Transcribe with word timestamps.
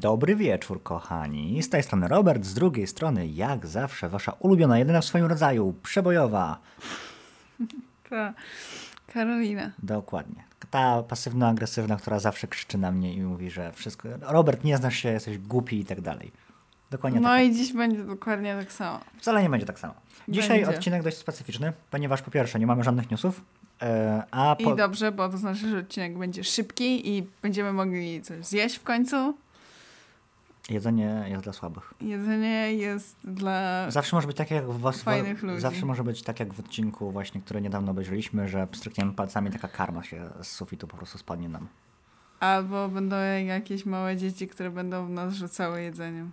Dobry 0.00 0.36
wieczór, 0.36 0.82
kochani. 0.82 1.62
Z 1.62 1.68
tej 1.68 1.82
strony 1.82 2.08
Robert, 2.08 2.44
z 2.44 2.54
drugiej 2.54 2.86
strony, 2.86 3.26
jak 3.26 3.66
zawsze, 3.66 4.08
wasza 4.08 4.32
ulubiona, 4.32 4.78
jedyna 4.78 5.00
w 5.00 5.04
swoim 5.04 5.26
rodzaju, 5.26 5.74
przebojowa. 5.82 6.58
Ta 8.10 8.34
Karolina. 9.12 9.70
Dokładnie. 9.82 10.44
Ta 10.70 11.02
pasywno-agresywna, 11.02 11.96
która 11.96 12.18
zawsze 12.18 12.48
krzyczy 12.48 12.78
na 12.78 12.92
mnie 12.92 13.14
i 13.14 13.22
mówi, 13.22 13.50
że 13.50 13.72
wszystko. 13.72 14.08
Robert, 14.20 14.64
nie 14.64 14.76
znasz 14.76 14.96
się, 14.96 15.08
jesteś 15.08 15.38
głupi 15.38 15.80
i 15.80 15.84
tak 15.84 16.00
dalej. 16.00 16.32
Dokładnie 16.90 17.20
No 17.20 17.28
tak. 17.28 17.44
i 17.44 17.54
dziś 17.54 17.72
będzie 17.72 18.04
dokładnie 18.04 18.56
tak 18.60 18.72
samo. 18.72 19.00
Wcale 19.18 19.42
nie 19.42 19.50
będzie 19.50 19.66
tak 19.66 19.78
samo. 19.78 19.94
Dzisiaj 20.28 20.60
Będzie. 20.60 20.76
odcinek 20.76 21.02
dość 21.02 21.16
specyficzny, 21.16 21.72
ponieważ 21.90 22.22
po 22.22 22.30
pierwsze 22.30 22.58
nie 22.58 22.66
mamy 22.66 22.84
żadnych 22.84 23.10
newsów, 23.10 23.40
e, 23.82 24.22
a 24.30 24.56
po... 24.56 24.72
I 24.72 24.76
dobrze, 24.76 25.12
bo 25.12 25.28
to 25.28 25.38
znaczy, 25.38 25.70
że 25.70 25.78
odcinek 25.78 26.18
będzie 26.18 26.44
szybki 26.44 27.16
i 27.16 27.26
będziemy 27.42 27.72
mogli 27.72 28.22
coś 28.22 28.46
zjeść 28.46 28.76
w 28.76 28.82
końcu. 28.82 29.34
Jedzenie 30.70 31.24
jest 31.28 31.44
dla 31.44 31.52
słabych. 31.52 31.94
Jedzenie 32.00 32.74
jest 32.74 33.16
dla... 33.24 33.90
Zawsze 33.90 34.16
może 34.16 34.26
być 34.26 34.36
tak 34.36 34.50
jak 34.50 34.68
w 34.68 34.80
was, 34.80 35.02
Fajnych 35.02 35.42
ludzi. 35.42 35.60
Zawsze 35.60 35.86
może 35.86 36.04
być 36.04 36.22
tak 36.22 36.40
jak 36.40 36.54
w 36.54 36.60
odcinku 36.60 37.10
właśnie, 37.12 37.40
który 37.40 37.60
niedawno 37.60 37.90
obejrzeliśmy, 37.90 38.48
że 38.48 38.66
pstrykniemy 38.66 39.12
palcami 39.12 39.50
taka 39.50 39.68
karma 39.68 40.02
się 40.02 40.30
z 40.42 40.46
sufitu 40.48 40.86
po 40.86 40.96
prostu 40.96 41.18
spadnie 41.18 41.48
nam. 41.48 41.68
Albo 42.40 42.88
będą 42.88 43.16
jakieś 43.46 43.86
małe 43.86 44.16
dzieci, 44.16 44.48
które 44.48 44.70
będą 44.70 45.06
w 45.06 45.10
nas 45.10 45.34
rzucały 45.34 45.82
jedzeniem. 45.82 46.30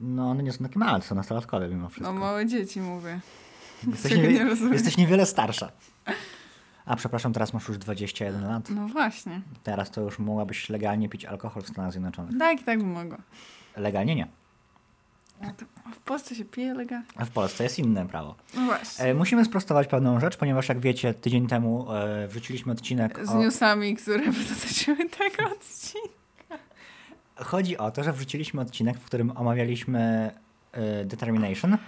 No 0.00 0.30
one 0.30 0.42
nie 0.42 0.52
są 0.52 0.64
takie 0.64 0.78
małe, 0.78 1.02
są 1.02 1.14
nastolatkowie 1.14 1.68
mimo 1.68 1.88
wszystko. 1.88 2.12
No 2.12 2.20
małe 2.20 2.46
dzieci 2.46 2.80
mówię. 2.80 3.20
jesteś, 3.86 4.12
niewie- 4.12 4.44
nie 4.66 4.72
jesteś 4.72 4.96
niewiele 4.96 5.26
starsza. 5.26 5.72
A 6.86 6.96
przepraszam, 6.96 7.32
teraz 7.32 7.52
masz 7.52 7.68
już 7.68 7.78
21 7.78 8.48
lat. 8.48 8.70
No 8.70 8.88
właśnie. 8.88 9.40
Teraz 9.62 9.90
to 9.90 10.00
już 10.00 10.18
mogłabyś 10.18 10.68
legalnie 10.68 11.08
pić 11.08 11.24
alkohol 11.24 11.62
w 11.62 11.68
Stanach 11.68 11.92
Zjednoczonych. 11.92 12.38
Tak 12.38 12.60
i 12.60 12.64
tak 12.64 12.78
bym 12.78 12.92
mogła. 12.92 13.18
Legalnie 13.76 14.14
nie. 14.14 14.26
W 15.94 15.98
Polsce 15.98 16.34
się 16.34 16.44
pije 16.44 16.74
lega? 16.74 17.02
A 17.16 17.24
w 17.24 17.30
Polsce 17.30 17.64
jest 17.64 17.78
inne 17.78 18.06
prawo. 18.06 18.34
No 18.54 18.64
właśnie. 18.64 19.04
E, 19.04 19.14
musimy 19.14 19.44
sprostować 19.44 19.88
pewną 19.88 20.20
rzecz, 20.20 20.36
ponieważ 20.36 20.68
jak 20.68 20.80
wiecie, 20.80 21.14
tydzień 21.14 21.46
temu 21.46 21.92
e, 21.92 22.28
wrzuciliśmy 22.28 22.72
odcinek 22.72 23.26
Z 23.26 23.30
o... 23.30 23.38
newsami, 23.38 23.96
które 23.96 24.24
dotyczyły 24.32 25.08
tego 25.08 25.50
odcinka. 25.52 26.58
Chodzi 27.36 27.78
o 27.78 27.90
to, 27.90 28.04
że 28.04 28.12
wrzuciliśmy 28.12 28.60
odcinek, 28.60 28.98
w 28.98 29.04
którym 29.04 29.36
omawialiśmy 29.36 30.30
y, 31.02 31.04
Determination 31.04 31.78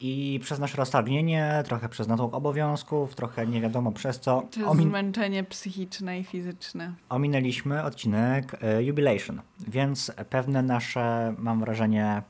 i 0.00 0.40
przez 0.42 0.58
nasze 0.58 0.76
roztargnienie, 0.76 1.62
trochę 1.66 1.88
przez 1.88 2.08
natłok 2.08 2.34
obowiązków, 2.34 3.14
trochę 3.14 3.46
nie 3.46 3.60
wiadomo 3.60 3.92
przez 3.92 4.20
co, 4.20 4.42
To 4.50 4.60
jest 4.60 4.72
omin 4.72 4.88
zmęczenie 4.88 5.44
psychiczne 5.44 6.20
i 6.20 6.24
fizyczne. 6.24 6.92
ominęliśmy 7.08 7.82
odcinek 7.82 8.56
y, 8.78 8.84
Jubilation. 8.84 9.40
Więc 9.68 10.12
pewne 10.30 10.62
nasze, 10.62 11.34
mam 11.38 11.60
wrażenie, 11.60 12.22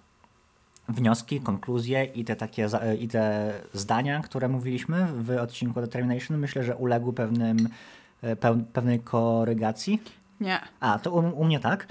wnioski, 0.89 1.41
konkluzje 1.41 2.05
i 2.05 2.25
te 2.25 2.37
takie 2.37 2.69
i 3.01 3.09
te 3.09 3.53
zdania, 3.73 4.21
które 4.21 4.49
mówiliśmy 4.49 5.07
w 5.15 5.31
odcinku 5.31 5.81
Determination, 5.81 6.39
myślę, 6.39 6.65
że 6.65 6.77
uległy 6.77 7.13
pewnym, 7.13 7.69
y, 8.25 8.37
peł, 8.37 8.65
pewnej 8.73 9.01
korygacji. 9.01 10.03
Nie. 10.41 10.61
A, 10.81 10.99
to 10.99 11.11
u, 11.11 11.41
u 11.41 11.45
mnie 11.45 11.61
tak. 11.61 11.87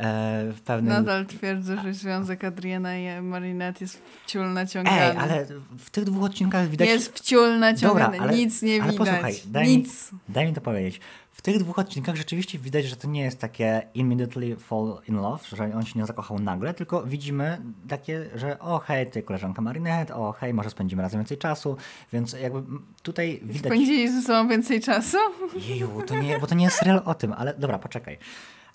E, 0.00 0.52
w 0.52 0.60
pewnym... 0.60 0.92
Nadal 0.94 1.26
twierdzę, 1.26 1.82
że 1.82 1.94
związek 1.94 2.44
Adriana 2.44 2.98
i 2.98 3.22
Marinette 3.22 3.84
jest 3.84 4.02
wciul 4.24 4.52
naciągany. 4.52 5.00
Ej, 5.00 5.16
ale 5.16 5.46
w 5.78 5.90
tych 5.90 6.04
dwóch 6.04 6.24
odcinkach 6.24 6.68
widać... 6.68 6.88
Jest 6.88 7.18
wciul 7.18 7.58
naciągany, 7.58 8.18
Dobra, 8.18 8.28
ale- 8.28 8.38
nic 8.38 8.62
nie 8.62 8.82
ale 8.82 8.92
widać. 8.92 9.08
posłuchaj, 9.08 9.34
daj 9.46 9.66
mi- 9.66 9.76
nic. 9.76 10.10
Daj 10.28 10.46
mi 10.46 10.52
to 10.52 10.60
powiedzieć. 10.60 11.00
W 11.32 11.42
tych 11.42 11.58
dwóch 11.58 11.78
odcinkach 11.78 12.16
rzeczywiście 12.16 12.58
widać, 12.58 12.84
że 12.84 12.96
to 12.96 13.08
nie 13.08 13.20
jest 13.22 13.38
takie 13.40 13.82
immediately 13.94 14.56
fall 14.56 14.98
in 15.08 15.16
love, 15.16 15.44
że 15.56 15.74
on 15.74 15.84
się 15.84 15.98
nie 15.98 16.06
zakochał 16.06 16.38
nagle, 16.38 16.74
tylko 16.74 17.02
widzimy 17.02 17.58
takie, 17.88 18.24
że 18.34 18.58
o 18.58 18.78
hej, 18.78 19.10
ty 19.10 19.22
koleżanka 19.22 19.62
Marinette, 19.62 20.14
o 20.14 20.32
hej, 20.32 20.54
może 20.54 20.70
spędzimy 20.70 21.02
razem 21.02 21.20
więcej 21.20 21.38
czasu, 21.38 21.76
więc 22.12 22.32
jakby 22.32 22.62
tutaj 23.02 23.40
widać... 23.44 23.72
Spędzili 23.72 24.12
ze 24.12 24.22
sobą 24.22 24.48
więcej 24.48 24.80
czasu? 24.80 25.16
Jeju, 25.68 26.02
to 26.06 26.14
nie, 26.14 26.38
bo 26.38 26.46
to 26.46 26.54
nie 26.54 26.64
jest 26.64 26.76
serial 26.76 27.02
o 27.04 27.14
tym, 27.14 27.32
ale 27.32 27.54
dobra, 27.54 27.78
poczekaj. 27.78 28.18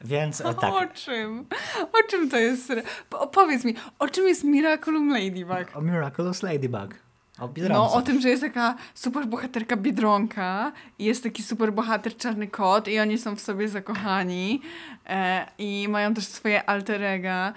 Więc 0.01 0.41
e, 0.41 0.53
tak, 0.53 0.73
O 0.73 0.85
czym? 0.94 1.45
O 1.81 2.09
czym 2.09 2.29
to 2.29 2.38
jest? 2.38 2.73
Opowiedz 3.11 3.63
mi, 3.66 3.75
o 4.00 4.07
czym 4.07 4.28
jest 4.28 4.44
Miraculum 4.44 5.09
Ladybug? 5.09 5.75
o 5.75 5.81
Miraculous 5.81 6.44
Ladybug. 6.44 6.95
O 7.39 7.47
Biedronce. 7.47 7.94
No, 7.94 7.94
o 7.94 8.01
tym, 8.01 8.22
że 8.22 8.29
jest 8.29 8.44
taka 8.44 8.75
super 8.94 9.25
bohaterka 9.28 9.78
Biedronka 9.78 10.72
i 11.00 11.05
jest 11.05 11.23
taki 11.23 11.44
super 11.44 11.73
bohater 11.73 12.17
Czarny 12.17 12.47
Kot 12.47 12.88
i 12.88 13.00
oni 13.00 13.17
są 13.17 13.35
w 13.35 13.39
sobie 13.39 13.67
zakochani 13.69 14.61
e, 15.07 15.45
i 15.57 15.88
mają 15.89 16.13
też 16.13 16.25
swoje 16.25 16.69
alterega, 16.69 17.53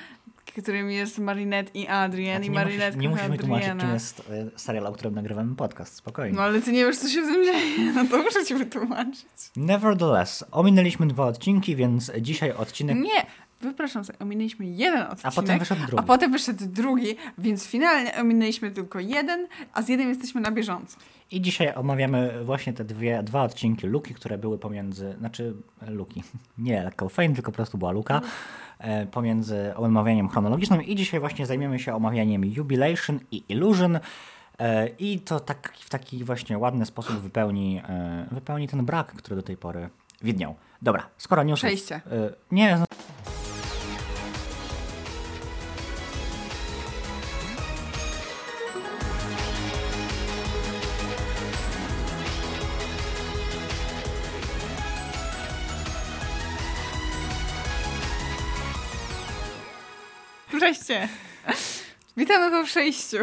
którym 0.63 0.91
jest 0.91 1.19
Marinette 1.19 1.71
i 1.75 1.87
Adrian 1.87 2.37
Znaczy, 2.37 2.47
i 2.47 2.51
nie 2.51 2.55
Marinette 2.55 2.99
nie 2.99 3.09
musisz 3.09 3.29
mi 3.29 3.39
tłumaczyć, 3.39 3.69
czym 3.81 3.93
jest 3.93 4.21
e, 4.31 4.59
serial, 4.59 4.87
o 4.87 4.93
którym 4.93 5.15
nagrywamy 5.15 5.57
podcast, 5.57 5.95
spokojnie. 5.95 6.37
No 6.37 6.43
ale 6.43 6.63
ty 6.63 6.73
nie 6.73 6.85
wiesz, 6.85 6.99
co 6.99 7.09
się 7.09 7.23
w 7.23 7.27
tym 7.27 7.45
dzieje, 7.45 7.93
no 7.95 8.05
to 8.11 8.19
muszę 8.23 8.45
ci 8.45 8.55
wytłumaczyć. 8.55 9.27
Nevertheless, 9.57 10.45
ominęliśmy 10.51 11.07
dwa 11.07 11.27
odcinki, 11.27 11.77
więc 11.77 12.13
dzisiaj 12.21 12.53
odcinek. 12.53 12.97
Nie, 12.97 13.27
wypraszam 13.61 14.05
sobie, 14.05 14.19
ominęliśmy 14.19 14.67
jeden 14.67 15.03
odcinek. 15.03 15.25
A 15.25 15.31
potem 15.31 15.59
wyszedł 15.59 15.81
drugi. 15.81 15.99
A 15.99 16.03
potem 16.03 16.33
wyszedł 16.33 16.67
drugi, 16.67 17.17
więc 17.39 17.67
finalnie 17.67 18.17
ominęliśmy 18.21 18.71
tylko 18.71 19.01
jeden, 19.01 19.47
a 19.73 19.83
z 19.83 19.89
jednym 19.89 20.09
jesteśmy 20.09 20.41
na 20.41 20.51
bieżąco. 20.51 20.97
I 21.31 21.41
dzisiaj 21.41 21.75
omawiamy 21.75 22.45
właśnie 22.45 22.73
te 22.73 22.85
dwie, 22.85 23.23
dwa 23.23 23.43
odcinki 23.43 23.87
Luki, 23.87 24.15
które 24.15 24.39
były 24.39 24.59
pomiędzy. 24.59 25.15
Znaczy, 25.19 25.55
Luki. 25.89 26.23
Nie 26.59 26.83
Lekko 26.83 27.09
tylko 27.17 27.51
po 27.51 27.57
prostu 27.57 27.79
była 27.79 27.93
Luka. 27.93 28.21
E, 28.79 29.07
pomiędzy 29.07 29.73
omawianiem 29.77 30.29
chronologicznym. 30.29 30.83
I 30.83 30.97
dzisiaj 30.97 31.21
właśnie 31.21 31.47
zajmiemy 31.47 31.79
się 31.79 31.95
omawianiem 31.95 32.45
Jubilation 32.45 33.21
i 33.31 33.45
Illusion. 33.49 33.99
E, 34.59 34.89
I 34.89 35.21
to 35.21 35.41
tak, 35.41 35.73
w 35.81 35.91
taki 35.91 36.25
właśnie 36.25 36.59
ładny 36.59 36.87
sposób 36.87 37.17
wypełni, 37.17 37.83
e, 37.89 38.27
wypełni 38.33 38.69
ten 38.69 38.85
brak, 38.85 39.13
który 39.13 39.37
do 39.37 39.43
tej 39.43 39.57
pory 39.57 39.89
widniał. 40.23 40.55
Dobra, 40.83 41.07
skoro 41.19 41.43
newsów... 41.43 41.67
Przejście. 41.67 42.01
Nie, 42.51 42.79
Wreszcie. 60.69 61.09
Witamy 62.17 62.51
po 62.51 62.65
przejściu. 62.65 63.17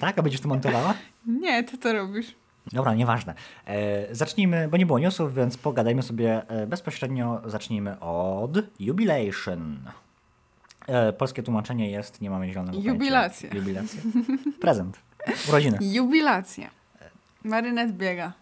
tak, 0.00 0.18
a 0.18 0.22
będziesz 0.22 0.40
to 0.40 0.48
montowała? 0.48 0.94
Nie, 1.26 1.64
ty 1.64 1.78
to 1.78 1.92
robisz. 1.92 2.34
Dobra, 2.72 2.94
nieważne. 2.94 3.34
E, 3.66 4.14
zacznijmy, 4.14 4.68
bo 4.68 4.76
nie 4.76 4.86
było 4.86 4.98
newsów, 4.98 5.34
więc 5.34 5.56
pogadajmy 5.56 6.02
sobie 6.02 6.48
e, 6.48 6.66
bezpośrednio. 6.66 7.42
Zacznijmy 7.44 8.00
od 8.00 8.56
Jubilation. 8.80 9.78
E, 10.86 11.12
polskie 11.12 11.42
tłumaczenie 11.42 11.90
jest, 11.90 12.20
nie 12.20 12.30
mamy 12.30 12.48
zielonego 12.48 12.72
pojęcia. 12.78 12.92
Jubilacja. 12.92 13.50
Jubilacja. 13.54 14.00
Prezent. 14.60 14.98
Urodziny. 15.48 15.78
Jubilacja. 15.80 16.70
Marynet 17.44 17.92
biega. 17.92 18.32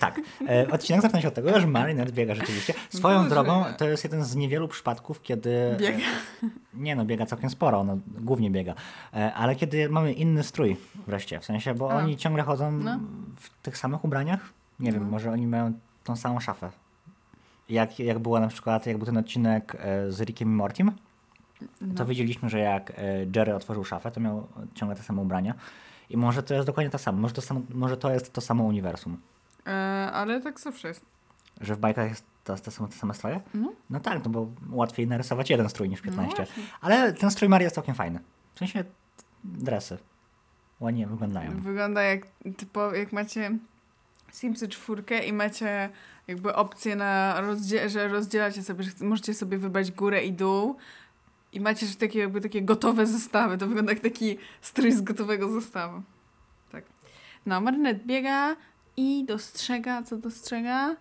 Tak. 0.00 0.20
E, 0.48 0.70
odcinek 0.70 1.02
zaczyna 1.02 1.20
się 1.20 1.28
od 1.28 1.34
tego, 1.34 1.60
że 1.60 1.66
Marinette 1.66 2.12
biega 2.18 2.34
rzeczywiście. 2.34 2.74
Swoją 2.90 3.14
Dobrze. 3.18 3.30
drogą 3.30 3.64
to 3.78 3.88
jest 3.88 4.04
jeden 4.04 4.24
z 4.24 4.36
niewielu 4.36 4.68
przypadków, 4.68 5.22
kiedy... 5.22 5.76
Biega. 5.80 5.98
Nie 6.74 6.96
no, 6.96 7.04
biega 7.04 7.26
całkiem 7.26 7.50
sporo, 7.50 7.84
no, 7.84 7.98
głównie 8.06 8.50
biega. 8.50 8.74
E, 9.14 9.34
ale 9.34 9.56
kiedy 9.56 9.88
mamy 9.88 10.12
inny 10.12 10.42
strój 10.42 10.76
wreszcie, 11.06 11.40
w 11.40 11.44
sensie, 11.44 11.74
bo 11.74 11.92
A. 11.92 11.94
oni 11.96 12.16
ciągle 12.16 12.42
chodzą 12.42 12.72
No. 12.72 12.98
w 13.36 13.50
tych 13.62 13.78
samych 13.78 14.04
ubraniach. 14.04 14.40
Nie 14.80 14.92
wiem, 14.92 15.02
No. 15.04 15.10
może 15.10 15.30
oni 15.30 15.46
mają 15.46 15.72
tą 16.04 16.16
samą 16.16 16.40
szafę. 16.40 16.70
Jak, 17.68 17.98
jak 17.98 18.18
było 18.18 18.40
na 18.40 18.48
przykład, 18.48 18.86
jak 18.86 18.96
był 18.96 19.06
ten 19.06 19.16
odcinek 19.16 19.76
e, 19.80 20.12
z 20.12 20.20
Rickiem 20.20 20.48
i 20.48 20.52
Mortim, 20.52 20.92
No. 21.80 21.94
to 21.94 22.04
widzieliśmy, 22.06 22.48
że 22.50 22.58
jak 22.58 22.92
Jerry 23.36 23.54
otworzył 23.54 23.84
szafę, 23.84 24.10
to 24.10 24.20
miał 24.20 24.46
ciągle 24.74 24.96
te 24.96 25.02
same 25.02 25.22
ubrania. 25.22 25.54
I 26.10 26.16
może 26.16 26.42
to 26.42 26.54
jest 26.54 26.66
dokładnie 26.66 26.90
to 26.90 26.98
samo. 26.98 27.18
Może 27.18 27.34
to, 27.34 27.42
samo, 27.42 27.60
może 27.74 27.96
to 27.96 28.10
jest 28.12 28.32
to 28.32 28.40
samo 28.40 28.64
uniwersum. 28.64 29.16
E, 29.66 30.10
ale 30.12 30.40
tak 30.40 30.60
zawsze 30.60 30.88
jest. 30.88 31.04
Że 31.60 31.74
w 31.74 31.78
bajkach 31.78 32.08
jest 32.08 32.24
to, 32.44 32.56
to 32.56 32.70
są 32.70 32.88
te 32.88 32.94
same 32.94 33.14
stroje? 33.14 33.40
No. 33.54 33.72
No 33.90 34.00
tak, 34.00 34.24
no 34.24 34.30
bo 34.30 34.46
łatwiej 34.70 35.06
narysować 35.06 35.50
jeden 35.50 35.68
strój 35.68 35.88
niż 35.88 36.00
15. 36.00 36.36
właśnie. 36.36 36.62
Ale 36.80 37.12
ten 37.12 37.30
strój 37.30 37.48
Marii 37.48 37.64
jest 37.64 37.74
całkiem 37.74 37.94
fajny. 37.94 38.20
W 38.54 38.58
sensie 38.58 38.84
dresy. 39.44 39.98
Ładnie 40.80 41.06
wyglądają. 41.06 41.60
Wygląda 41.60 42.02
jak, 42.02 42.22
typo, 42.56 42.94
jak 42.94 43.12
macie 43.12 43.50
Simsy 44.32 44.68
czwórkę 44.68 45.24
i 45.26 45.32
macie 45.32 45.90
jakby 46.28 46.54
opcję 46.54 46.96
na 46.96 47.40
rozdzie- 47.40 47.88
że 47.88 48.08
rozdzielacie 48.08 48.62
sobie, 48.62 48.84
że 48.84 48.90
możecie 49.00 49.34
sobie 49.34 49.58
wybrać 49.58 49.92
górę 49.92 50.24
i 50.24 50.32
dół 50.32 50.76
i 51.52 51.60
macie 51.60 51.86
już 51.86 51.96
takie 51.96 52.18
jakby 52.18 52.40
takie 52.40 52.62
gotowe 52.62 53.06
zestawy. 53.06 53.58
To 53.58 53.66
wygląda 53.66 53.92
jak 53.92 54.00
taki 54.00 54.38
strój 54.60 54.92
z 54.92 55.00
gotowego 55.00 55.48
zestawu. 55.48 56.02
Tak. 56.72 56.84
No, 57.46 57.60
Marynet 57.60 58.06
biega 58.06 58.56
i 58.96 59.24
dostrzega, 59.24 60.02
co 60.02 60.18
dostrzega? 60.18 60.96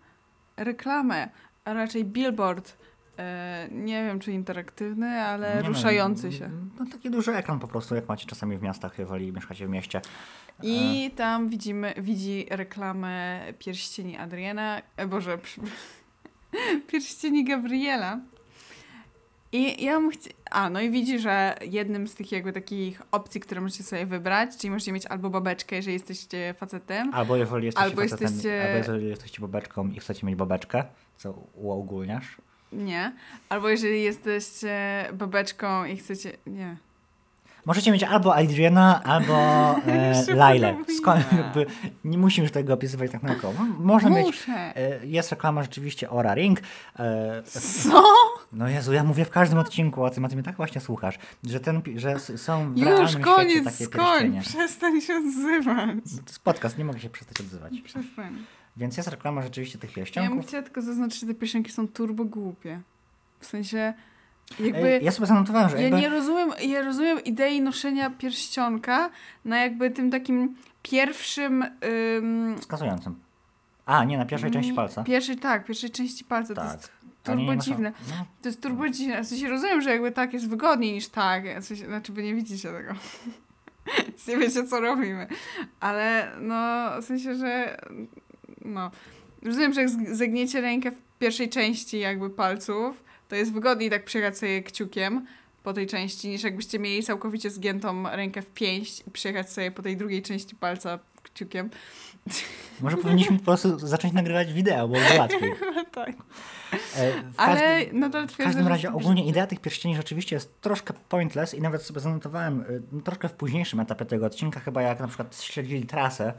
Reklamę, 0.57 1.29
a 1.65 1.73
raczej 1.73 2.05
billboard 2.05 2.77
E, 3.21 3.67
nie 3.71 4.03
wiem, 4.03 4.19
czy 4.19 4.31
interaktywny, 4.31 5.21
ale 5.21 5.55
Nie 5.55 5.61
no, 5.61 5.67
ruszający 5.67 6.31
się. 6.31 6.49
No 6.79 6.85
taki 6.91 7.09
duży 7.09 7.35
ekran 7.35 7.59
po 7.59 7.67
prostu, 7.67 7.95
jak 7.95 8.07
macie 8.07 8.27
czasami 8.27 8.57
w 8.57 8.61
miastach, 8.61 8.99
jeżeli 8.99 9.31
mieszkacie 9.31 9.67
w 9.67 9.69
mieście. 9.69 10.01
I 10.63 11.11
tam 11.15 11.49
widzimy, 11.49 11.93
widzi 11.97 12.45
reklamę 12.49 13.41
pierścieni 13.59 14.17
Adriana, 14.17 14.81
e, 14.97 15.07
Boże, 15.07 15.37
pierścieni 16.87 17.43
Gabriela. 17.43 18.19
I 19.53 19.83
ja 19.85 19.99
mu 19.99 20.09
chci... 20.09 20.29
A, 20.51 20.69
no 20.69 20.81
i 20.81 20.89
widzi, 20.91 21.19
że 21.19 21.55
jednym 21.61 22.07
z 22.07 22.15
tych 22.15 22.31
jakby 22.31 22.53
takich 22.53 23.01
opcji, 23.11 23.41
które 23.41 23.61
możecie 23.61 23.83
sobie 23.83 24.05
wybrać, 24.05 24.57
czyli 24.57 24.71
możecie 24.71 24.91
mieć 24.91 25.05
albo 25.05 25.29
babeczkę, 25.29 25.75
jeżeli 25.75 25.93
jesteście 25.93 26.53
facetem, 26.57 27.13
Albo 27.13 27.35
jeżeli 27.35 27.65
jesteście, 27.65 27.85
Albo 27.89 28.01
facetem, 28.01 28.27
jesteście- 28.27 28.63
albo 28.65 28.77
jeżeli 28.77 29.07
jesteście 29.09 29.41
babeczką 29.41 29.87
i 29.89 29.99
chcecie 29.99 30.27
mieć 30.27 30.35
babeczkę, 30.35 30.83
co 31.17 31.33
uogólniasz. 31.55 32.37
nie, 32.71 33.11
albo 33.49 33.69
jeżeli 33.69 34.03
jesteście 34.03 35.05
babeczką 35.13 35.85
i 35.85 35.97
chcecie... 35.97 36.31
Nie. 36.47 36.77
Możecie 37.65 37.91
mieć 37.91 38.03
albo 38.03 38.35
Adriana, 38.35 39.03
albo 39.03 39.33
e, 39.87 40.35
Lailę. 40.35 40.75
Skąd, 40.97 41.25
nie 42.03 42.17
musimy 42.17 42.45
już 42.45 42.51
tego 42.51 42.73
opisywać 42.73 43.11
tak 43.11 43.23
naukowo. 43.23 43.63
Można 43.79 44.09
mieć... 44.09 44.25
Muszę. 44.25 44.51
E, 44.75 45.05
jest 45.05 45.31
reklama 45.31 45.61
rzeczywiście 45.63 46.09
Ora 46.09 46.35
Ring. 46.35 46.59
E, 46.99 47.43
Co? 47.43 48.03
No 48.53 48.69
Jezu, 48.69 48.93
ja 48.93 49.03
mówię 49.03 49.25
w 49.25 49.29
każdym 49.29 49.59
odcinku 49.59 50.03
o 50.03 50.09
tym, 50.09 50.25
a 50.25 50.29
ty 50.29 50.35
mnie 50.35 50.43
tak 50.43 50.55
właśnie 50.57 50.81
słuchasz, 50.81 51.19
że, 51.43 51.59
ten, 51.59 51.81
że 51.95 52.19
są 52.19 52.73
w 52.73 52.77
Już 52.77 53.17
koniec, 53.17 53.63
takie 53.63 53.85
skończ, 53.85 54.47
przestań 54.47 55.01
się 55.01 55.15
odzywać. 55.15 55.95
No 56.11 56.17
To 56.17 56.27
jest 56.27 56.39
podcast, 56.39 56.77
nie 56.77 56.85
mogę 56.85 56.99
się 56.99 57.09
przestać 57.09 57.41
odzywać. 57.41 57.81
Przestań. 57.81 58.37
Więc 58.77 58.97
jest 58.97 59.09
reklama 59.09 59.41
rzeczywiście 59.41 59.77
tych 59.79 59.89
Ja 59.89 59.93
bym 59.95 59.95
pierścionków. 59.95 60.45
chciała 60.47 60.63
tylko 60.63 60.81
zaznaczyć, 60.81 61.19
że 61.21 61.27
te 61.27 61.33
piosenki 61.33 61.71
są 61.71 61.87
turbo 61.87 62.25
głupie. 62.25 62.81
W 63.39 63.45
sensie, 63.45 63.93
jakby... 64.59 64.99
ja 65.03 65.11
sobie 65.11 65.27
zanotowałem, 65.27 65.69
że 65.69 65.75
Ja 65.75 65.81
jakby... 65.81 66.01
nie 66.01 66.09
rozumiem, 66.09 66.49
ja 66.67 66.81
rozumiem 66.81 67.23
idei 67.23 67.61
noszenia 67.61 68.09
pierścionka 68.09 69.09
na 69.45 69.57
jakby 69.63 69.91
tym 69.91 70.11
takim 70.11 70.55
pierwszym... 70.81 71.65
Ym, 72.17 72.55
Wskazującym. 72.59 73.15
A, 73.85 74.03
nie, 74.03 74.17
na 74.17 74.25
pierwszej 74.25 74.51
części 74.51 74.73
palca. 74.73 75.03
Pierwszej, 75.03 75.37
tak, 75.37 75.65
pierwszej 75.65 75.89
części 75.89 76.23
palca. 76.25 76.53
To 76.55 76.61
Tak. 76.61 76.71
jest 76.73 76.91
A 76.91 77.00
nie, 77.00 77.00
turbo 77.23 77.55
dziwne. 77.55 77.93
No, 78.09 78.25
To 78.41 78.49
jest 78.49 78.61
turbo 78.61 78.89
dziwne. 78.89 79.23
W 79.23 79.27
sensie 79.27 79.49
rozumiem, 79.49 79.81
że 79.81 79.89
jakby 79.89 80.11
tak 80.11 80.33
jest 80.33 80.49
wygodniej 80.49 80.93
niż 80.93 81.07
tak. 81.07 81.43
W 81.61 81.65
sensie, 81.65 81.85
znaczy 81.85 82.13
wy 82.13 82.23
nie 82.23 82.35
widzicie 82.35 82.71
tego. 82.71 82.93
Nie 84.27 84.37
wiecie, 84.37 84.67
co 84.67 84.79
robimy. 84.79 85.27
Ale 85.79 86.31
no, 86.41 86.89
w 87.01 87.05
sensie, 87.05 87.35
że 87.35 87.77
no... 88.65 88.91
Rozumiem, 89.41 89.73
że 89.73 89.81
jak 89.81 89.89
zegniecie 89.89 90.61
rękę 90.61 90.91
w 90.91 91.01
pierwszej 91.19 91.49
części 91.49 91.99
jakby 91.99 92.29
palców, 92.29 93.03
to 93.27 93.35
jest 93.35 93.53
wygodniej 93.53 93.89
tak 93.89 94.05
przyjechać 94.05 94.37
sobie 94.37 94.63
kciukiem 94.63 95.25
po 95.63 95.73
tej 95.73 95.87
części, 95.87 96.29
niż 96.29 96.43
jakbyście 96.43 96.79
mieli 96.79 97.03
całkowicie 97.03 97.49
zgiętą 97.49 98.03
rękę 98.11 98.41
w 98.41 98.51
pięść 98.51 99.03
i 99.07 99.11
przyjechać 99.11 99.51
sobie 99.51 99.71
po 99.71 99.81
tej 99.81 99.97
drugiej 99.97 100.21
części 100.21 100.55
palca 100.55 100.99
kciukiem. 101.23 101.69
może 102.81 102.97
powinniśmy 102.97 103.39
po 103.39 103.45
prostu 103.45 103.79
zacząć 103.79 104.13
nagrywać 104.13 104.53
wideo, 104.53 104.87
bo 104.87 104.93
byłoby 104.93 105.19
łatwiej. 105.19 105.51
tak. 105.95 106.09
E, 106.95 107.11
w 107.11 107.39
Ale 107.39 107.59
każdym- 107.59 107.99
nadal 107.99 108.27
W 108.27 108.37
każdym 108.37 108.67
razie 108.67 108.93
ogólnie 108.93 109.25
idea 109.25 109.47
tych 109.47 109.59
pierścieni 109.59 109.95
rzeczywiście 109.95 110.35
jest 110.35 110.61
troszkę 110.61 110.93
pointless 111.09 111.53
i 111.53 111.61
nawet 111.61 111.81
sobie 111.83 111.99
zanotowałem 111.99 112.61
y, 112.61 112.81
no, 112.91 113.01
troszkę 113.01 113.29
w 113.29 113.33
późniejszym 113.33 113.79
etapie 113.79 114.05
tego 114.05 114.25
odcinka, 114.25 114.59
chyba 114.59 114.81
jak 114.81 114.99
na 114.99 115.07
przykład 115.07 115.41
śledzili 115.41 115.85
trasę 115.85 116.33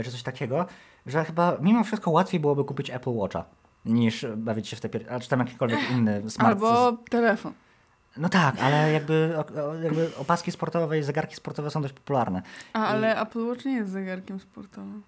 y, 0.00 0.04
czy 0.04 0.10
coś 0.10 0.22
takiego, 0.22 0.66
że 1.06 1.24
chyba 1.24 1.58
mimo 1.60 1.84
wszystko 1.84 2.10
łatwiej 2.10 2.40
byłoby 2.40 2.64
kupić 2.64 2.90
Apple 2.90 3.10
Watcha 3.10 3.44
niż 3.84 4.26
bawić 4.36 4.68
się 4.68 4.76
w 4.76 4.80
te 4.80 4.88
pier... 4.88 5.20
czy 5.20 5.28
tam 5.28 5.38
jakikolwiek 5.38 5.90
inny 5.90 6.30
smart. 6.30 6.48
Albo 6.48 6.92
telefon. 7.10 7.52
No 8.16 8.28
tak, 8.28 8.60
ale 8.60 8.92
jakby, 8.92 9.34
jakby 9.82 10.16
opaski 10.16 10.52
sportowe 10.52 10.98
i 10.98 11.02
zegarki 11.02 11.36
sportowe 11.36 11.70
są 11.70 11.82
dość 11.82 11.94
popularne. 11.94 12.42
A, 12.72 12.86
ale 12.86 13.20
Apple 13.20 13.46
Watch 13.46 13.64
nie 13.64 13.72
jest 13.72 13.92
zegarkiem 13.92 14.40
sportowym. 14.40 15.02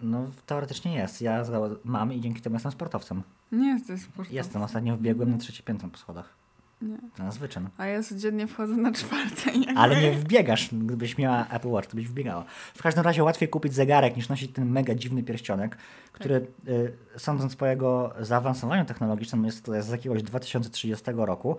No 0.00 0.26
teoretycznie 0.46 0.94
jest. 0.94 1.22
Ja 1.22 1.44
mam 1.84 2.12
i 2.12 2.20
dzięki 2.20 2.40
temu 2.40 2.56
jestem 2.56 2.72
sportowcem. 2.72 3.22
Nie 3.52 3.68
jesteś 3.68 4.00
sportowym. 4.00 4.36
Jestem. 4.36 4.62
Ostatnio 4.62 4.96
wbiegłem 4.96 5.30
na 5.30 5.38
trzecie 5.38 5.62
piętro 5.62 5.88
po 5.88 5.98
schodach. 5.98 6.34
Nie. 6.82 6.98
Na 7.18 7.30
zwyczyn. 7.30 7.68
A 7.78 7.86
ja 7.86 8.02
codziennie 8.02 8.46
wchodzę 8.46 8.76
na 8.76 8.92
czwarte. 8.92 9.50
i 9.52 9.60
jakby- 9.64 9.80
Ale 9.80 10.00
nie 10.02 10.12
wbiegasz, 10.12 10.68
gdybyś 10.74 11.18
miała 11.18 11.46
Apple 11.48 11.68
Watch, 11.68 11.88
to 11.88 11.96
byś 11.96 12.08
wbiegała. 12.08 12.44
W 12.74 12.82
każdym 12.82 13.04
razie 13.04 13.24
łatwiej 13.24 13.48
kupić 13.48 13.74
zegarek 13.74 14.16
niż 14.16 14.28
nosić 14.28 14.52
ten 14.52 14.70
mega 14.70 14.94
dziwny 14.94 15.22
pierścionek, 15.22 15.76
który 16.12 16.46
y, 16.68 16.92
sądząc 17.16 17.56
po 17.56 17.66
jego 17.66 18.14
zaawansowaniu 18.20 18.84
technologicznym 18.84 19.44
jest 19.44 19.66
z 19.80 19.88
jakiegoś 19.88 20.22
2030 20.22 21.04
roku. 21.16 21.56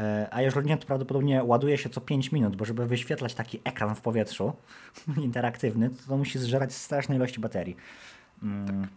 Y, 0.00 0.02
a 0.30 0.42
jeżeli 0.42 0.68
nie, 0.68 0.76
to 0.76 0.86
prawdopodobnie 0.86 1.44
ładuje 1.44 1.78
się 1.78 1.88
co 1.88 2.00
5 2.00 2.32
minut, 2.32 2.56
bo 2.56 2.64
żeby 2.64 2.86
wyświetlać 2.86 3.34
taki 3.34 3.60
ekran 3.64 3.94
w 3.94 4.00
powietrzu 4.00 4.52
interaktywny, 5.16 5.90
to, 5.90 6.08
to 6.08 6.16
musi 6.16 6.38
zżerać 6.38 6.72
straszne 6.72 7.16
ilości 7.16 7.40
baterii. 7.40 7.76
Mm. 8.42 8.88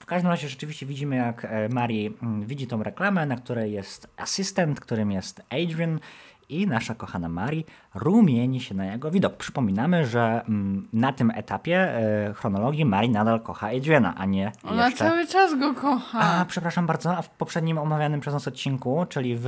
W 0.00 0.06
każdym 0.06 0.30
razie 0.30 0.48
rzeczywiście 0.48 0.86
widzimy, 0.86 1.16
jak 1.16 1.44
e, 1.44 1.68
Mari 1.68 2.14
mm, 2.22 2.46
widzi 2.46 2.66
tą 2.66 2.82
reklamę, 2.82 3.26
na 3.26 3.36
której 3.36 3.72
jest 3.72 4.08
asystent, 4.16 4.80
którym 4.80 5.12
jest 5.12 5.42
Adrian 5.50 6.00
i 6.48 6.66
nasza 6.66 6.94
kochana 6.94 7.28
Mari 7.28 7.64
rumieni 7.94 8.60
się 8.60 8.74
na 8.74 8.86
jego 8.86 9.10
widok. 9.10 9.36
Przypominamy, 9.36 10.06
że 10.06 10.42
mm, 10.48 10.88
na 10.92 11.12
tym 11.12 11.30
etapie 11.30 11.76
e, 11.78 12.34
chronologii 12.34 12.84
Mari 12.84 13.10
nadal 13.10 13.40
kocha 13.40 13.68
Adriana, 13.68 14.14
a 14.16 14.26
nie 14.26 14.52
Ona 14.64 14.88
jeszcze... 14.88 15.04
cały 15.04 15.26
czas 15.26 15.58
go 15.58 15.74
kocha. 15.74 16.20
A, 16.20 16.44
przepraszam 16.44 16.86
bardzo, 16.86 17.16
a 17.16 17.22
w 17.22 17.30
poprzednim 17.30 17.78
omawianym 17.78 18.20
przez 18.20 18.34
nas 18.34 18.48
odcinku, 18.48 19.06
czyli 19.08 19.36
w 19.36 19.46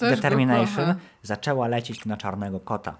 Determination, 0.00 0.94
zaczęła 1.22 1.68
lecieć 1.68 2.04
na 2.04 2.16
czarnego 2.16 2.60
kota. 2.60 2.96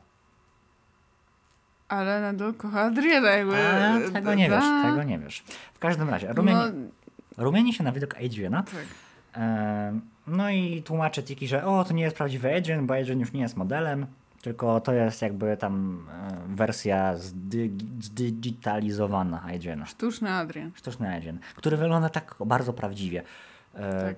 Ale 1.95 2.21
nadal 2.21 2.55
kocha 2.55 2.81
Adriana 2.81 3.31
jakby. 3.31 3.57
A, 3.69 4.11
tego 4.13 4.35
nie 4.35 4.51
wiesz, 4.51 4.61
Da. 4.61 4.83
tego 4.83 5.03
nie 5.03 5.19
wiesz. 5.19 5.45
W 5.75 5.79
każdym 5.79 6.09
razie, 6.11 6.33
rumieni, 6.33 6.59
No, 7.39 7.45
rumieni 7.45 7.73
się 7.73 7.85
na 7.85 7.93
widok 7.93 8.15
Adriana, 8.25 8.63
tak. 8.63 8.75
E, 9.37 10.01
No 10.27 10.51
i 10.51 10.83
tłumaczy 10.83 11.23
Tiki, 11.23 11.49
że 11.49 11.65
o, 11.67 11.85
to 11.85 11.93
nie 11.95 12.03
jest 12.03 12.17
prawdziwy 12.17 12.57
Adrian, 12.57 12.87
bo 12.87 12.95
Adrian 12.97 13.21
już 13.21 13.33
nie 13.33 13.41
jest 13.41 13.57
modelem, 13.57 14.07
tylko 14.43 14.81
to 14.81 14.93
jest 14.93 15.23
jakby 15.23 15.57
tam 15.57 16.07
wersja 16.49 17.15
zdigitalizowana 18.01 19.43
Adriana. 19.43 19.87
Sztuczny 19.87 20.31
Adrian. 20.31 20.71
Sztuczny 20.75 21.17
Adrian, 21.17 21.39
który 21.57 21.77
wygląda 21.77 22.09
tak 22.09 22.35
bardzo 22.47 22.73
prawdziwie. 22.73 23.23
E, 23.75 24.01
Tak. 24.05 24.17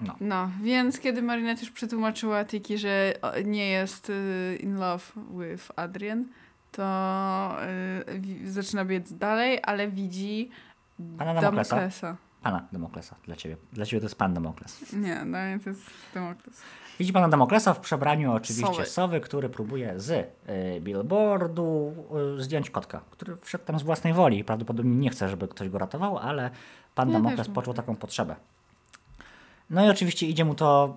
No. 0.00 0.16
No, 0.20 0.50
więc 0.62 1.00
kiedy 1.00 1.22
Marinette 1.22 1.60
już 1.62 1.70
przetłumaczyła 1.70 2.44
Tiki, 2.44 2.78
że 2.78 3.14
nie 3.44 3.68
jest 3.68 4.10
y, 4.10 4.58
in 4.60 4.74
love 4.76 5.04
with 5.30 5.70
Adrian, 5.76 6.24
to 6.72 7.56
y, 8.44 8.52
zaczyna 8.52 8.84
biec 8.84 9.12
dalej, 9.12 9.60
ale 9.62 9.88
widzi 9.88 10.50
Pana 11.18 11.34
Damoklesa. 11.34 11.76
Damoklesa. 11.76 12.16
Pana 12.42 12.66
Damoklesa 12.72 13.16
dla 13.24 13.36
ciebie. 13.36 13.56
Dla 13.72 13.86
ciebie 13.86 14.00
to 14.00 14.04
jest 14.04 14.18
pan 14.18 14.34
Damokles. 14.34 14.92
Nie, 14.92 15.14
dla 15.14 15.24
mnie 15.24 15.58
to 15.64 15.70
jest 15.70 15.82
Damokles. 16.14 16.62
Widzi 16.98 17.12
pana 17.12 17.28
Damoklesa 17.28 17.74
w 17.74 17.80
przebraniu 17.80 18.32
oczywiście 18.32 18.74
Sowy. 18.74 18.86
sowy, 18.86 19.20
który 19.20 19.48
próbuje 19.48 20.00
z 20.00 20.10
y, 20.10 20.80
billboardu 20.80 21.94
y, 22.38 22.42
zdjąć 22.42 22.70
kotka, 22.70 23.00
który 23.10 23.36
wszedł 23.36 23.64
tam 23.64 23.78
z 23.78 23.82
własnej 23.82 24.12
woli 24.12 24.38
i 24.38 24.44
prawdopodobnie 24.44 24.96
nie 24.96 25.10
chce, 25.10 25.28
żeby 25.28 25.48
ktoś 25.48 25.68
go 25.68 25.78
ratował, 25.78 26.18
ale 26.18 26.50
pan 26.94 27.08
Ja 27.08 27.12
Damokles 27.14 27.48
poczuł 27.48 27.74
taką 27.74 27.96
potrzebę. 27.96 28.36
No 29.70 29.86
i 29.86 29.90
oczywiście 29.90 30.26
idzie 30.26 30.44
mu 30.44 30.54
to 30.54 30.96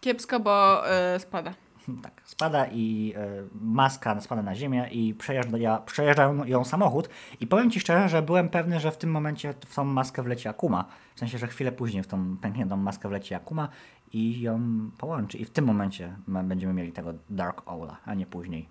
Kiepsko, 0.00 0.40
bo 0.40 0.82
y, 1.16 1.20
spada. 1.20 1.54
tak, 2.02 2.22
spada 2.24 2.66
i 2.66 3.14
y, 3.16 3.48
maska 3.60 4.20
spada 4.20 4.42
na 4.42 4.54
ziemię 4.54 4.88
i 4.92 5.14
przejeżdża, 5.14 5.78
przejeżdża 5.78 6.32
ją 6.44 6.64
samochód 6.64 7.08
i 7.40 7.46
powiem 7.46 7.70
ci 7.70 7.80
szczerze, 7.80 8.08
że 8.08 8.22
byłem 8.22 8.48
pewny, 8.48 8.80
że 8.80 8.92
w 8.92 8.98
tym 8.98 9.10
momencie 9.10 9.54
w 9.66 9.74
tą 9.74 9.84
maskę 9.84 10.22
wleci 10.22 10.48
Akuma. 10.48 10.84
W 11.14 11.18
sensie, 11.18 11.38
że 11.38 11.46
chwilę 11.46 11.72
później 11.72 12.02
w 12.02 12.06
tą 12.06 12.36
pękniętą 12.36 12.76
maskę 12.76 13.08
wleci 13.08 13.34
Akuma 13.34 13.68
i 14.12 14.40
ją 14.40 14.60
połączy 14.98 15.38
i 15.38 15.44
w 15.44 15.50
tym 15.50 15.64
momencie 15.64 16.16
będziemy 16.26 16.72
mieli 16.72 16.92
tego 16.92 17.12
Dark 17.30 17.62
Ola, 17.66 17.96
a 18.04 18.14
nie 18.14 18.26
później. 18.26 18.68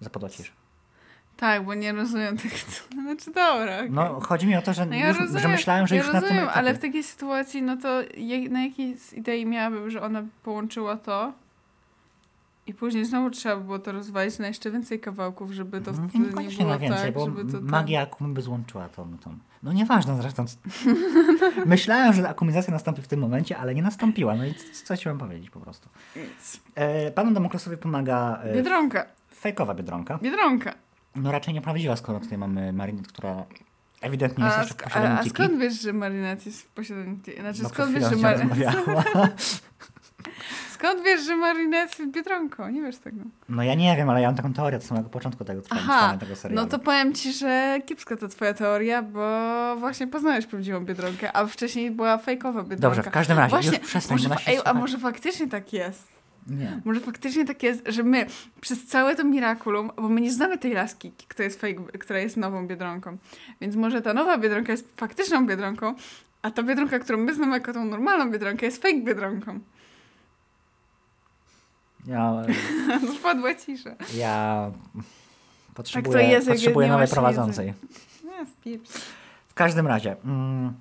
Zapadła. 0.00 0.28
Tak, 1.42 1.64
bo 1.64 1.74
nie 1.74 1.92
rozumiem 1.92 2.36
tego. 2.36 2.54
Znaczy, 3.02 3.26
dobra. 3.26 3.78
okej. 3.78 3.90
No, 3.90 4.20
chodzi 4.20 4.46
mi 4.46 4.56
o 4.56 4.62
to, 4.62 4.74
że, 4.74 4.86
No 4.86 4.94
ja 4.96 5.08
już, 5.08 5.18
rozumiem, 5.18 5.42
że 5.42 5.48
myślałem, 5.48 5.86
że 5.86 5.96
ja 5.96 6.02
już 6.02 6.12
na 6.12 6.20
tym 6.20 6.22
rozumiem, 6.22 6.44
etapie... 6.44 6.58
ale 6.58 6.74
w 6.74 6.78
takiej 6.78 7.02
sytuacji, 7.02 7.62
no 7.62 7.76
to 7.76 7.88
jak, 8.16 8.50
na 8.50 8.64
jakiej 8.64 8.96
idei 9.12 9.46
miałabym, 9.46 9.90
że 9.90 10.02
ona 10.02 10.22
połączyła 10.42 10.96
to 10.96 11.32
i 12.66 12.74
później 12.74 13.04
znowu 13.04 13.30
trzeba 13.30 13.56
by 13.56 13.64
było 13.64 13.78
to 13.78 13.92
rozwalić 13.92 14.38
na 14.38 14.46
jeszcze 14.46 14.70
więcej 14.70 15.00
kawałków, 15.00 15.52
żeby 15.52 15.80
to 15.80 15.90
Mhm. 15.90 16.08
wtedy 16.08 16.24
nie 16.24 16.28
Niekoniecznie 16.30 16.58
było 16.58 16.70
na 16.70 16.78
więcej, 16.78 17.04
tak, 17.04 17.14
bo 17.14 17.24
żeby 17.24 17.52
to... 17.52 17.60
magia 17.60 18.00
Akumy 18.00 18.34
by 18.34 18.42
złączyła 18.42 18.88
tą, 18.88 19.18
tą. 19.18 19.38
No 19.62 19.72
nieważne 19.72 20.16
zresztą. 20.16 20.44
Myślałem, 21.66 22.12
że 22.12 22.28
akumizacja 22.28 22.72
nastąpi 22.72 23.02
w 23.02 23.08
tym 23.08 23.20
momencie, 23.20 23.58
ale 23.58 23.74
nie 23.74 23.82
nastąpiła. 23.82 24.34
No 24.34 24.46
i 24.46 24.54
co 24.84 24.96
ci 24.96 25.08
mam 25.08 25.18
powiedzieć 25.18 25.50
po 25.50 25.60
prostu. 25.60 25.88
E, 26.74 27.10
panu 27.10 27.30
Damoklesowi 27.30 27.76
pomaga 27.76 28.40
e, 28.42 28.54
Biedronka, 28.54 29.06
fejkowa 29.34 29.74
Biedronka. 29.74 30.18
biedronka. 30.18 30.74
No 31.16 31.32
raczej 31.32 31.54
nieprawdziwa, 31.54 31.96
skoro 31.96 32.20
tutaj 32.20 32.38
mamy 32.38 32.72
Marinette, 32.72 33.08
która 33.08 33.44
ewidentnie 34.00 34.44
jest 34.44 34.56
A, 34.56 34.60
jeszcze 34.60 34.74
w 34.74 34.82
posiadaniu 34.82 35.14
a, 35.14 35.18
a 35.18 35.22
Tiki. 35.22 35.30
skąd 35.36 35.58
wiesz, 35.60 35.80
że 35.80 35.92
Marinette 35.92 36.42
jest 36.46 36.62
w 36.62 36.66
posiadaniu 36.66 37.16
Tiki? 37.16 37.40
Znaczy, 37.40 37.62
No, 37.62 37.68
skąd 37.68 37.92
wiesz, 37.92 38.02
że 38.02 38.10
rozmawiała. 38.10 39.04
Skąd 40.72 41.04
wiesz, 41.04 41.24
że 41.26 41.36
Marinette 41.36 42.02
jest 42.02 42.14
Biedronką? 42.14 42.68
Nie 42.68 42.82
wiesz 42.82 42.98
tego. 42.98 43.16
No 43.48 43.62
ja 43.62 43.74
nie 43.74 43.96
wiem, 43.96 44.10
ale 44.10 44.20
ja 44.22 44.28
mam 44.28 44.36
taką 44.36 44.52
teorię 44.52 44.76
od 44.78 44.84
samego 44.84 45.08
początku 45.08 45.44
tego 45.44 45.62
trwania 45.62 45.82
Aha, 45.88 46.16
tego 46.20 46.36
serialu. 46.36 46.62
no 46.62 46.68
to 46.68 46.78
powiem 46.78 47.14
ci, 47.14 47.32
że 47.32 47.78
kiepska 47.86 48.16
to 48.16 48.28
twoja 48.28 48.54
teoria, 48.54 49.02
bo 49.02 49.76
właśnie 49.78 50.06
poznałeś 50.06 50.46
prawdziwą 50.46 50.84
Biedronkę, 50.84 51.36
a 51.36 51.46
wcześniej 51.46 51.90
była 51.90 52.18
fejkowa 52.18 52.62
Biedronka. 52.62 52.82
Dobrze, 52.96 53.02
w 53.02 53.14
każdym 53.14 53.38
razie, 53.38 53.50
Właśnie, 53.50 53.78
już 53.78 53.88
przestań, 53.88 54.18
może, 54.18 54.36
ej, 54.46 54.58
a 54.64 54.74
może 54.74 54.98
faktycznie 54.98 55.48
tak 55.48 55.72
jest? 55.72 56.08
Nie. 56.46 56.80
Może 56.84 57.00
faktycznie 57.00 57.44
tak 57.44 57.62
jest, 57.62 57.82
że 57.86 58.02
my 58.02 58.26
przez 58.60 58.86
całe 58.86 59.16
to 59.16 59.24
Miraculum, 59.24 59.90
bo 59.96 60.08
my 60.08 60.20
nie 60.20 60.32
znamy 60.32 60.58
tej 60.58 60.72
laski, 60.72 61.12
która 61.28 61.44
jest, 61.44 61.60
fake, 61.60 61.98
która 61.98 62.18
jest 62.18 62.36
nową 62.36 62.66
Biedronką, 62.66 63.16
więc 63.60 63.76
może 63.76 64.02
ta 64.02 64.14
nowa 64.14 64.38
Biedronka 64.38 64.72
jest 64.72 64.96
faktyczną 64.96 65.46
Biedronką, 65.46 65.94
a 66.42 66.50
ta 66.50 66.62
Biedronka, 66.62 66.98
którą 66.98 67.18
my 67.18 67.34
znamy 67.34 67.52
jako 67.52 67.72
tą 67.72 67.84
normalną 67.84 68.30
Biedronkę 68.30 68.66
jest 68.66 68.82
fake 68.82 69.00
Biedronką. 69.00 69.60
Ja, 72.06 72.42
Spadła 73.18 73.54
cisza. 73.66 73.90
ja 74.14 74.70
Tak 74.94 75.74
potrzebuję, 75.74 76.24
jest, 76.24 76.46
jak 76.46 76.56
potrzebuję 76.56 76.88
nowej 76.88 77.08
prowadzącej. 77.08 77.72
Spieprz. 78.60 78.90
W 79.46 79.54
każdym 79.54 79.86
razie, 79.86 80.16
mm, 80.24 80.74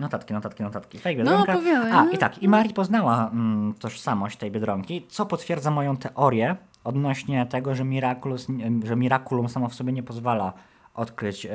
notatki, 0.00 0.32
notatki, 0.34 0.62
notatki. 0.62 0.98
Fake 0.98 1.16
No, 1.16 1.30
Biedronka. 1.30 1.52
opowiadaj. 1.54 1.92
A, 1.92 2.04
no. 2.04 2.10
i 2.10 2.18
tak, 2.18 2.42
i 2.42 2.48
Mari 2.48 2.74
poznała 2.74 3.30
mm, 3.32 3.74
tożsamość 3.74 4.36
tej 4.36 4.50
Biedronki, 4.50 5.06
co 5.08 5.26
potwierdza 5.26 5.70
moją 5.70 5.96
teorię 5.96 6.56
odnośnie 6.84 7.46
tego, 7.46 7.74
że, 7.74 7.84
Miraculous, 7.84 8.46
że 8.84 8.96
Miraculum 8.96 9.48
samo 9.48 9.68
w 9.68 9.74
sobie 9.74 9.92
nie 9.92 10.02
pozwala 10.02 10.52
odkryć 10.94 11.46
e, 11.46 11.50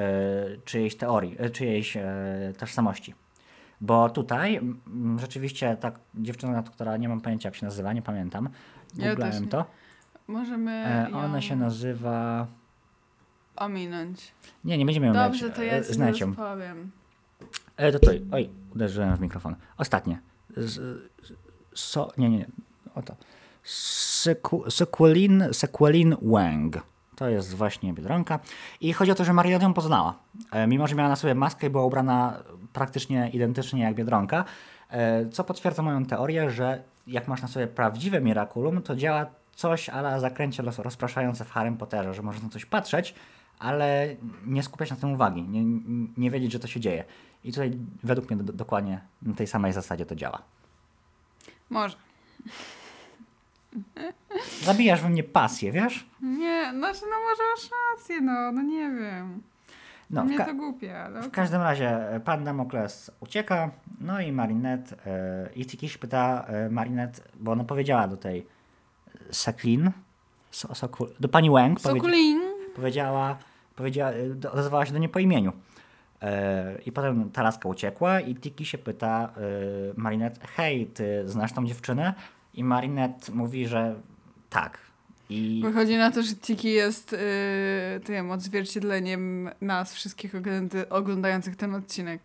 czyjejś 0.66 0.96
teorii, 0.98 1.36
e, 1.40 1.50
czyjejś 1.50 1.98
e, 1.98 2.04
tożsamości. 2.58 3.14
Bo 3.82 4.10
tutaj 4.10 4.56
mm, 4.58 5.20
rzeczywiście 5.20 5.78
ta 5.80 5.92
dziewczyna, 6.16 6.64
która 6.64 6.98
nie 6.98 7.10
mam 7.10 7.22
pojęcia 7.22 7.50
jak 7.50 7.56
się 7.56 7.66
nazywa, 7.66 7.94
nie 7.94 8.02
pamiętam, 8.02 8.50
Ja 8.96 9.10
googlałem 9.10 9.44
nie. 9.44 9.50
to, 9.50 9.66
Możemy 10.28 10.72
e, 10.72 11.10
ją 11.12 11.18
ona 11.18 11.42
się 11.42 11.56
nazywa... 11.56 12.48
ominąć. 13.56 14.32
Nie, 14.64 14.78
nie 14.78 14.86
będziemy 14.86 15.08
ją 15.08 15.14
Dobrze, 15.14 15.46
mieć, 15.46 15.56
to 15.56 15.64
ja 15.64 15.74
e, 15.74 16.14
ci 16.14 16.22
ją. 16.22 16.36
powiem. 16.36 16.92
E, 17.78 17.92
to, 17.92 18.00
to, 18.00 18.12
oj, 18.32 18.50
uderzyłem 18.76 19.16
w 19.16 19.20
mikrofon. 19.20 19.56
Ostatnie. 19.78 20.20
Z, 20.58 21.02
so, 21.74 22.12
nie, 22.18 22.30
nie, 22.30 22.38
nie. 22.38 22.48
Oto. 22.96 23.16
Sequelin, 24.70 25.44
Sequelin 25.52 26.16
Wang. 26.22 26.78
To 27.16 27.30
jest 27.30 27.54
właśnie 27.54 27.94
Biedronka. 27.94 28.40
I 28.82 28.94
chodzi 28.94 29.12
o 29.12 29.16
to, 29.16 29.26
że 29.26 29.34
Maria 29.34 29.60
ją 29.62 29.74
poznała. 29.74 30.16
E, 30.52 30.68
mimo, 30.68 30.88
że 30.88 30.96
miała 30.96 31.10
na 31.10 31.16
sobie 31.16 31.36
maskę 31.36 31.68
i 31.68 31.70
była 31.70 31.86
ubrana 31.86 32.44
praktycznie 32.74 33.30
identycznie 33.34 33.82
jak 33.82 33.96
Biedronka. 33.96 34.46
E, 34.90 35.30
co 35.30 35.44
potwierdza 35.44 35.82
moją 35.82 36.06
teorię, 36.06 36.50
że 36.50 36.84
jak 37.08 37.28
masz 37.28 37.42
na 37.42 37.48
sobie 37.48 37.68
prawdziwe 37.68 38.22
Miraculum, 38.22 38.82
to 38.82 38.96
działa 38.96 39.26
coś 39.56 39.90
ala 39.90 40.20
zakręcie 40.20 40.64
rozpraszające 40.78 41.46
w 41.46 41.50
Harrym 41.50 41.78
Potterze, 41.78 42.14
że 42.14 42.22
możesz 42.22 42.44
na 42.44 42.50
coś 42.50 42.66
patrzeć, 42.66 43.16
ale 43.60 44.16
nie 44.46 44.64
skupiać 44.64 44.90
na 44.90 44.96
tym 44.96 45.14
uwagi, 45.14 45.44
nie, 45.44 45.64
nie 46.18 46.32
wiedzieć, 46.32 46.52
że 46.52 46.60
to 46.60 46.68
się 46.68 46.80
dzieje. 46.80 47.04
I 47.46 47.52
tutaj 47.52 47.78
według 48.04 48.30
mnie 48.30 48.44
do, 48.44 48.54
dokładnie 48.54 49.02
na 49.22 49.34
tej 49.34 49.48
samej 49.48 49.74
zasadzie 49.74 50.06
to 50.06 50.16
działa. 50.16 50.42
Może. 51.70 51.98
Zabijasz 54.62 55.02
we 55.02 55.10
mnie 55.10 55.24
pasję, 55.24 55.72
wiesz? 55.72 56.06
Nie, 56.22 56.72
znaczy 56.78 57.02
no 57.02 57.16
może 57.30 57.44
masz 57.56 57.70
rację, 57.92 58.22
no, 58.22 58.52
no 58.52 58.62
nie 58.62 58.90
wiem. 58.90 59.42
No, 60.10 60.26
Mnie 60.26 60.46
to 60.46 60.54
głupie, 60.54 61.00
ale 61.00 61.22
w 61.22 61.32
każdym 61.32 61.62
razie 61.62 62.12
e, 62.12 62.20
pan 62.20 62.44
Damokles 62.44 63.12
ucieka, 63.20 63.72
no 64.02 64.22
i 64.22 64.32
Marinette, 64.32 64.96
e, 65.06 65.50
i 65.56 65.66
Tikiś 65.66 65.98
pyta 65.98 66.46
e, 66.48 66.70
Marinette, 66.70 67.22
bo 67.36 67.52
ona 67.52 67.64
powiedziała 67.64 68.08
do 68.08 68.18
tej 68.18 68.48
Seklin, 69.32 69.92
so, 70.52 70.76
soku, 70.76 71.08
do 71.20 71.30
pani 71.30 71.50
Wang, 71.50 71.80
powie, 71.80 72.02
powiedziała, 72.76 73.38
powiedziała, 73.76 74.12
odezwała 74.52 74.86
się 74.86 74.94
do 74.94 75.00
niej 75.00 75.10
po 75.10 75.20
imieniu. 75.20 75.54
E, 76.26 76.82
I 76.86 76.92
potem 76.92 77.32
ta 77.32 77.44
laska 77.44 77.70
uciekła 77.70 78.20
i 78.20 78.36
Tiki 78.36 78.66
się 78.66 78.78
pyta 78.78 79.34
e, 79.38 79.40
Marinette, 79.96 80.48
hej, 80.48 80.88
ty 80.88 81.24
znasz 81.26 81.54
tą 81.54 81.66
dziewczynę? 81.66 82.14
I 82.54 82.64
Marinette 82.64 83.32
mówi, 83.32 83.68
że 83.68 83.96
tak. 84.50 84.78
I 85.30 85.62
Wychodzi 85.66 85.98
na 85.98 86.12
to, 86.12 86.24
że 86.24 86.36
Tiki 86.36 86.72
jest 86.72 87.12
yy, 87.12 88.00
tym 88.00 88.32
odzwierciedleniem 88.32 89.50
nas 89.62 89.94
wszystkich 89.94 90.34
oglądających 90.90 91.56
ten 91.56 91.76
odcinek. 91.76 92.22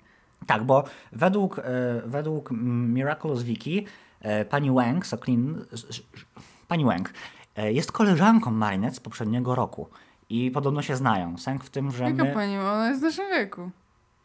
tak, 0.47 0.65
bo 0.65 0.85
według, 1.13 1.59
e, 1.59 1.63
według 2.07 2.51
Miraculous 2.95 3.43
Wiki 3.43 3.87
e, 4.21 4.45
pani 4.45 4.71
Wang, 4.71 5.07
Soklin, 5.07 5.65
pani 6.69 6.85
Wang 6.85 7.13
jest 7.57 7.93
koleżanką 7.93 8.51
Marinette 8.51 8.97
z 8.97 9.01
poprzedniego 9.01 9.55
roku. 9.55 9.89
I 10.29 10.51
podobno 10.51 10.83
się 10.83 10.97
znają. 10.97 11.39
Sęk 11.39 11.65
w 11.65 11.71
tym, 11.71 11.91
że 11.91 12.05
Jaka 12.05 12.25
my... 12.25 12.33
pani? 12.33 12.59
Ona 12.59 12.89
jest 12.89 13.01
w 13.01 13.05
naszym 13.05 13.25
wieku. 13.31 13.71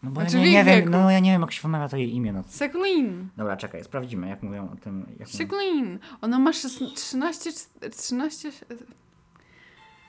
No 0.05 0.11
bo 0.11 0.21
Znaczy 0.21 0.37
ja 0.37 0.43
nie, 0.43 0.51
nie 0.51 0.63
wiem, 0.63 0.75
wieku. 0.75 0.89
no 0.89 1.11
ja 1.11 1.19
nie 1.19 1.31
wiem 1.31 1.41
jak 1.41 1.51
się 1.51 1.61
wymawia 1.61 1.89
to 1.89 1.97
jej 1.97 2.15
imię. 2.15 2.33
No. 2.33 2.43
Sekulin. 2.47 3.29
Dobra, 3.37 3.57
czekaj, 3.57 3.83
sprawdzimy 3.83 4.29
jak 4.29 4.43
mówią 4.43 4.69
o 4.73 4.75
tym. 4.75 4.99
Jak 4.99 5.19
mówią. 5.19 5.37
Sekulin. 5.37 5.99
Ona 6.21 6.39
ma 6.39 6.51
szes- 6.51 6.93
13, 6.95 7.51
13... 7.91 8.51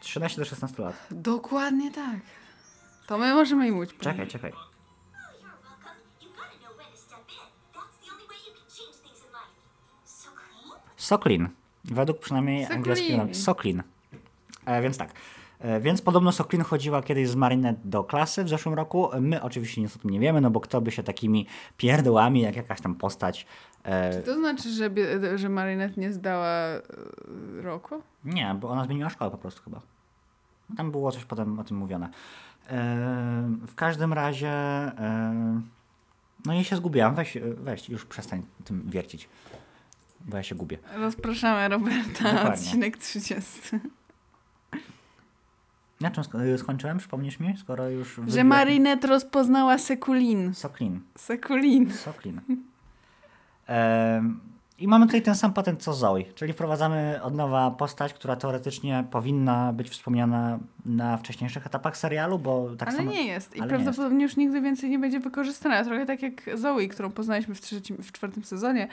13 0.01 0.39
do 0.39 0.45
16 0.45 0.83
lat. 0.83 1.07
Dokładnie 1.11 1.91
tak. 1.93 2.17
To 3.07 3.19
my 3.19 3.35
możemy 3.35 3.65
jej 3.65 3.73
mówić. 3.75 3.91
Czekaj, 4.01 4.27
czekaj. 4.29 4.53
So 10.05 10.29
clean? 10.31 10.79
Soklin. 10.97 11.49
Według 11.85 12.19
przynajmniej 12.19 12.63
Soklin. 12.63 12.79
angielskiego. 12.79 13.27
Soklin. 13.35 13.83
E, 14.67 14.83
więc 14.83 14.99
tak. 14.99 15.11
E, 15.59 15.81
więc 15.81 16.03
podobno 16.03 16.33
Soklin 16.33 16.63
chodziła 16.63 17.03
kiedyś 17.03 17.29
z 17.29 17.35
Marinette 17.35 17.81
do 17.85 18.05
klasy 18.05 18.45
w 18.45 18.49
zeszłym 18.49 18.75
roku. 18.75 19.09
My 19.21 19.43
oczywiście 19.43 19.81
nic 19.81 19.97
o 19.97 19.99
tym 19.99 20.11
nie 20.11 20.21
wiemy, 20.21 20.41
no 20.41 20.51
bo 20.51 20.61
kto 20.61 20.81
by 20.81 20.91
się 20.91 21.03
takimi 21.03 21.47
pierdołami, 21.77 22.41
jak 22.41 22.57
jakaś 22.57 22.81
tam 22.81 22.95
postać. 22.95 23.47
E, 23.83 24.23
To 24.23 24.35
znaczy, 24.35 24.71
że, 24.71 24.91
że 25.39 25.49
Marinette 25.49 26.01
nie 26.01 26.13
zdała 26.13 26.69
yy, 26.69 27.63
roku? 27.63 27.95
nie, 28.25 28.57
bo 28.61 28.69
ona 28.69 28.85
zmieniła 28.85 29.11
szkołę 29.11 29.31
po 29.31 29.39
prostu 29.39 29.63
chyba. 29.63 29.81
Tam 30.77 30.91
było 30.91 31.13
coś 31.13 31.25
potem 31.25 31.59
o 31.59 31.65
tym 31.65 31.77
mówione. 31.77 32.07
E, 32.07 32.11
w 33.67 33.75
każdym 33.75 34.13
razie. 34.13 34.49
E, 34.49 35.61
no 36.47 36.55
i 36.55 36.65
się 36.65 36.77
zgubiłam. 36.77 37.15
Weź, 37.15 37.39
weź, 37.57 37.89
już 37.89 38.05
przestań 38.05 38.43
tym 38.65 38.83
wiercić. 38.91 39.29
Bo 40.21 40.37
ja 40.37 40.43
się 40.43 40.55
gubię. 40.55 40.79
Rozpraszamy 40.97 41.69
Roberta, 41.69 42.25
Dokładnie. 42.25 42.51
odcinek 42.51 42.97
30. 42.97 43.43
Na 46.01 46.11
czym 46.11 46.25
sko- 46.25 46.59
skończyłem? 46.59 46.99
Przypomnisz 46.99 47.41
mi? 47.41 47.57
Skoro 47.57 47.89
już. 47.89 48.15
Że 48.15 48.23
wybiłem- 48.23 48.47
Marinette 48.47 49.09
rozpoznała 49.09 49.79
Sekulin. 49.79 50.55
Soklin. 50.55 51.01
Sekulin. 51.19 51.93
Soklin. 51.93 52.41
Em, 53.67 54.41
I 54.79 54.89
mamy 54.89 55.07
tutaj 55.07 55.23
ten 55.23 55.35
sam 55.35 55.53
patent 55.53 55.83
co 55.83 55.95
Zoe, 55.95 56.23
czyli 56.35 56.53
wprowadzamy 56.53 57.21
od 57.23 57.35
nowa 57.35 57.71
postać, 57.71 58.13
która 58.15 58.37
teoretycznie 58.37 59.05
powinna 59.11 59.73
być 59.73 59.91
wspomniana 59.91 60.59
na 60.87 61.17
wcześniejszych 61.17 61.67
etapach 61.67 61.97
serialu, 61.97 62.39
bo 62.39 62.71
tak 62.79 62.89
ale 62.89 62.99
samo... 62.99 63.11
nie 63.11 63.27
jest. 63.27 63.57
I 63.57 63.61
ale 63.61 63.73
nie 63.73 63.79
prawdopodobnie 63.79 64.23
już 64.23 64.37
nigdy 64.37 64.61
więcej 64.61 64.91
nie 64.91 64.99
będzie 64.99 65.21
wykorzystana. 65.21 65.85
Trochę 65.85 66.07
tak 66.07 66.23
jak 66.23 66.43
Zoe, 66.55 66.89
którą 66.89 67.11
poznaliśmy 67.11 67.55
w, 67.55 67.61
trzecim, 67.61 67.97
w 67.97 68.13
czwartym 68.13 68.45
sezonie 68.45 68.89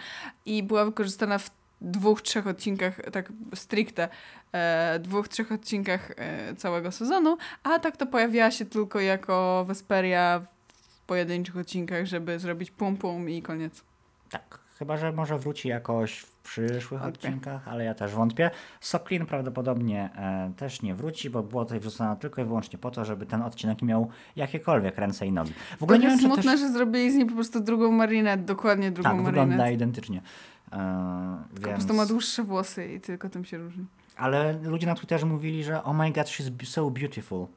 i 0.46 0.64
była 0.64 0.86
wykorzystana 0.86 1.38
w 1.38 1.52
dwóch, 1.84 2.22
trzech 2.22 2.48
odcinkach, 2.48 3.02
tak 3.12 3.30
stricte, 3.56 4.10
e, 4.52 5.00
dwóch, 5.00 5.28
trzech 5.28 5.52
odcinkach 5.52 6.12
e, 6.18 6.56
całego 6.56 6.92
sezonu, 6.92 7.38
a 7.64 7.80
tak 7.80 7.98
to 7.98 8.06
pojawiała 8.08 8.52
się 8.52 8.66
tylko 8.66 9.00
jako 9.00 9.66
Vesperia 9.68 10.42
w 10.74 11.00
pojedynczych 11.06 11.58
odcinkach, 11.58 12.06
żeby 12.06 12.40
zrobić 12.40 12.72
pum 12.72 12.98
pum 12.98 13.30
i 13.30 13.42
koniec. 13.42 13.84
Tak, 14.30 14.60
chyba, 14.80 14.98
że 14.98 15.12
może 15.12 15.38
wróci 15.38 15.68
jakoś 15.68 16.20
w 16.20 16.36
przyszłych 16.36 17.02
Wątpię. 17.02 17.28
odcinkach, 17.28 17.68
ale 17.68 17.84
ja 17.84 17.94
też 17.94 18.12
wątpię. 18.12 18.52
Soklin 18.82 19.26
prawdopodobnie 19.26 20.10
e, 20.16 20.52
też 20.58 20.82
nie 20.82 20.96
wróci, 20.96 21.30
bo 21.30 21.44
było 21.44 21.66
tutaj 21.66 21.80
wrzucone 21.80 22.16
tylko 22.18 22.42
i 22.42 22.46
wyłącznie 22.46 22.80
po 22.80 22.92
to, 22.92 23.06
żeby 23.06 23.26
ten 23.26 23.42
odcinek 23.42 23.82
miał 23.82 24.10
jakiekolwiek 24.36 24.98
ręce 24.98 25.26
i 25.28 25.32
nogi. 25.32 25.54
W 25.80 25.84
ogóle 25.84 26.00
nie 26.00 26.08
Trochę 26.08 26.22
wiem, 26.22 26.32
smutne, 26.32 26.52
też... 26.52 26.60
że 26.62 26.72
zrobili 26.72 27.12
z 27.12 27.16
niej 27.16 27.26
po 27.26 27.34
prostu 27.36 27.60
drugą 27.60 27.92
Marinette, 27.92 28.44
dokładnie 28.44 28.92
drugą 28.92 29.10
Tak, 29.10 29.18
Marinette. 29.18 29.42
wygląda 29.42 29.70
identycznie. 29.70 30.22
E, 30.74 31.44
Po 31.56 31.62
więc... 31.62 31.76
prostu 31.76 31.94
ma 31.94 32.06
dłuższe 32.06 32.44
włosy 32.44 32.94
i 32.94 33.02
tylko 33.02 33.30
tym 33.30 33.46
się 33.46 33.58
różni. 33.58 33.86
Ale 34.18 34.54
ludzie 34.64 34.88
na 34.88 34.96
Twitterze 34.96 35.26
mówili, 35.26 35.64
że 35.64 35.84
oh 35.84 35.94
my 35.94 36.12
god, 36.12 36.28
she's 36.28 36.66
so 36.66 36.90
beautiful. 36.92 37.48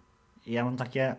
I 0.46 0.52
ja 0.52 0.64
mam 0.64 0.76
takie... 0.76 1.16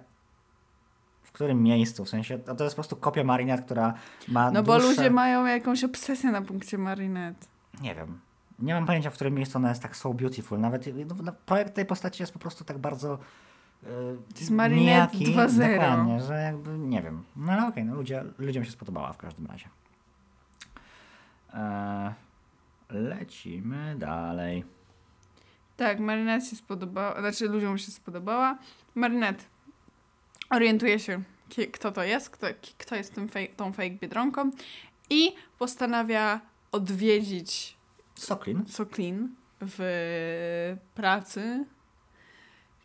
W 1.24 1.32
którym 1.32 1.64
miejscu? 1.64 2.06
W 2.06 2.10
sensie, 2.10 2.40
to 2.40 2.64
jest 2.64 2.76
po 2.76 2.82
prostu 2.82 2.96
kopia 2.96 3.24
Marinette, 3.24 3.64
która 3.64 3.94
ma 4.28 4.52
No 4.52 4.64
bo 4.64 4.74
dłuższe... 4.80 4.90
ludzie 5.02 5.12
mają 5.12 5.46
jakąś 5.46 5.84
obsesję 5.84 6.32
na 6.32 6.42
punkcie 6.42 6.78
Marinette. 6.78 7.48
Nie 7.82 7.96
wiem. 7.96 8.20
Nie 8.60 8.74
mam 8.74 8.86
pojęcia, 8.86 9.10
w 9.10 9.14
którym 9.14 9.34
miejscu 9.34 9.58
ona 9.58 9.70
jest 9.70 9.82
tak 9.82 9.96
so 9.96 10.14
beautiful. 10.14 10.60
Nawet 10.60 10.86
no, 11.10 11.16
no, 11.24 11.32
projekt 11.46 11.74
tej 11.74 11.86
postaci 11.86 12.24
jest 12.24 12.34
po 12.34 12.40
prostu 12.40 12.64
tak 12.64 12.78
bardzo 12.78 13.14
e, 13.84 13.88
To 14.34 14.40
jest 14.40 14.52
Marinette 14.52 15.18
nijaki. 15.18 15.36
2.0. 15.36 15.72
Dokładnie, 15.72 16.22
że 16.22 16.34
jakby, 16.42 16.78
nie 16.78 17.02
wiem. 17.02 17.24
No 17.36 17.52
ale 17.52 17.68
okej, 17.68 17.86
no 17.86 17.96
ludzie, 17.96 18.24
ludziom 18.38 18.66
się 18.66 18.72
spodobała 18.72 19.14
w 19.14 19.18
każdym 19.18 19.46
razie. 19.46 19.70
E, 21.58 22.14
lecimy 22.90 23.96
dalej. 23.96 24.64
Tak, 25.78 26.00
Marinette 26.00 26.46
się 26.46 26.56
spodobała, 26.56 27.20
znaczy 27.20 27.48
ludziom 27.48 27.78
się 27.78 27.92
spodobała. 27.92 28.58
Marinette 28.96 29.44
orientuje 30.50 31.00
się, 31.00 31.22
kto 31.72 31.92
to 31.92 32.04
jest, 32.04 32.30
kto, 32.30 32.48
kto 32.78 32.96
jest 32.96 33.16
tym 33.16 33.30
fake, 33.30 33.48
tą 33.48 33.74
fake 33.74 33.90
Biedronką 33.90 34.52
i 35.10 35.36
postanawia 35.60 36.42
odwiedzić 36.72 37.78
Soklin. 38.16 38.66
Soklin 38.68 39.36
w 39.62 40.78
pracy 40.96 41.66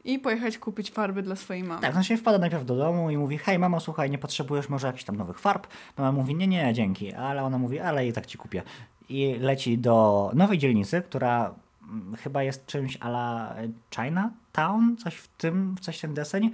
i 0.04 0.18
pojechać 0.18 0.58
kupić 0.58 0.90
farby 0.90 1.22
dla 1.22 1.36
swojej 1.36 1.64
mamy. 1.64 1.82
Tak, 1.82 1.92
znaczy 1.92 2.16
wpada 2.16 2.38
najpierw 2.38 2.64
do 2.64 2.76
domu 2.76 3.10
i 3.10 3.16
mówi, 3.16 3.38
hej 3.38 3.58
mamo, 3.58 3.80
słuchaj, 3.80 4.10
nie 4.10 4.18
potrzebujesz 4.18 4.68
może 4.68 4.86
jakichś 4.86 5.04
tam 5.04 5.16
nowych 5.16 5.38
farb? 5.38 5.66
Mama 5.98 6.12
mówi, 6.12 6.34
nie, 6.34 6.46
nie, 6.46 6.74
dzięki, 6.74 7.12
ale 7.12 7.44
ona 7.44 7.58
mówi, 7.58 7.80
ale 7.80 8.06
i 8.06 8.12
tak 8.12 8.26
ci 8.26 8.38
kupię. 8.38 8.62
I 9.08 9.36
leci 9.40 9.78
do 9.78 10.30
nowej 10.34 10.58
dzielnicy, 10.58 11.02
która 11.02 11.54
mm, 11.82 12.16
chyba 12.16 12.42
jest 12.42 12.66
czymś 12.66 12.96
ala 13.00 13.54
Chinatown, 13.94 14.96
coś 14.96 15.14
w 15.14 15.28
tym, 15.28 15.76
coś 15.80 15.98
w 15.98 16.00
ten 16.00 16.14
deseń. 16.14 16.50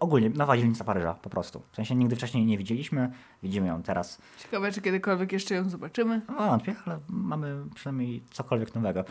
Ogólnie 0.00 0.30
nowa 0.30 0.56
dzielnica 0.56 0.84
Paryża, 0.84 1.14
po 1.14 1.30
prostu. 1.30 1.62
W 1.72 1.76
sensie 1.76 1.94
nigdy 1.94 2.16
wcześniej 2.16 2.44
nie 2.46 2.58
widzieliśmy, 2.58 3.12
widzimy 3.42 3.66
ją 3.66 3.82
teraz. 3.82 4.18
Ciekawe, 4.38 4.72
czy 4.72 4.80
kiedykolwiek 4.80 5.32
jeszcze 5.32 5.54
ją 5.54 5.68
zobaczymy. 5.68 6.20
No, 6.28 6.34
wątpię, 6.34 6.74
ale 6.86 6.98
mamy 7.08 7.64
przynajmniej 7.74 8.22
cokolwiek 8.30 8.74
nowego. 8.74 9.04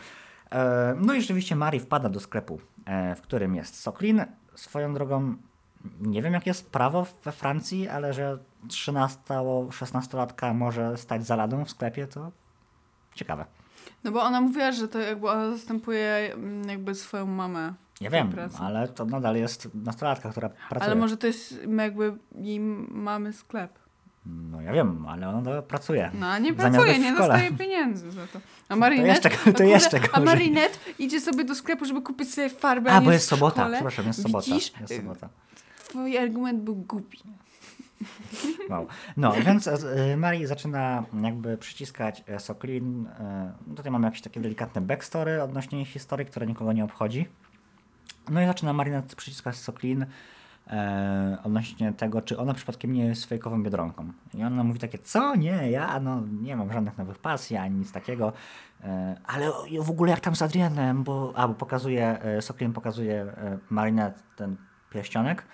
E, 0.50 0.94
No 1.00 1.14
i 1.14 1.20
rzeczywiście 1.20 1.56
Mari 1.56 1.80
wpada 1.80 2.08
do 2.08 2.20
sklepu, 2.20 2.60
e, 2.84 3.14
w 3.14 3.20
którym 3.20 3.54
jest 3.54 3.80
Soklin. 3.80 4.24
Swoją 4.54 4.94
drogą, 4.94 5.36
nie 6.00 6.22
wiem 6.22 6.32
jak 6.32 6.46
jest 6.46 6.70
prawo 6.70 7.06
we 7.24 7.32
Francji, 7.32 7.88
ale 7.88 8.12
że 8.12 8.38
13-16-latka 8.66 10.54
może 10.54 10.96
stać 10.96 11.26
za 11.26 11.36
ladą 11.36 11.64
w 11.64 11.70
sklepie, 11.70 12.06
to 12.06 12.32
ciekawe. 13.14 13.44
No 14.04 14.12
bo 14.12 14.22
ona 14.22 14.40
mówiła, 14.40 14.72
że 14.72 14.88
to 14.88 14.98
jakby 14.98 15.30
ona 15.30 15.50
zastępuje 15.50 16.30
mm, 16.34 16.68
jakby 16.68 16.94
swoją 16.94 17.26
mamę. 17.26 17.74
Ja 18.00 18.10
wiem, 18.10 18.30
pracy. 18.30 18.56
ale 18.60 18.88
to 18.88 19.04
nadal 19.04 19.36
jest 19.36 19.68
nastolatka, 19.74 20.30
która 20.30 20.48
pracuje. 20.48 20.90
Ale 20.90 21.00
może 21.00 21.16
to 21.16 21.26
jest 21.26 21.54
jakby 21.78 22.18
jej 22.34 22.60
mamy 22.60 23.32
sklep. 23.32 23.79
No 24.26 24.60
ja 24.60 24.72
wiem, 24.72 25.06
ale 25.06 25.28
ona 25.28 25.62
pracuje. 25.62 26.10
No 26.14 26.38
nie 26.38 26.54
pracuje, 26.54 26.98
nie 26.98 27.12
dostaje 27.12 27.52
pieniędzy 27.52 28.10
za 28.10 28.26
to. 28.26 28.40
A 28.68 28.76
Marinette, 28.76 29.08
jeszcze- 29.08 29.30
to 29.30 29.36
a 29.36 29.44
kurde, 29.44 29.66
jeszcze 29.66 30.00
A. 30.12 30.20
Marinette 30.20 30.78
idzie 30.98 31.20
sobie 31.20 31.44
do 31.44 31.54
sklepu, 31.54 31.84
żeby 31.84 32.02
kupić 32.02 32.34
sobie 32.34 32.50
farbę, 32.50 32.92
a, 32.92 33.00
bo 33.00 33.12
jest 33.12 33.28
sobota, 33.28 33.68
przepraszam, 33.72 34.06
jest 34.06 34.22
sobota. 34.22 34.46
Widzisz? 34.46 34.72
Jest 34.80 34.96
sobota. 34.96 35.28
Twój 35.88 36.18
argument 36.18 36.60
był 36.62 36.74
głupi. 36.74 37.18
Wow. 38.70 38.86
No, 39.16 39.32
więc 39.46 39.66
e, 39.68 40.16
Mari 40.16 40.46
zaczyna 40.46 41.04
jakby 41.22 41.58
przyciskać 41.58 42.24
e, 42.26 42.40
Soklin. 42.40 43.06
E, 43.06 43.52
tutaj 43.76 43.92
mamy 43.92 44.06
jakieś 44.06 44.20
takie 44.20 44.40
delikatne 44.40 44.80
backstory 44.80 45.42
odnośnie 45.42 45.78
jej 45.78 45.86
historii, 45.86 46.26
które 46.26 46.46
nikogo 46.46 46.72
nie 46.72 46.84
obchodzi. 46.84 47.28
No 48.30 48.42
i 48.42 48.46
zaczyna 48.46 48.72
Marinette 48.72 49.16
przyciskać 49.16 49.56
Soklin 49.56 50.06
e, 50.70 51.38
odnośnie 51.44 51.92
tego, 51.92 52.22
czy 52.22 52.38
ona 52.38 52.54
przypadkiem 52.54 52.92
nie 52.92 53.04
jest 53.04 53.24
fejkową 53.24 53.62
biedronką. 53.62 54.12
I 54.34 54.44
ona 54.44 54.64
mówi 54.64 54.80
takie, 54.80 54.98
co? 54.98 55.36
Nie, 55.36 55.70
ja 55.70 56.00
no, 56.00 56.22
nie 56.42 56.56
mam 56.56 56.72
żadnych 56.72 56.98
nowych 56.98 57.18
pasji, 57.18 57.56
ani 57.56 57.76
nic 57.76 57.92
takiego. 57.92 58.32
E, 58.84 59.16
ale 59.24 59.50
w 59.82 59.90
ogóle 59.90 60.10
jak 60.10 60.20
tam 60.20 60.36
z 60.36 60.42
Adrianem, 60.42 61.04
bo, 61.04 61.32
a, 61.36 61.48
bo 61.48 61.54
pokazuje, 61.54 62.22
e, 62.22 62.42
pokazuje 62.74 63.22
e, 63.22 63.58
ten 64.36 64.56
pierścionek. 64.90 65.44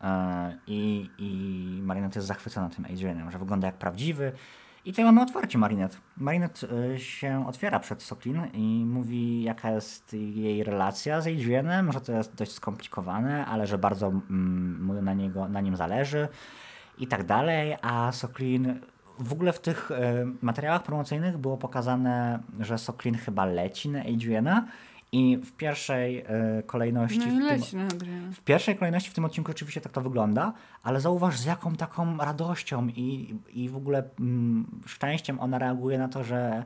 E, 0.00 0.58
I, 0.66 1.10
I 1.18 1.80
Marinette 1.82 2.18
jest 2.18 2.28
zachwycona 2.28 2.68
tym 2.68 2.84
Adrianem, 2.84 3.30
że 3.30 3.38
wygląda 3.38 3.66
jak 3.66 3.76
prawdziwy. 3.76 4.32
I 4.84 4.90
tutaj 4.90 5.04
mamy 5.04 5.22
otwarcie 5.22 5.58
Marinette. 5.58 5.96
Marinette 6.16 6.66
e, 6.94 6.98
się 6.98 7.48
otwiera 7.48 7.80
przed 7.80 8.02
Soklin 8.02 8.42
i 8.54 8.84
mówi, 8.86 9.42
jaka 9.42 9.70
jest 9.70 10.12
jej 10.12 10.64
relacja 10.64 11.20
z 11.20 11.26
Adrianem, 11.26 11.92
że 11.92 12.00
to 12.00 12.12
jest 12.12 12.34
dość 12.34 12.52
skomplikowane, 12.52 13.46
ale 13.46 13.66
że 13.66 13.78
bardzo 13.78 14.08
mm, 14.08 15.04
na, 15.04 15.14
niego, 15.14 15.48
na 15.48 15.60
nim 15.60 15.76
zależy 15.76 16.28
i 16.98 17.06
tak 17.06 17.24
dalej. 17.24 17.76
A 17.82 18.12
Soklin 18.12 18.80
w 19.18 19.32
ogóle 19.32 19.52
w 19.52 19.60
tych 19.60 19.90
e, 19.90 20.26
materiałach 20.40 20.82
promocyjnych 20.82 21.38
było 21.38 21.56
pokazane, 21.56 22.38
że 22.60 22.78
Soklin 22.78 23.14
chyba 23.14 23.44
leci 23.44 23.88
na 23.88 24.00
Adriana 24.00 24.66
i 25.12 25.36
w 25.36 25.52
pierwszej 25.52 26.18
e, 26.18 26.62
kolejności 26.66 27.18
No 27.18 27.24
w 27.24 27.28
i 27.28 27.30
tym, 27.30 27.42
leci 27.42 27.76
w 28.32 28.40
pierwszej 28.40 28.76
kolejności 28.76 29.10
w 29.10 29.14
tym 29.14 29.24
odcinku 29.24 29.50
oczywiście 29.50 29.80
tak 29.80 29.92
to 29.92 30.00
wygląda, 30.00 30.52
ale 30.82 31.00
zauważ 31.00 31.38
z 31.38 31.44
jaką 31.44 31.76
taką 31.76 32.16
radością 32.16 32.88
i, 32.88 33.34
i 33.52 33.68
w 33.68 33.76
ogóle 33.76 34.02
mm, 34.20 34.66
szczęściem 34.86 35.40
ona 35.40 35.58
reaguje 35.58 35.98
na 35.98 36.08
to, 36.08 36.24
że 36.24 36.64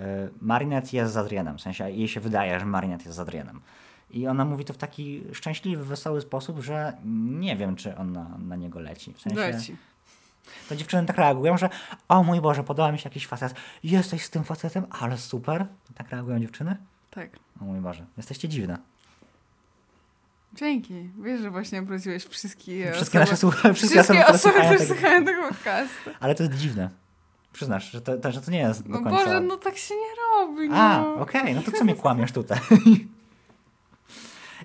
y, 0.00 0.02
Marinette 0.40 0.96
jest 0.96 1.12
z 1.12 1.16
Adrianem. 1.16 1.58
W 1.58 1.60
sensie 1.60 1.90
jej 1.90 2.08
się 2.08 2.20
wydaje, 2.20 2.60
że 2.60 2.66
Marinette 2.66 3.04
jest 3.04 3.16
z 3.16 3.20
Adrianem. 3.20 3.60
I 4.10 4.26
ona 4.26 4.44
mówi 4.44 4.64
to 4.64 4.72
w 4.72 4.76
taki 4.76 5.22
szczęśliwy, 5.32 5.84
wesoły 5.84 6.20
sposób, 6.20 6.60
że 6.60 6.92
nie 7.40 7.56
wiem, 7.56 7.76
czy 7.76 7.96
ona 7.96 8.38
na 8.38 8.56
niego 8.56 8.80
leci. 8.80 9.12
W 9.12 9.20
sensie, 9.20 9.40
Leci. 9.40 9.76
to 10.68 10.76
dziewczyny 10.76 11.06
tak 11.06 11.16
reagują, 11.18 11.58
że 11.58 11.68
o 12.08 12.22
mój 12.22 12.40
Boże, 12.40 12.64
podoba 12.64 12.92
mi 12.92 12.98
się 12.98 13.08
jakiś 13.08 13.26
facet. 13.26 13.54
Jesteś 13.82 14.24
z 14.24 14.30
tym 14.30 14.44
facetem, 14.44 14.86
ale 14.90 15.18
super. 15.18 15.66
Tak 15.94 16.10
reagują 16.10 16.40
dziewczyny? 16.40 16.76
Tak. 17.10 17.30
O 17.60 17.64
mój 17.64 17.80
Boże, 17.80 18.06
jesteście 18.16 18.48
dziwne. 18.48 18.78
Dzięki. 20.54 21.10
Wiesz, 21.22 21.40
że 21.40 21.50
właśnie 21.50 21.80
obróciłeś 21.80 22.24
wszystkie 22.24 22.92
Wszystkie 22.92 23.18
osoby, 23.18 23.30
nasze 23.30 23.36
słuchacze, 23.36 23.74
wszystkie, 23.74 24.02
wszystkie 24.02 24.26
osoby, 24.26 24.54
które 24.54 24.78
tego- 24.78 24.94
słuchają 24.94 25.24
tego 25.24 25.48
podcastu. 25.48 26.10
Ale 26.20 26.34
to 26.34 26.42
jest 26.42 26.54
dziwne. 26.54 26.90
Przyznasz, 27.52 27.90
że 27.90 28.00
to, 28.00 28.18
to, 28.18 28.32
że 28.32 28.40
to 28.40 28.50
nie 28.50 28.58
jest 28.58 28.82
do 28.82 28.88
No 28.88 29.02
końca... 29.02 29.24
Boże, 29.24 29.40
no 29.40 29.56
tak 29.56 29.76
się 29.76 29.94
nie 29.94 30.40
robi, 30.40 30.68
no. 30.68 30.76
A, 30.76 31.14
okej, 31.14 31.54
no 31.54 31.62
to 31.62 31.72
co 31.72 31.84
mnie 31.84 31.94
kłamiesz 31.94 32.32
tutaj? 32.32 32.58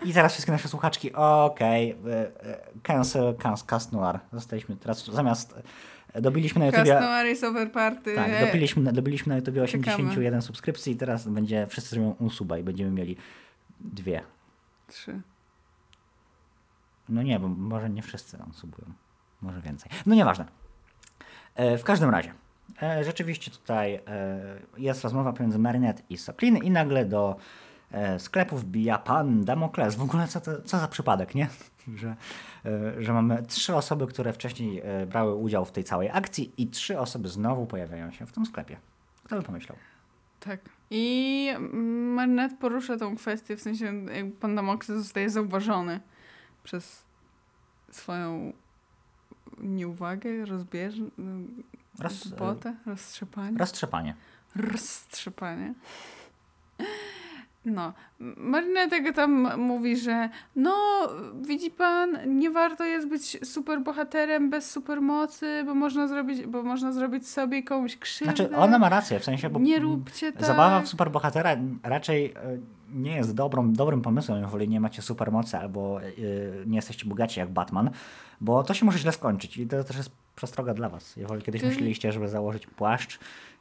I 0.05 0.13
teraz 0.13 0.31
wszystkie 0.31 0.51
nasze 0.51 0.67
słuchaczki, 0.67 1.13
okej, 1.13 1.95
okay, 2.01 2.31
cancel, 2.83 3.35
cancel, 3.35 3.67
cast 3.67 3.91
noir. 3.91 4.19
Zostaliśmy 4.33 4.75
teraz, 4.75 5.05
zamiast, 5.05 5.53
dobiliśmy 6.21 6.65
na 6.65 6.71
Customer 6.71 7.35
over 7.43 7.71
party. 7.71 8.15
tak, 8.15 8.45
dobiliśmy, 8.45 8.93
dobiliśmy 8.93 9.35
na 9.35 9.41
Czekamy. 9.41 9.63
81 9.63 10.41
subskrypcji 10.41 10.93
i 10.93 10.95
teraz 10.95 11.27
będzie, 11.27 11.67
wszyscy 11.67 11.89
zrobią 11.89 12.15
unsuba 12.19 12.57
i 12.57 12.63
będziemy 12.63 12.91
mieli 12.91 13.17
dwie. 13.79 14.23
Trzy. 14.87 15.21
No 17.09 17.23
nie, 17.23 17.39
bo 17.39 17.47
może 17.47 17.89
nie 17.89 18.01
wszyscy 18.01 18.37
unsubują, 18.47 18.93
może 19.41 19.61
więcej. 19.61 19.91
No 20.05 20.15
nieważne. 20.15 20.45
E, 21.55 21.77
w 21.77 21.83
każdym 21.83 22.09
razie, 22.09 22.33
e, 22.81 23.03
rzeczywiście 23.03 23.51
tutaj 23.51 23.95
e, 23.95 24.01
jest 24.77 25.03
rozmowa 25.03 25.33
pomiędzy 25.33 25.59
Marinette 25.59 26.03
i 26.09 26.17
Soklin 26.17 26.57
i 26.57 26.71
nagle 26.71 27.05
do 27.05 27.35
e, 27.91 28.19
sklepu 28.19 28.57
wbija 28.57 28.97
pan 28.97 29.45
Damokles. 29.45 29.95
W 29.95 30.01
ogóle 30.01 30.27
co, 30.27 30.41
to, 30.41 30.61
co 30.61 30.79
za 30.79 30.87
przypadek, 30.87 31.35
nie? 31.35 31.47
Że, 31.95 32.15
e, 32.65 33.03
że 33.03 33.13
mamy 33.13 33.43
trzy 33.43 33.75
osoby, 33.75 34.07
które 34.07 34.33
wcześniej 34.33 34.81
e, 34.83 35.05
brały 35.05 35.35
udział 35.35 35.65
w 35.65 35.71
tej 35.71 35.83
całej 35.83 36.09
akcji 36.13 36.51
i 36.57 36.67
trzy 36.67 36.99
osoby 36.99 37.29
znowu 37.29 37.65
pojawiają 37.65 38.11
się 38.11 38.25
w 38.25 38.31
tym 38.31 38.45
sklepie. 38.45 38.77
Kto 39.23 39.35
by 39.35 39.43
pomyślał? 39.43 39.77
Tak. 40.39 40.59
I 40.89 41.47
mm, 41.55 42.13
Marinette 42.13 42.57
porusza 42.57 42.97
tą 42.97 43.15
kwestię, 43.15 43.57
w 43.57 43.61
sensie 43.61 44.05
pan 44.39 44.55
Damokles 44.55 44.97
zostaje 44.97 45.29
zauważony 45.29 45.99
przez 46.63 47.03
swoją 47.91 48.53
nieuwagę, 49.57 50.45
rozbierz... 50.45 50.95
Roz, 51.99 52.27
głupotę, 52.27 52.75
roztrzepanie. 52.85 53.57
roztrzepanie. 53.57 54.15
roztrzepanie. 54.55 55.73
No, 57.65 57.93
Marinette 58.37 58.89
tego 58.89 59.13
tam 59.13 59.59
mówi, 59.61 59.97
że 59.97 60.29
no, 60.55 60.73
widzi 61.41 61.71
pan, 61.71 62.17
nie 62.25 62.51
warto 62.51 62.83
jest 62.83 63.07
być 63.09 63.37
super 63.47 63.81
bohaterem 63.81 64.49
bez 64.49 64.71
supermocy, 64.71 65.63
bo 65.65 65.75
można 65.75 66.07
zrobić, 66.07 66.45
bo 66.47 66.63
można 66.63 66.91
zrobić 66.91 67.27
sobie 67.29 67.63
komuś 67.63 67.97
krzywdę. 67.97 68.35
Znaczy, 68.35 68.57
ona 68.57 68.79
ma 68.79 68.89
rację, 68.89 69.19
w 69.19 69.23
sensie, 69.23 69.49
bo 69.49 69.59
Nie 69.59 69.79
róbcie 69.79 70.31
tak. 70.31 70.45
Zabawa 70.45 70.81
w 70.81 70.87
superbohatera 70.87 71.55
raczej 71.83 72.25
e, 72.25 72.57
nie 72.93 73.15
jest 73.15 73.35
dobrą, 73.35 73.73
dobrym 73.73 74.01
pomysłem, 74.01 74.43
jeżeli 74.43 74.69
nie 74.69 74.79
macie 74.79 75.01
supermocy 75.01 75.57
albo 75.57 76.01
e, 76.01 76.05
nie 76.65 76.75
jesteście 76.75 77.05
bogaci 77.05 77.39
jak 77.39 77.49
Batman, 77.51 77.89
bo 78.41 78.63
to 78.63 78.73
się 78.73 78.85
może 78.85 78.99
źle 78.99 79.11
skończyć 79.11 79.57
i 79.57 79.67
to 79.67 79.83
też 79.83 79.97
jest 79.97 80.24
przestroga 80.35 80.73
dla 80.73 80.89
was. 80.89 81.15
Jeżeli 81.15 81.41
kiedyś 81.41 81.61
Czyli- 81.61 81.71
myśleliście, 81.73 82.11
żeby 82.11 82.27
założyć 82.27 82.67
płaszcz 82.67 83.19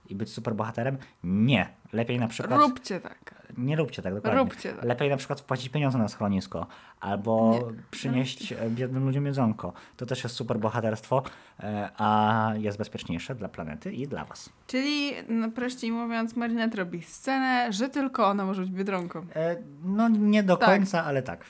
i 0.09 0.15
być 0.15 0.31
superbohaterem, 0.33 0.99
nie. 1.25 1.69
Lepiej 1.93 2.19
na 2.19 2.29
przykład... 2.29 2.61
Róbcie 2.61 3.01
tak. 3.01 3.35
Nie 3.59 3.77
róbcie 3.77 4.03
tak, 4.03 4.15
dokładnie. 4.15 4.39
Róbcie 4.41 4.73
tak. 4.73 4.85
Lepiej 4.85 5.11
na 5.11 5.17
przykład 5.17 5.41
wpłacić 5.41 5.69
pieniądze 5.69 5.99
na 5.99 6.09
schronisko 6.09 6.67
albo 7.01 7.61
Nie. 7.73 7.83
przynieść 7.91 8.53
e, 8.53 8.57
biednym 8.71 9.05
ludziom 9.07 9.27
jedzonko. 9.27 9.73
To 9.97 10.07
też 10.07 10.25
jest 10.25 10.37
super 10.37 10.59
bohaterstwo, 10.59 11.23
e, 11.61 11.91
a 11.99 12.53
jest 12.59 12.79
bezpieczniejsze 12.79 13.35
dla 13.35 13.49
planety 13.49 13.93
i 13.93 14.09
dla 14.09 14.25
was. 14.25 14.51
Czyli, 14.67 15.13
no, 15.29 15.51
prościej 15.51 15.93
mówiąc, 15.93 16.37
Marinette 16.37 16.77
robi 16.77 17.03
scenę, 17.03 17.73
że 17.73 17.89
tylko 17.89 18.27
ona 18.27 18.45
może 18.45 18.63
być 18.63 18.71
Biedronką. 18.71 19.27
E, 19.35 19.57
No 19.85 20.09
nie 20.09 20.43
do 20.43 20.57
Tak. 20.57 20.69
końca, 20.69 21.05
ale 21.05 21.23
tak. 21.23 21.45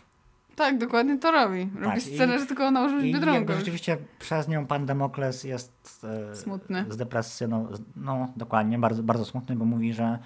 Tak, 0.57 0.79
dokładnie 0.79 1.19
to 1.19 1.31
robi. 1.31 1.71
Robi 1.75 1.87
Tak, 1.87 2.01
scenę, 2.03 2.37
i- 2.37 2.39
że 2.39 2.47
tylko 2.47 2.67
ona 2.67 2.81
może 2.81 2.97
być 2.97 3.05
I 3.07 3.13
biedronką. 3.15 3.53
rzeczywiście 3.55 3.97
przez 4.19 4.49
nią 4.49 4.67
pan 4.67 4.87
Demokles 4.87 5.45
jest 5.45 6.07
e, 6.31 6.37
Smutny. 6.37 6.85
z 6.89 6.97
depresją, 6.97 7.69
no 7.97 8.33
dokładnie, 8.37 8.79
bardzo, 8.79 9.03
bardzo 9.03 9.25
smutny, 9.25 9.57
bo 9.57 9.65
mówi, 9.65 9.93
że 9.93 10.19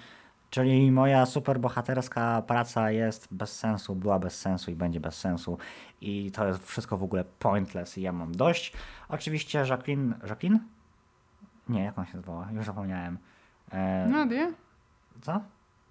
czyli 0.49 0.91
moja 0.91 1.25
superbohaterska 1.25 2.41
praca 2.41 2.91
jest 2.91 3.27
bez 3.31 3.59
sensu, 3.59 3.95
była 3.95 4.19
bez 4.19 4.39
sensu 4.39 4.71
i 4.71 4.75
będzie 4.75 4.99
bez 4.99 5.15
sensu 5.15 5.57
i 6.01 6.31
to 6.31 6.47
jest 6.47 6.65
wszystko 6.67 6.97
w 6.97 7.03
ogóle 7.03 7.23
pointless 7.39 7.97
i 7.97 8.01
ja 8.01 8.11
mam 8.11 8.35
dość. 8.35 8.73
Oczywiście 9.09 9.59
Jacqueline, 9.69 10.13
Jacqueline? 10.29 10.59
Nie, 11.69 11.83
jak 11.83 11.99
on 11.99 12.05
się 12.05 12.13
nazywała? 12.17 12.47
Już 12.51 12.65
zapomniałem. 12.65 13.17
E, 13.71 14.07
Nadia? 14.09 14.47
Co? 15.21 15.41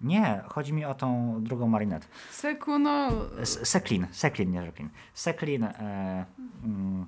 Nie, 0.01 0.41
chodzi 0.47 0.73
mi 0.73 0.85
o 0.85 0.93
tą 0.93 1.35
drugą 1.43 1.67
Marinette. 1.67 2.07
Sekuno... 2.31 3.09
S- 3.41 3.67
Seklin, 3.69 4.07
Seklin, 4.11 4.51
nie 4.51 4.59
Jacqueline. 4.59 4.89
Seklin 5.13 5.63
e, 5.63 6.25
mm, 6.63 7.05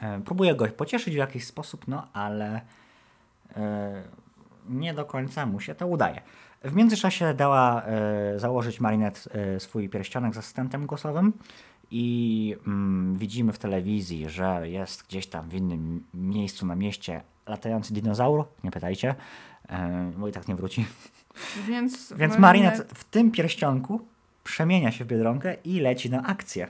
e, 0.00 0.20
próbuje 0.20 0.54
go 0.54 0.66
pocieszyć 0.66 1.14
w 1.14 1.16
jakiś 1.16 1.46
sposób, 1.46 1.88
no 1.88 2.06
ale 2.12 2.60
e, 3.56 4.02
nie 4.68 4.94
do 4.94 5.04
końca 5.04 5.46
mu 5.46 5.60
się 5.60 5.74
to 5.74 5.86
udaje. 5.86 6.20
W 6.64 6.74
międzyczasie 6.74 7.34
dała 7.34 7.82
e, 7.82 8.38
założyć 8.38 8.80
Marinette 8.80 9.20
e, 9.34 9.60
swój 9.60 9.88
pierścionek 9.88 10.34
z 10.34 10.38
asystentem 10.38 10.86
głosowym 10.86 11.32
i 11.90 12.56
mm, 12.66 13.16
widzimy 13.16 13.52
w 13.52 13.58
telewizji, 13.58 14.28
że 14.28 14.68
jest 14.68 15.06
gdzieś 15.06 15.26
tam 15.26 15.48
w 15.48 15.54
innym 15.54 16.04
miejscu 16.14 16.66
na 16.66 16.76
mieście 16.76 17.22
latający 17.46 17.94
dinozaur, 17.94 18.44
nie 18.64 18.70
pytajcie, 18.70 19.14
e, 19.68 20.12
bo 20.16 20.28
i 20.28 20.32
tak 20.32 20.48
nie 20.48 20.54
wróci. 20.54 20.86
Więc, 21.68 22.12
Więc 22.16 22.38
Marinette 22.38 22.84
w 22.94 23.04
tym 23.04 23.30
pierścionku 23.30 24.00
przemienia 24.44 24.92
się 24.92 25.04
w 25.04 25.08
Biedronkę 25.08 25.56
i 25.64 25.80
leci 25.80 26.10
na 26.10 26.22
akcję. 26.22 26.68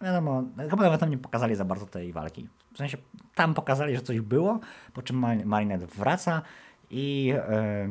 Wiadomo, 0.00 0.42
chyba 0.70 0.82
nawet 0.82 1.00
tam 1.00 1.10
nie 1.10 1.18
pokazali 1.18 1.54
za 1.54 1.64
bardzo 1.64 1.86
tej 1.86 2.12
walki. 2.12 2.48
W 2.74 2.78
sensie 2.78 2.98
tam 3.34 3.54
pokazali, 3.54 3.96
że 3.96 4.02
coś 4.02 4.20
było, 4.20 4.60
po 4.94 5.02
czym 5.02 5.16
Mar- 5.16 5.46
Marinette 5.46 5.86
wraca 5.86 6.42
i 6.90 7.32
e, 7.36 7.88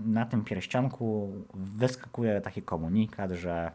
na 0.00 0.26
tym 0.26 0.44
pierścionku 0.44 1.32
wyskakuje 1.54 2.40
taki 2.40 2.62
komunikat, 2.62 3.30
że 3.30 3.70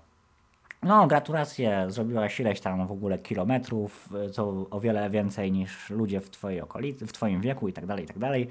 no 0.84 1.08
gratulacje, 1.08 1.86
zrobiłaś 1.88 2.40
ileś 2.40 2.62
tam 2.62 2.88
w 2.88 2.92
ogóle 2.92 3.20
kilometrów, 3.20 4.10
e, 4.26 4.30
co 4.30 4.68
o 4.70 4.80
wiele 4.80 5.10
więcej 5.10 5.52
niż 5.52 5.90
ludzie 5.90 6.22
w 6.22 6.30
twojej 6.30 6.62
okolicy, 6.62 7.08
w 7.08 7.14
twoim 7.14 7.42
wieku 7.42 7.68
i 7.68 7.74
tak 7.74 7.86
dalej, 7.86 8.06
i 8.06 8.08
tak 8.08 8.20
dalej. 8.20 8.48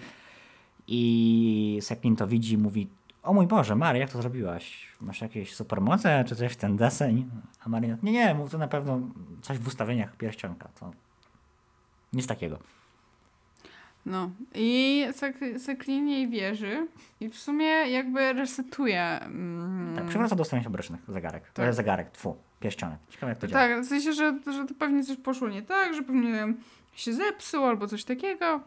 I 0.93 1.79
Seklin 1.83 2.17
to 2.17 2.27
widzi 2.27 2.59
mówi, 2.59 2.89
o 3.23 3.33
mój 3.33 3.47
Boże, 3.47 3.77
Mary, 3.77 3.99
jak 3.99 4.11
to 4.11 4.23
zrobiłaś? 4.23 4.89
Masz 5.01 5.21
jakieś 5.21 5.55
supermoce, 5.55 6.25
czy 6.29 6.37
coś 6.37 6.53
w 6.53 6.57
ten 6.57 6.77
deseń? 6.77 7.31
A 7.65 7.69
Marina, 7.69 7.97
nie, 8.03 8.13
nie, 8.13 8.35
mów 8.35 8.51
to 8.51 8.59
na 8.59 8.69
pewno 8.69 9.01
coś 9.43 9.59
w 9.59 9.67
ustawieniach 9.67 10.17
pierścionka, 10.17 10.69
to 10.81 10.93
nic 12.13 12.27
takiego. 12.27 12.59
No. 14.07 14.31
I 14.55 15.07
Sek- 15.13 15.59
Seklin 15.59 16.09
jej 16.09 16.29
wierzy 16.29 16.89
i 17.21 17.29
w 17.29 17.39
sumie 17.39 17.67
jakby 17.67 18.33
resetuje. 18.33 19.21
Mm, 19.21 19.97
Tak, 19.97 20.05
przywraca 20.07 20.37
do 20.37 20.43
ustawień 20.43 20.65
fabrycznych 20.65 21.01
zegarek. 21.09 21.45
To 21.47 21.53
Tak. 21.53 21.67
jest 21.67 21.77
zegarek, 21.77 22.11
tfu, 22.11 22.37
pierścionek. 22.61 22.99
Ciekawe 23.09 23.31
jak 23.33 23.39
to 23.39 23.47
działa. 23.47 23.69
Tak, 23.69 23.81
w 23.85 23.89
sensie, 23.89 24.13
że, 24.13 24.39
że 24.53 24.67
to 24.67 24.75
pewnie 24.75 25.05
coś 25.05 25.17
poszło 25.17 25.49
nie 25.49 25.63
tak, 25.63 25.95
że 25.95 26.03
pewnie 26.03 26.55
się 26.93 27.13
zepsuł 27.13 27.65
albo 27.65 27.87
coś 27.87 28.05
takiego. 28.05 28.61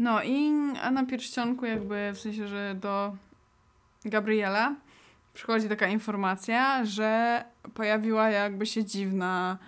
No 0.00 0.22
i 0.22 0.52
a 0.82 0.90
na 0.90 1.06
pierścionku 1.06 1.66
jakby 1.66 2.10
w 2.14 2.18
sensie, 2.18 2.48
że 2.48 2.74
do 2.74 3.16
Gabriela 4.04 4.74
przychodzi 5.34 5.68
taka 5.68 5.86
informacja, 5.86 6.84
że 6.84 7.44
pojawiła 7.74 8.30
jakby 8.30 8.66
się 8.66 8.84
dziwna 8.84 9.58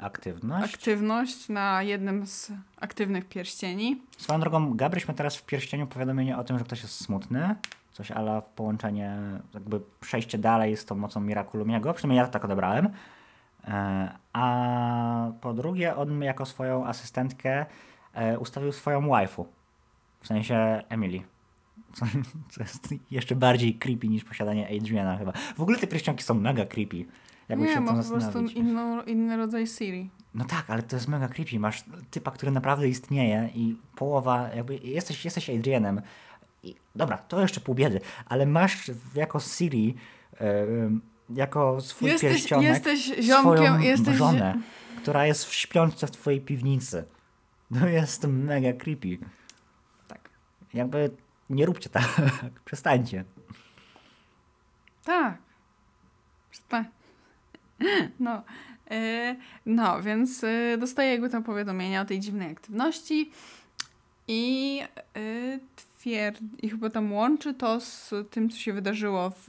Aktywność. 0.00 0.74
aktywność 0.74 1.48
na 1.48 1.82
jednym 1.82 2.26
z 2.26 2.52
aktywnych 2.80 3.24
pierścieni. 3.28 4.02
Swoją 4.18 4.40
drogą, 4.40 4.74
Gabryśmy 4.74 5.14
teraz 5.14 5.36
w 5.36 5.46
pierścieniu 5.46 5.86
powiadomienie 5.86 6.38
o 6.38 6.44
tym, 6.44 6.58
że 6.58 6.64
ktoś 6.64 6.82
jest 6.82 7.04
smutny. 7.04 7.54
Coś 7.92 8.10
ala 8.10 8.40
w 8.40 8.48
połączenie, 8.48 9.16
jakby 9.54 9.80
przejście 10.00 10.38
dalej 10.38 10.76
z 10.76 10.84
tą 10.84 10.94
mocą 10.94 11.20
Mirakulumiego. 11.20 11.94
Przynajmniej 11.94 12.18
ja 12.18 12.26
tak 12.28 12.44
odebrałem. 12.44 12.88
E, 13.68 14.12
A 14.32 15.26
po 15.40 15.52
drugie, 15.54 15.96
on 15.96 16.22
jako 16.22 16.46
swoją 16.46 16.86
asystentkę 16.86 17.66
e, 18.14 18.38
ustawił 18.38 18.72
swoją 18.72 19.08
waifu. 19.08 19.46
W 20.24 20.26
sensie 20.26 20.82
Emily. 20.88 21.22
Co, 21.92 22.06
co 22.50 22.62
jest 22.62 22.94
jeszcze 23.10 23.36
bardziej 23.36 23.74
creepy 23.74 24.08
niż 24.08 24.24
posiadanie 24.24 24.68
Adriana 24.80 25.18
chyba. 25.18 25.32
W 25.56 25.60
ogóle 25.60 25.78
te 25.78 25.86
pierścionki 25.86 26.24
są 26.24 26.34
mega 26.34 26.66
creepy. 26.66 27.04
Jakby 27.48 27.66
nie, 27.66 27.74
się 27.74 27.80
ma 27.80 28.02
to 28.02 28.02
po 28.02 28.08
prostu 28.08 28.40
inną, 28.40 29.02
inny 29.02 29.36
rodzaj 29.36 29.66
Siri. 29.66 30.10
No 30.34 30.44
tak, 30.44 30.70
ale 30.70 30.82
to 30.82 30.96
jest 30.96 31.08
mega 31.08 31.28
creepy. 31.28 31.58
Masz 31.58 31.84
typa, 32.10 32.30
który 32.30 32.52
naprawdę 32.52 32.88
istnieje 32.88 33.50
i 33.54 33.76
połowa, 33.96 34.48
jakby 34.56 34.76
jesteś, 34.76 35.24
jesteś 35.24 35.50
Adrianem. 35.50 36.00
I, 36.62 36.74
dobra, 36.94 37.18
to 37.18 37.40
jeszcze 37.40 37.60
pół 37.60 37.74
biedy, 37.74 38.00
ale 38.26 38.46
masz 38.46 38.90
jako 39.14 39.40
Siri, 39.40 39.94
em, 40.38 41.00
jako 41.30 41.80
swój 41.80 42.08
Jesteś, 42.08 42.30
pierścionek 42.30 42.68
jesteś 42.68 43.06
ziomkiem, 43.06 43.56
swoją 43.56 43.78
jesteś... 43.78 44.16
żonę, 44.16 44.58
która 45.02 45.26
jest 45.26 45.44
w 45.44 45.54
śpiączce 45.54 46.06
w 46.06 46.10
twojej 46.10 46.40
piwnicy. 46.40 47.04
To 47.80 47.88
jest 47.88 48.26
mega 48.26 48.72
creepy. 48.72 49.18
Jakby 50.74 51.10
nie 51.50 51.66
róbcie 51.66 51.90
tak, 51.90 52.08
przestańcie. 52.64 53.24
Tak. 55.04 55.36
Przestań. 56.50 56.84
No. 58.20 58.42
E, 58.90 59.36
no, 59.66 60.02
więc 60.02 60.44
e, 60.44 60.78
dostaję 60.78 61.10
jakby 61.10 61.28
tam 61.28 61.42
powiadomienia 61.42 62.00
o 62.00 62.04
tej 62.04 62.20
dziwnej 62.20 62.50
aktywności 62.52 63.30
i 64.28 64.80
e, 65.16 65.58
twierdzi, 65.98 66.44
i 66.62 66.70
chyba 66.70 66.90
tam 66.90 67.12
łączy 67.12 67.54
to 67.54 67.80
z 67.80 68.14
tym, 68.30 68.50
co 68.50 68.58
się 68.58 68.72
wydarzyło 68.72 69.30
w 69.30 69.48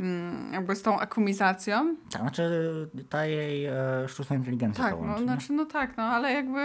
mm, 0.00 0.52
jakby 0.52 0.76
z 0.76 0.82
tą 0.82 1.00
akumizacją. 1.00 1.96
Tak, 2.10 2.22
znaczy 2.22 2.50
ta 3.10 3.26
jej 3.26 3.64
e, 3.66 3.74
sztuczna 4.08 4.36
inteligencja 4.36 4.84
Tak, 4.84 4.94
to 4.94 5.00
no, 5.00 5.06
łączy. 5.06 5.20
nie? 5.20 5.26
znaczy, 5.26 5.52
no 5.52 5.64
tak, 5.64 5.96
no, 5.96 6.02
ale 6.02 6.32
jakby 6.32 6.60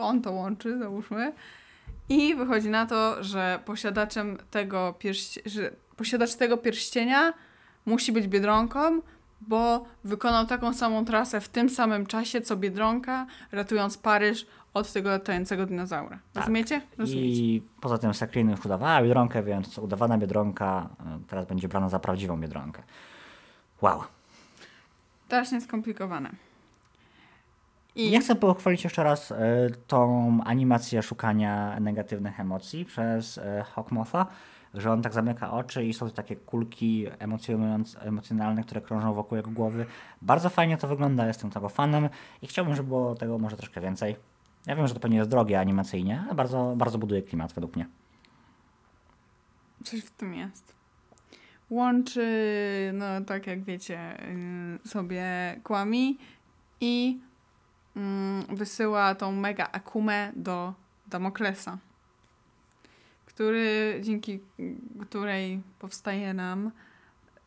on 0.00 0.22
to 0.22 0.32
łączy, 0.32 0.78
załóżmy. 0.78 1.32
I 2.08 2.34
wychodzi 2.34 2.70
na 2.70 2.86
to, 2.86 3.24
że 3.24 3.58
posiadaczem 3.64 4.38
tego 4.50 4.94
pierści- 4.98 5.40
że 5.46 5.70
posiadacz 5.96 6.34
tego 6.34 6.56
pierścienia 6.56 7.32
musi 7.86 8.12
być 8.12 8.28
Biedronką, 8.28 9.00
bo 9.40 9.84
wykonał 10.04 10.46
taką 10.46 10.72
samą 10.72 11.04
trasę 11.04 11.40
w 11.40 11.48
tym 11.48 11.70
samym 11.70 12.06
czasie, 12.06 12.40
co 12.40 12.56
Biedronka, 12.56 13.26
ratując 13.52 13.98
Paryż 13.98 14.46
od 14.74 14.92
tego 14.92 15.10
latającego 15.10 15.66
dinozaura. 15.66 16.18
Tak. 16.32 16.42
Rozumiecie? 16.42 16.80
Rozumiecie. 16.98 17.28
I 17.28 17.62
poza 17.80 17.98
tym 17.98 18.14
Seklin 18.14 18.50
już 18.50 18.64
udawała 18.66 19.02
Biedronkę, 19.02 19.42
więc 19.42 19.78
udawana 19.78 20.18
Biedronka 20.18 20.88
e, 21.00 21.18
teraz 21.28 21.46
będzie 21.46 21.68
brana 21.68 21.88
za 21.88 21.98
prawdziwą 21.98 22.40
Biedronkę. 22.40 22.82
Wow. 23.82 24.02
Strasznie 25.26 25.60
skomplikowane. 25.60 26.30
I 27.94 28.10
ja 28.10 28.20
chcę 28.20 28.34
pochwalić 28.34 28.84
jeszcze 28.84 29.02
raz 29.02 29.32
e, 29.32 29.36
tą 29.86 30.38
animację 30.44 31.02
szukania 31.02 31.80
negatywnych 31.80 32.40
emocji 32.40 32.84
przez 32.84 33.38
e, 33.38 33.64
Hawkmotha, 33.74 34.26
że 34.74 34.92
on 34.92 35.02
tak 35.02 35.12
zamyka 35.12 35.52
oczy 35.52 35.84
i 35.84 35.94
są 35.94 36.10
takie 36.10 36.36
kulki 36.36 37.06
emocjonalne, 38.04 38.62
które 38.62 38.80
krążą 38.80 39.14
wokół 39.14 39.36
jego 39.36 39.50
głowy. 39.50 39.86
Bardzo 40.22 40.50
fajnie 40.50 40.76
to 40.76 40.88
wygląda, 40.88 41.26
jestem 41.26 41.50
tego 41.50 41.68
fanem 41.68 42.08
i 42.42 42.46
chciałbym, 42.46 42.74
żeby 42.74 42.88
było 42.88 43.14
tego 43.14 43.38
może 43.38 43.56
troszkę 43.56 43.80
więcej. 43.80 44.16
Ja 44.66 44.76
wiem, 44.76 44.88
że 44.88 44.94
to 44.94 45.00
pewnie 45.00 45.16
jest 45.16 45.30
drogie 45.30 45.60
animacyjnie, 45.60 46.22
ale 46.24 46.34
bardzo, 46.34 46.74
bardzo 46.76 46.98
buduje 46.98 47.22
klimat 47.22 47.52
według 47.52 47.76
mnie. 47.76 47.86
Coś 49.84 50.00
w 50.00 50.10
tym 50.10 50.34
jest. 50.34 50.74
Łączy, 51.70 52.26
no 52.94 53.04
tak 53.26 53.46
jak 53.46 53.64
wiecie, 53.64 54.18
yy, 54.82 54.88
sobie 54.88 55.24
kłami 55.64 56.18
i 56.80 57.20
wysyła 58.48 59.14
tą 59.14 59.32
mega 59.32 59.68
akumę 59.72 60.32
do 60.36 60.72
Damoklesa, 61.06 61.78
który, 63.26 63.98
dzięki 64.02 64.40
której 65.00 65.60
powstaje 65.78 66.34
nam 66.34 66.70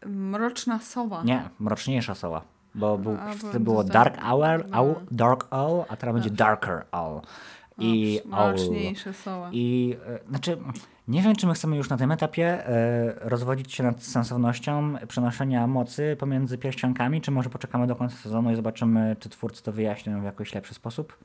mroczna 0.06 0.80
sowa. 0.80 1.24
Nie, 1.24 1.50
mroczniejsza 1.60 2.16
soła. 2.16 2.42
Bo 2.76 2.98
był, 2.98 3.18
A, 3.56 3.60
było 3.60 3.84
Dark 3.84 4.16
tak- 4.16 4.24
Hour, 4.24 4.68
no. 4.70 4.78
owl, 4.80 4.96
Dark 5.12 5.48
Owl, 5.52 5.84
a 5.90 5.96
teraz 5.96 6.14
będzie 6.16 6.30
Darker 6.30 6.86
Owl. 6.92 7.22
I 7.78 8.22
mroczniejsza 8.26 9.14
sowa. 9.14 9.50
I 9.52 9.98
e, 10.08 10.30
znaczy, 10.30 10.58
nie 11.08 11.22
wiem, 11.22 11.36
czy 11.36 11.48
my 11.48 11.54
chcemy 11.54 11.78
już 11.78 11.90
na 11.90 11.98
tym 11.98 12.12
etapie 12.12 12.68
e, 12.68 13.30
rozwodzić 13.30 13.74
się 13.74 13.84
nad 13.84 14.04
sensownością 14.04 14.94
przenoszenia 15.08 15.68
mocy 15.68 16.16
pomiędzy 16.20 16.58
pierścionkami, 16.58 17.22
czy 17.22 17.32
może 17.32 17.50
poczekamy 17.50 17.88
do 17.88 17.96
końca 17.96 18.16
sezonu 18.16 18.52
i 18.52 18.56
zobaczymy, 18.56 19.16
czy 19.20 19.30
twórcy 19.30 19.64
to 19.64 19.72
wyjaśnią 19.72 20.22
w 20.22 20.24
jakiś 20.24 20.54
lepszy 20.54 20.74
sposób? 20.74 21.18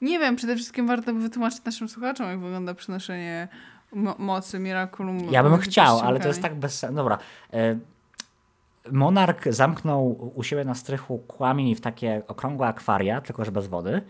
Nie 0.00 0.18
wiem, 0.18 0.36
przede 0.36 0.56
wszystkim 0.56 0.86
warto 0.86 1.12
by 1.12 1.20
wytłumaczyć 1.20 1.64
naszym 1.64 1.88
słuchaczom, 1.88 2.26
jak 2.26 2.40
wygląda 2.40 2.74
przenoszenie 2.74 3.48
mo- 3.92 4.16
mocy 4.18 4.58
Miraculum. 4.58 5.18
Ja 5.30 5.42
bym 5.42 5.52
między 5.52 5.66
chciał, 5.70 5.98
ale 6.00 6.20
to 6.20 6.28
jest 6.28 6.42
tak 6.42 6.54
bez 6.54 6.78
sensu. 6.78 6.96
Dobra. 6.96 7.18
E, 7.52 7.78
Monark 8.92 9.44
zamknął 9.50 10.32
u 10.34 10.42
siebie 10.42 10.64
na 10.64 10.74
strychu 10.74 11.18
kłami 11.18 11.74
w 11.74 11.80
takie 11.80 12.22
okrągłe 12.28 12.66
akwaria, 12.66 13.20
tylko 13.20 13.44
że 13.44 13.52
bez 13.52 13.66
wody. 13.66 14.02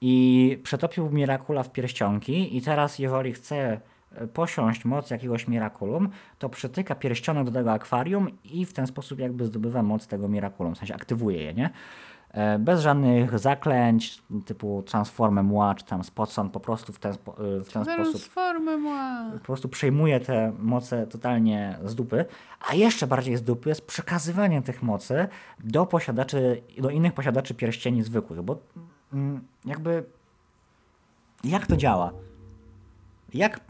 I 0.00 0.58
przetopił 0.62 1.10
Mirakula 1.10 1.62
w 1.62 1.72
pierścionki. 1.72 2.56
I 2.56 2.62
teraz, 2.62 2.98
jeżeli 2.98 3.32
chce 3.32 3.80
e, 4.12 4.26
posiąść 4.26 4.84
moc 4.84 5.10
jakiegoś 5.10 5.48
Mirakulum, 5.48 6.08
to 6.38 6.48
przytyka 6.48 6.94
pierścionek 6.94 7.44
do 7.44 7.52
tego 7.52 7.72
akwarium 7.72 8.28
i 8.44 8.66
w 8.66 8.72
ten 8.72 8.86
sposób 8.86 9.18
jakby 9.18 9.44
zdobywa 9.46 9.82
moc 9.82 10.06
tego 10.06 10.28
Mirakulum. 10.28 10.74
W 10.74 10.78
sensie 10.78 10.94
aktywuje 10.94 11.42
je, 11.42 11.54
nie? 11.54 11.70
E, 12.30 12.58
Bez 12.58 12.80
żadnych 12.80 13.38
zaklęć 13.38 14.22
typu 14.46 14.82
Transformem 14.86 15.46
Mła 15.46 15.74
czy 15.74 15.84
tam 15.84 16.04
Spotson, 16.04 16.50
po 16.50 16.60
prostu 16.60 16.92
w 16.92 16.98
ten, 16.98 17.12
spo, 17.14 17.32
e, 17.32 17.60
w 17.64 17.72
ten 17.72 17.84
sposób 17.84 18.34
mła. 18.78 19.30
po 19.32 19.44
prostu 19.44 19.68
przejmuje 19.68 20.20
te 20.20 20.52
moce 20.58 21.06
totalnie 21.06 21.78
z 21.84 21.94
dupy, 21.94 22.24
a 22.68 22.74
jeszcze 22.74 23.06
bardziej 23.06 23.36
z 23.36 23.42
dupy 23.42 23.68
jest 23.68 23.86
przekazywanie 23.86 24.62
tych 24.62 24.82
mocy 24.82 25.28
do 25.64 25.86
posiadaczy, 25.86 26.62
do 26.78 26.90
innych 26.90 27.12
posiadaczy 27.12 27.54
pierścieni 27.54 28.02
zwykłych, 28.02 28.42
bo 28.42 28.58
jakby 29.64 30.04
jak 31.44 31.66
to 31.66 31.76
działa? 31.76 32.12
Jak 33.34 33.60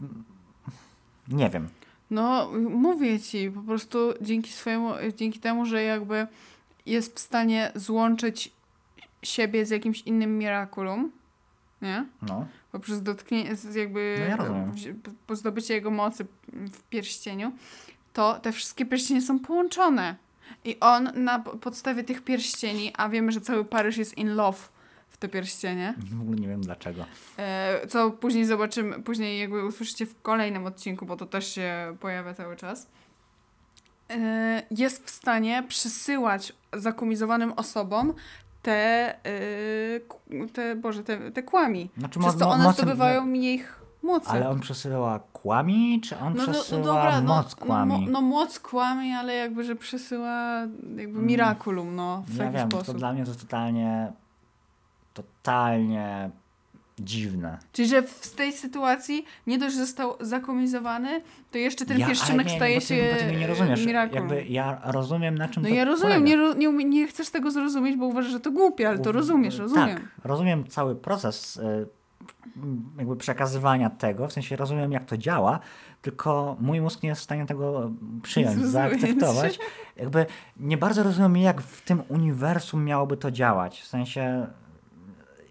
nie 1.27 1.49
wiem. 1.49 1.69
No, 2.09 2.51
mówię 2.69 3.19
ci, 3.19 3.51
po 3.51 3.61
prostu 3.61 3.97
dzięki 4.21 4.51
swojemu, 4.51 4.91
dzięki 5.15 5.39
temu, 5.39 5.65
że 5.65 5.83
jakby 5.83 6.27
jest 6.85 7.15
w 7.15 7.19
stanie 7.19 7.71
złączyć 7.75 8.51
siebie 9.23 9.65
z 9.65 9.69
jakimś 9.69 10.01
innym 10.01 10.37
Miraculum, 10.37 11.11
nie? 11.81 12.05
No. 12.21 12.45
Poprzez 12.71 13.03
dotknięcie, 13.03 13.51
jakby 13.79 14.15
No 14.19 14.25
ja 14.25 14.35
rozumiem. 14.35 14.71
po 15.27 15.35
zdobycie 15.35 15.73
jego 15.73 15.91
mocy 15.91 16.25
w 16.71 16.83
pierścieniu, 16.89 17.51
to 18.13 18.39
te 18.39 18.51
wszystkie 18.51 18.85
pierścienie 18.85 19.21
są 19.21 19.39
połączone. 19.39 20.15
I 20.65 20.79
on 20.79 21.09
na 21.15 21.39
po- 21.39 21.57
podstawie 21.57 22.03
tych 22.03 22.23
pierścieni, 22.23 22.93
a 22.97 23.09
wiemy, 23.09 23.31
że 23.31 23.41
cały 23.41 23.65
Paryż 23.65 23.97
jest 23.97 24.17
in 24.17 24.35
love 24.35 24.57
w 25.11 25.17
te 25.17 25.29
pierścienie, 25.29 25.93
W 25.97 26.21
ogóle 26.21 26.37
nie 26.37 26.47
wiem 26.47 26.61
dlaczego. 26.61 27.05
E, 27.37 27.87
co 27.87 28.11
później 28.11 28.45
zobaczymy, 28.45 29.03
później 29.03 29.39
jakby 29.39 29.65
usłyszycie 29.65 30.05
w 30.05 30.21
kolejnym 30.21 30.65
odcinku, 30.65 31.05
bo 31.05 31.17
to 31.17 31.25
też 31.25 31.47
się 31.55 31.97
pojawia 31.99 32.33
cały 32.33 32.55
czas. 32.55 32.87
E, 34.09 34.63
Jest 34.71 35.05
w 35.05 35.09
stanie 35.09 35.63
przysyłać 35.67 36.53
zakumizowanym 36.73 37.53
osobom 37.53 38.13
te, 38.61 39.15
e, 39.25 40.49
te, 40.53 40.75
Boże, 40.75 41.03
te, 41.03 41.31
te 41.31 41.43
kłami. 41.43 41.89
Znaczy, 41.97 42.19
Przez 42.19 42.37
to 42.37 42.49
one 42.49 42.73
zdobywają 42.73 43.25
mniej 43.25 43.63
mocy. 44.03 44.29
Ale 44.29 44.49
on 44.49 44.59
przesyła 44.59 45.19
kłami, 45.33 46.01
czy 46.03 46.19
on 46.19 46.33
no, 46.33 46.45
no, 46.45 46.53
przesyła 46.53 46.79
no 46.79 46.85
dobra, 46.85 47.21
moc 47.21 47.55
no, 47.59 47.65
kłami? 47.65 48.05
No, 48.05 48.11
no 48.11 48.21
moc 48.21 48.59
kłami, 48.59 49.11
ale 49.13 49.35
jakby, 49.35 49.63
że 49.63 49.75
przesyła 49.75 50.67
jakby 50.95 51.19
miraculum, 51.19 51.95
no, 51.95 52.23
w 52.27 52.35
ja 52.37 52.43
taki 52.45 52.57
wiem, 52.57 52.69
sposób. 52.69 52.85
to 52.87 52.93
dla 52.93 53.13
mnie 53.13 53.25
to 53.25 53.35
totalnie, 53.35 54.11
totalnie 55.13 56.29
dziwne. 56.99 57.57
Czyli, 57.73 57.87
że 57.87 58.01
w 58.03 58.35
tej 58.35 58.53
sytuacji 58.53 59.25
nie 59.47 59.57
dość, 59.57 59.75
że 59.75 59.85
został 59.85 60.13
zakomizowany, 60.19 61.21
to 61.51 61.57
jeszcze 61.57 61.85
ten 61.85 61.99
Ja- 61.99 62.07
pierścionek 62.07 62.47
nie, 62.47 62.55
staje 62.55 62.75
bo 62.75 62.81
ty, 62.81 62.87
się 62.87 63.09
Bo 63.13 63.19
ty 63.19 63.25
mnie 63.25 63.37
nie 63.37 63.47
rozumiesz. 63.47 63.85
Miraculum. 63.85 64.29
Jakby 64.29 64.45
ja 64.49 64.81
rozumiem, 64.83 65.37
na 65.37 65.47
czym 65.49 65.63
No 65.63 65.69
to 65.69 65.75
ja 65.75 65.85
rozumiem, 65.85 66.23
polega. 66.23 66.53
nie, 66.59 66.67
nie, 66.73 66.83
nie 66.85 67.07
chcesz 67.07 67.29
tego 67.29 67.51
zrozumieć, 67.51 67.97
bo 67.97 68.05
uważasz, 68.05 68.31
że 68.31 68.39
to 68.39 68.51
głupie, 68.51 68.89
ale 68.89 68.99
to 68.99 69.11
rozumiesz, 69.11 69.57
rozumiem. 69.57 69.95
Tak, 69.97 70.01
rozumiem 70.23 70.67
cały 70.67 70.95
proces 70.95 71.57
y, 71.57 71.87
jakby 72.97 73.15
przekazywania 73.15 73.89
tego, 73.89 74.27
w 74.27 74.33
sensie 74.33 74.55
rozumiem 74.55 74.91
jak 74.91 75.05
to 75.05 75.17
działa, 75.17 75.59
tylko 76.01 76.57
mój 76.59 76.81
mózg 76.81 77.03
nie 77.03 77.09
jest 77.09 77.21
w 77.21 77.23
stanie 77.23 77.45
tego 77.45 77.91
przyjąć, 78.23 78.59
Zrozumieć. 78.59 78.71
zaakceptować. 79.01 79.59
Jakby 79.97 80.25
nie 80.57 80.77
bardzo 80.77 81.03
rozumiem 81.03 81.37
jak 81.37 81.61
w 81.61 81.81
tym 81.81 82.01
uniwersum 82.09 82.83
miałoby 82.85 83.17
to 83.17 83.31
działać, 83.31 83.81
w 83.81 83.87
sensie 83.87 84.47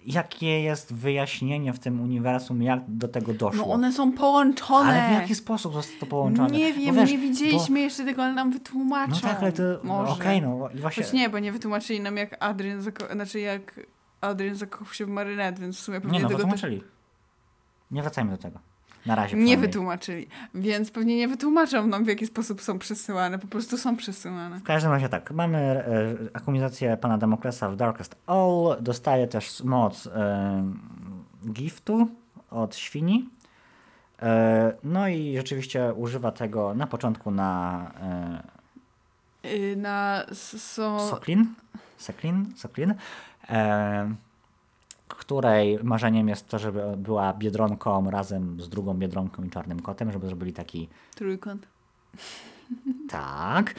jakie 0.06 0.60
jest 0.62 0.94
wyjaśnienie 0.94 1.72
w 1.72 1.78
tym 1.78 2.00
uniwersum, 2.00 2.62
jak 2.62 2.80
do 2.88 3.08
tego 3.08 3.34
doszło. 3.34 3.66
No 3.66 3.72
one 3.72 3.92
są 3.92 4.12
połączone. 4.12 4.88
Ale 4.90 5.08
w 5.08 5.20
jaki 5.20 5.34
sposób 5.34 5.74
zostało 5.74 6.00
to 6.00 6.06
połączone? 6.06 6.50
Nie 6.50 6.72
wiem, 6.72 6.94
wiesz, 6.94 7.10
nie 7.10 7.18
widzieliśmy 7.18 7.74
bo- 7.76 7.82
jeszcze 7.82 8.04
tego, 8.04 8.22
ale 8.24 8.34
nam 8.34 8.52
wytłumaczą. 8.52 9.12
No 9.12 9.20
tak, 9.20 9.42
ale 9.42 9.52
to 9.52 9.62
Może. 9.82 10.12
okej, 10.12 10.42
no 10.42 10.68
i 10.74 10.78
właśnie... 10.78 11.02
Choć 11.04 11.12
nie, 11.12 11.28
bo 11.30 11.38
nie 11.38 11.52
wytłumaczyli 11.52 12.00
nam 12.00 12.16
jak 12.16 12.36
Adrian, 12.40 12.80
zako- 12.82 13.12
znaczy 13.12 13.40
jak 13.40 13.80
Adrian 14.20 14.54
zakochał 14.54 14.94
się 14.94 15.06
w 15.06 15.08
Marinette, 15.08 15.60
więc 15.60 15.76
w 15.76 15.80
sumie 15.80 16.00
pewnie 16.00 16.18
Nie 16.18 16.22
no, 16.22 16.28
tego 16.28 16.42
też 16.42 16.46
wytłumaczyli. 16.52 16.82
Nie 17.90 18.02
wracajmy 18.02 18.30
do 18.30 18.36
tego. 18.38 18.58
Na 19.06 19.14
razie 19.14 19.36
nie 19.36 19.56
wytłumaczyli. 19.58 20.26
Więc 20.54 20.90
pewnie 20.90 21.16
nie 21.16 21.28
wytłumaczą 21.28 21.86
nam 21.86 22.04
w 22.04 22.08
jaki 22.08 22.26
sposób 22.26 22.62
są 22.62 22.78
przesyłane, 22.78 23.38
po 23.38 23.46
prostu 23.46 23.78
są 23.78 23.96
przesyłane. 23.96 24.58
W 24.58 24.62
każdym 24.62 24.92
razie 24.92 25.08
tak, 25.08 25.30
mamy 25.30 25.58
e, 25.58 25.84
akumizację 26.32 26.96
pana 26.96 27.18
Demoklesa 27.18 27.68
w 27.70 27.76
Darkest 27.76 28.16
All, 28.26 28.76
dostaje 28.80 29.26
też 29.26 29.62
moc 29.64 30.06
e, 30.06 30.64
giftu 31.52 32.08
od 32.50 32.76
świni. 32.76 33.28
E, 34.22 34.72
no 34.84 35.08
i 35.08 35.36
rzeczywiście 35.36 35.94
używa 35.94 36.32
tego 36.32 36.74
na 36.74 36.86
początku 36.86 37.30
na 37.30 37.80
e, 38.02 38.60
Yy, 39.58 39.76
na 39.76 40.24
s- 40.30 40.62
są... 40.72 41.08
Soklin, 41.10 41.46
Seklin, 41.96 42.46
Soklin, 42.56 42.94
e, 43.48 44.14
której 45.14 45.78
marzeniem 45.82 46.28
jest 46.28 46.48
to, 46.48 46.58
żeby 46.58 46.82
była 46.96 47.32
biedronką 47.32 48.10
razem 48.10 48.60
z 48.60 48.68
drugą 48.68 48.94
biedronką 48.94 49.44
i 49.44 49.50
czarnym 49.50 49.80
kotem, 49.80 50.12
żeby 50.12 50.26
zrobili 50.26 50.52
taki 50.52 50.88
Trójkąt. 51.14 51.66
Tak. 53.08 53.74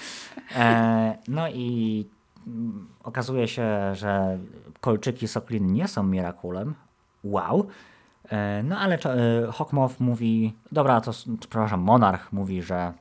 E, 0.56 1.18
no 1.28 1.50
i 1.50 2.06
mm, 2.48 2.88
okazuje 3.04 3.48
się, 3.48 3.96
że 3.96 4.38
kolczyki 4.82 5.28
Soklin 5.28 5.74
nie 5.74 5.88
są 5.88 6.04
Mirakulem. 6.04 6.74
Wow. 7.24 7.68
E, 8.30 8.64
no 8.64 8.80
ale 8.80 8.96
e, 8.96 9.52
Hawkmoth 9.52 10.00
mówi, 10.00 10.54
dobra, 10.72 11.02
to 11.02 11.12
przepraszam, 11.40 11.82
Monarch 11.82 12.34
mówi, 12.34 12.62
że 12.62 12.94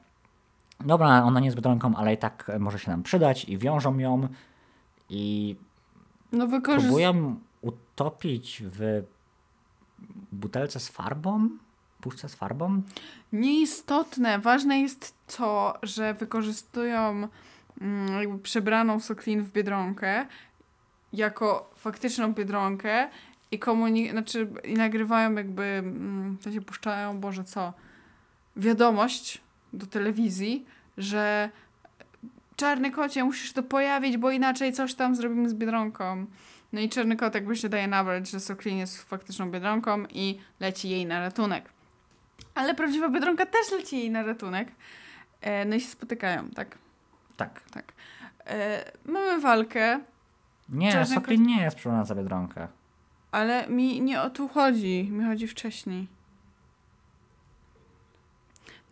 dobra, 0.81 1.25
ona 1.25 1.41
nie 1.41 1.47
jest 1.47 1.57
biedronką, 1.57 1.97
ale 1.97 2.15
i 2.15 2.17
tak 2.19 2.51
może 2.59 2.79
się 2.79 2.91
nam 2.91 3.03
przydać 3.03 3.45
i 3.45 3.59
wiążą 3.59 3.99
ją 3.99 4.29
i 5.09 5.57
No 6.33 6.47
wykorzyst... 6.47 6.87
próbują 6.87 7.37
utopić 7.63 8.63
w 8.67 9.03
butelce 10.33 10.81
z 10.81 10.89
farbą? 10.89 11.49
Puszce 12.01 12.29
z 12.29 12.35
farbą? 12.35 12.83
Nieistotne. 13.33 14.39
Ważne 14.39 14.81
jest 14.81 15.15
to, 15.37 15.79
że 15.83 16.15
wykorzystują 16.15 17.29
mm, 17.81 18.21
jakby 18.21 18.39
przebraną 18.39 19.01
Soklin 19.01 19.43
w 19.43 19.53
Biedronkę 19.53 20.27
jako 21.13 21.71
faktyczną 21.77 22.33
Biedronkę 22.33 23.09
i 23.51 23.59
komunik- 23.59 24.11
znaczy 24.11 24.49
i 24.65 24.75
nagrywają 24.75 25.35
jakby, 25.35 25.63
mm, 25.63 26.39
to 26.43 26.53
się 26.53 26.61
puszczają, 26.61 27.21
Boże 27.21 27.45
co, 27.45 27.73
wiadomość 28.57 29.41
do 29.73 29.87
telewizji, 29.87 30.67
że 30.99 31.51
czarny 32.57 32.91
kocie, 32.91 33.25
musisz 33.25 33.53
to 33.53 33.63
pojawić, 33.63 34.17
bo 34.17 34.31
inaczej 34.31 34.73
coś 34.73 34.95
tam 34.95 35.17
zrobimy 35.17 35.49
z 35.49 35.55
Biedronką. 35.55 36.27
No 36.73 36.81
i 36.81 36.89
czarny 36.89 37.17
kot 37.17 37.35
jakby 37.35 37.57
się 37.57 37.69
daje 37.69 37.89
nabrać, 37.89 38.31
że 38.31 38.41
Soklin 38.41 38.79
jest 38.79 39.03
faktyczną 39.03 39.51
Biedronką 39.51 40.05
i 40.11 40.41
leci 40.61 40.89
jej 40.89 41.07
na 41.07 41.21
ratunek. 41.21 41.71
Ale 42.55 42.75
prawdziwa 42.75 43.09
Biedronka 43.09 43.47
też 43.47 43.71
leci 43.71 43.99
jej 43.99 44.11
na 44.11 44.23
ratunek. 44.23 44.69
E, 45.41 45.65
no 45.65 45.77
i 45.77 45.81
się 45.81 45.89
spotykają, 45.89 46.49
tak? 46.51 46.79
Tak. 47.37 47.61
Tak. 47.71 47.93
E, 48.47 48.85
mamy 49.05 49.41
walkę, 49.41 50.01
Nie, 50.69 50.93
Czarny 50.93 51.15
Soklin 51.15 51.47
nie 51.47 51.63
jest 51.63 51.77
przebrana 51.77 52.05
za 52.05 52.15
biedronkę. 52.15 52.69
ale 53.33 53.69
mi 53.69 54.01
nie 54.01 54.23
o 54.23 54.31
tu 54.31 54.49
chodzi. 54.49 55.09
Mi 55.11 55.25
chodzi 55.25 55.47
wcześniej. 55.49 56.07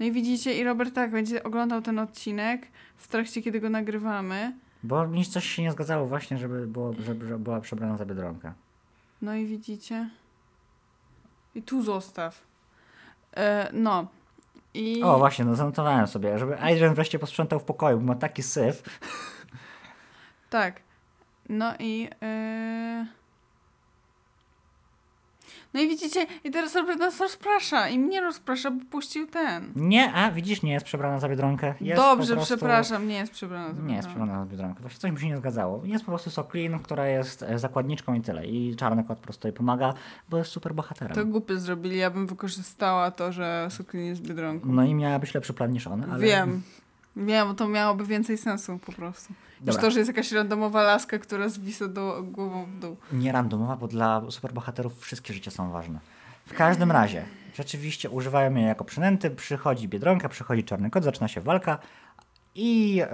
No 0.01 0.07
i 0.07 0.13
widzicie, 0.13 0.59
i 0.59 0.65
Robert 0.65 0.95
tak 0.95 1.11
będzie 1.11 1.43
oglądał 1.43 1.83
ten 1.83 1.99
odcinek 1.99 2.67
w 2.97 3.09
trakcie, 3.09 3.43
kiedy 3.43 3.61
go 3.61 3.71
nagrywamy. 3.71 4.53
Bo 4.83 5.07
mi 5.07 5.25
coś 5.25 5.45
się 5.45 5.63
nie 5.63 5.73
zgadzało 5.73 6.07
właśnie, 6.07 6.39
żeby, 6.39 6.67
było, 6.67 6.93
żeby, 6.93 7.27
żeby 7.27 7.39
była 7.39 7.61
przebrana 7.61 7.97
za 7.97 8.07
biedronkę. 8.07 8.53
No 9.23 9.35
i 9.35 9.47
widzicie. 9.47 10.11
I 11.55 11.63
tu 11.63 11.83
zostaw. 11.83 12.47
E, 13.37 13.71
no. 13.73 14.07
I... 14.75 15.03
O, 15.03 15.19
właśnie, 15.19 15.45
no 15.45 15.55
zanotowałem 15.55 16.07
sobie, 16.07 16.39
żeby 16.39 16.61
Adrian 16.61 16.95
wreszcie 16.95 17.19
posprzątał 17.19 17.61
w 17.61 17.65
pokoju, 17.65 17.99
bo 17.99 18.05
ma 18.05 18.15
taki 18.15 18.43
syf. 18.43 18.83
Tak. 20.51 20.81
No 21.49 21.75
i. 21.79 22.01
Yy... 22.01 22.78
No 25.75 25.81
i 25.81 25.89
widzicie, 25.89 26.27
i 26.45 26.51
teraz 26.51 26.75
nas 26.99 27.21
rozprasza. 27.21 27.89
I 27.89 27.99
mnie 27.99 28.21
rozprasza, 28.21 28.71
bo 28.71 28.85
puścił 28.91 29.27
ten. 29.27 29.73
Nie, 29.77 30.13
a 30.13 30.31
widzisz, 30.31 30.63
nie 30.63 30.73
jest 30.73 30.87
przebrana 30.87 31.21
za 31.21 31.29
biedronkę. 31.29 31.75
Jest 31.81 32.03
Dobrze, 32.03 32.35
prostu... 32.35 32.55
przepraszam, 32.55 33.09
nie 33.09 33.15
jest 33.15 33.33
przebrana. 33.33 33.75
za 33.75 33.83
Nie 33.83 33.95
jest 33.95 34.09
biedronkę. 34.09 34.09
przebrana 34.09 34.45
za 34.45 34.51
biedronkę. 34.51 34.81
Właśnie 34.81 34.99
coś 35.01 35.11
mi 35.11 35.21
się 35.21 35.27
nie 35.29 35.37
zgadzało. 35.37 35.83
Jest 35.85 36.05
po 36.05 36.11
prostu 36.11 36.31
Soklin, 36.31 36.79
która 36.79 37.07
jest 37.07 37.43
e, 37.43 37.59
zakładniczką 37.59 38.15
i 38.15 38.21
tyle. 38.21 38.47
I 38.47 38.77
czarny 38.77 39.05
kot 39.05 39.19
po 39.19 39.25
prostu 39.25 39.49
jej 39.49 39.55
pomaga, 39.55 39.95
bo 40.29 40.39
jest 40.39 40.51
super 40.51 40.75
bohaterem. 40.75 41.15
To 41.15 41.25
głupie 41.25 41.57
zrobili, 41.57 41.99
ja 41.99 42.11
bym 42.11 42.27
wykorzystała 42.27 43.11
to, 43.11 43.33
że 43.33 43.69
Soklin 43.71 44.05
jest 44.05 44.23
biedronką. 44.23 44.69
No 44.73 44.85
i 44.85 44.95
miałabyś 44.95 45.35
lepszy 45.35 45.55
plan 45.55 45.71
niż 45.71 45.87
on, 45.87 46.11
ale... 46.11 46.19
Wiem, 46.25 46.63
Nie, 47.19 47.45
bo 47.45 47.55
to 47.55 47.69
miałoby 47.69 48.05
więcej 48.05 48.39
sensu 48.39 48.79
po 48.87 48.93
prostu. 48.93 49.35
Niż 49.67 49.77
to, 49.77 49.91
że 49.91 49.99
jest 49.99 50.09
jakaś 50.09 50.33
randomowa 50.33 50.83
laska, 50.83 51.19
która 51.19 51.49
zwisa 51.49 51.89
do, 51.89 52.23
głową 52.23 52.65
w 52.65 52.79
dół. 52.79 52.97
Nie 53.13 53.33
randomowa, 53.33 53.77
bo 53.77 53.89
dla 53.89 54.23
superbohaterów 54.31 55.01
wszystkie 55.01 55.35
życie 55.35 55.51
są 55.51 55.71
ważne. 55.71 56.01
W 56.47 56.55
każdym 56.55 56.93
razie, 56.93 57.25
rzeczywiście 57.55 58.11
używają 58.11 58.55
jej 58.55 58.67
jako 58.67 58.85
przynęty, 58.85 59.31
przychodzi 59.31 59.89
Biedronka, 59.89 60.29
przychodzi 60.29 60.65
Czarny 60.65 60.91
Kot, 60.91 61.05
zaczyna 61.05 61.29
się 61.29 61.41
walka 61.41 61.79
i 62.55 63.01
e, 63.03 63.09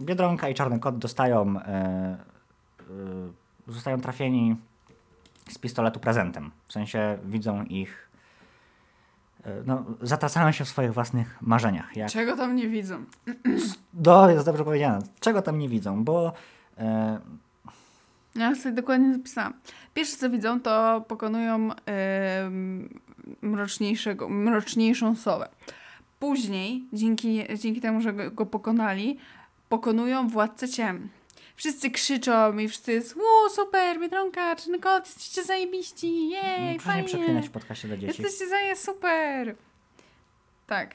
Biedronka 0.00 0.48
i 0.48 0.54
Czarny 0.54 0.80
Kot 0.80 0.98
dostają, 0.98 1.58
e, 1.58 1.62
e, 1.68 2.16
zostają 3.68 4.00
trafieni 4.00 4.56
z 5.48 5.58
pistoletu 5.58 6.00
prezentem. 6.00 6.50
W 6.68 6.72
sensie 6.72 7.18
widzą 7.24 7.64
ich, 7.64 8.08
no, 9.66 9.84
zatacają 10.02 10.52
się 10.52 10.64
w 10.64 10.68
swoich 10.68 10.94
własnych 10.94 11.38
marzeniach. 11.40 11.96
Jak 11.96 12.10
Czego 12.10 12.36
tam 12.36 12.56
nie 12.56 12.68
widzą? 12.68 13.04
Do, 13.92 14.30
jest 14.30 14.46
dobrze 14.46 14.64
powiedziane. 14.64 14.98
Czego 15.20 15.42
tam 15.42 15.58
nie 15.58 15.68
widzą, 15.68 16.04
bo 16.04 16.32
e, 16.78 17.18
Ja 18.34 18.54
sobie 18.54 18.74
dokładnie 18.74 19.12
zapisałam. 19.12 19.54
Pierwsze 19.94 20.16
co 20.16 20.30
widzą, 20.30 20.60
to 20.60 21.04
pokonują 21.08 21.70
em, 21.86 23.00
mroczniejszego, 23.42 24.28
mroczniejszą 24.28 25.16
sowę. 25.16 25.48
Później, 26.18 26.84
dzięki, 26.92 27.44
dzięki 27.58 27.80
temu, 27.80 28.00
że 28.00 28.12
go, 28.12 28.30
go 28.30 28.46
pokonali, 28.46 29.18
pokonują 29.68 30.28
władcę 30.28 30.68
ciem. 30.68 31.08
Wszyscy 31.60 31.90
krzyczą 31.90 32.58
i 32.58 32.68
wszyscy 32.68 32.92
jest 32.92 33.16
super, 33.50 34.00
Biedronka, 34.00 34.56
Czarny 34.56 34.78
Kot, 34.78 35.06
jesteście 35.06 35.44
zajebiści, 35.44 36.28
jej, 36.28 36.42
proszę 36.42 36.72
nie 36.72 36.78
fajnie. 36.78 37.04
przeklinać 37.04 37.48
w 37.48 37.50
podcaście 37.50 37.88
dla 37.88 37.96
dzieci. 37.96 38.22
Jesteście 38.22 38.48
zaje 38.48 38.76
super. 38.76 39.54
Tak. 40.66 40.94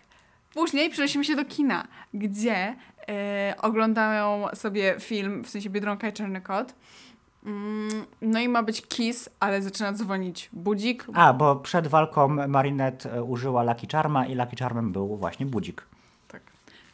Później 0.53 0.89
przenosimy 0.89 1.25
się 1.25 1.35
do 1.35 1.45
kina, 1.45 1.87
gdzie 2.13 2.75
e, 3.09 3.53
oglądają 3.61 4.47
sobie 4.53 4.95
film, 4.99 5.43
w 5.43 5.49
sensie 5.49 5.69
Biedronka 5.69 6.07
i 6.07 6.13
Czarny 6.13 6.41
Kot. 6.41 6.73
Mm, 7.45 8.05
no 8.21 8.39
i 8.39 8.49
ma 8.49 8.63
być 8.63 8.81
kiss, 8.81 9.29
ale 9.39 9.61
zaczyna 9.61 9.93
dzwonić 9.93 10.49
budzik. 10.53 11.05
A, 11.13 11.33
bo 11.33 11.55
przed 11.55 11.87
walką 11.87 12.27
Marinette 12.47 13.13
e, 13.13 13.23
użyła 13.23 13.63
Lucky 13.63 13.87
Charma 13.91 14.25
i 14.25 14.35
Lucky 14.35 14.55
Charmem 14.55 14.91
był 14.91 15.17
właśnie 15.17 15.45
budzik. 15.45 15.81
Tak. 16.27 16.41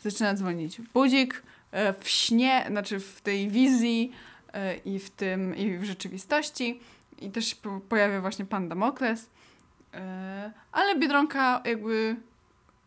Zaczyna 0.01 0.33
dzwonić 0.33 0.81
budzik 0.93 1.43
w 1.99 2.09
śnie, 2.09 2.65
znaczy 2.67 2.99
w 2.99 3.21
tej 3.21 3.49
wizji 3.49 4.11
e, 4.53 4.75
i 4.75 4.99
w 4.99 5.09
tym, 5.09 5.55
i 5.55 5.77
w 5.77 5.83
rzeczywistości. 5.83 6.79
I 7.19 7.31
też 7.31 7.57
pojawia 7.89 8.21
właśnie 8.21 8.45
pan 8.45 8.69
Damokles. 8.69 9.29
E, 9.93 10.51
ale 10.71 10.99
Biedronka 10.99 11.61
jakby 11.65 12.15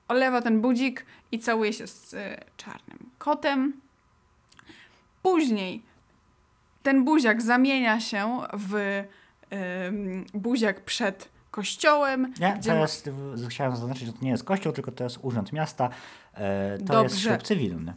olewa 0.09 0.43
ten 0.43 0.61
budzik 0.61 1.07
i 1.33 1.39
całuje 1.39 1.73
się 1.73 1.87
z 1.87 2.15
e, 2.15 2.45
czarnym 2.57 3.11
kotem. 3.19 3.73
Później 5.23 5.83
ten 6.83 7.05
buziak 7.05 7.43
zamienia 7.43 8.01
się 8.01 8.41
w 8.53 9.05
buziak 10.35 10.85
przed 10.85 11.29
kościołem. 11.51 12.35
Nie, 12.41 12.57
gdzie 12.59 12.71
to 12.71 12.77
jest, 12.77 13.11
chciałem 13.49 13.77
zaznaczyć, 13.77 14.07
że 14.07 14.13
to 14.13 14.19
nie 14.23 14.31
jest 14.31 14.45
kościół, 14.45 14.73
tylko 14.73 14.93
to 14.93 15.05
jest 15.05 15.19
urząd 15.23 15.53
miasta. 15.53 15.91
E, 16.35 16.79
to 16.79 17.03
jest 17.03 17.15
Dobrze. 17.15 17.31
ślub 17.31 17.43
cywilny. 17.43 17.95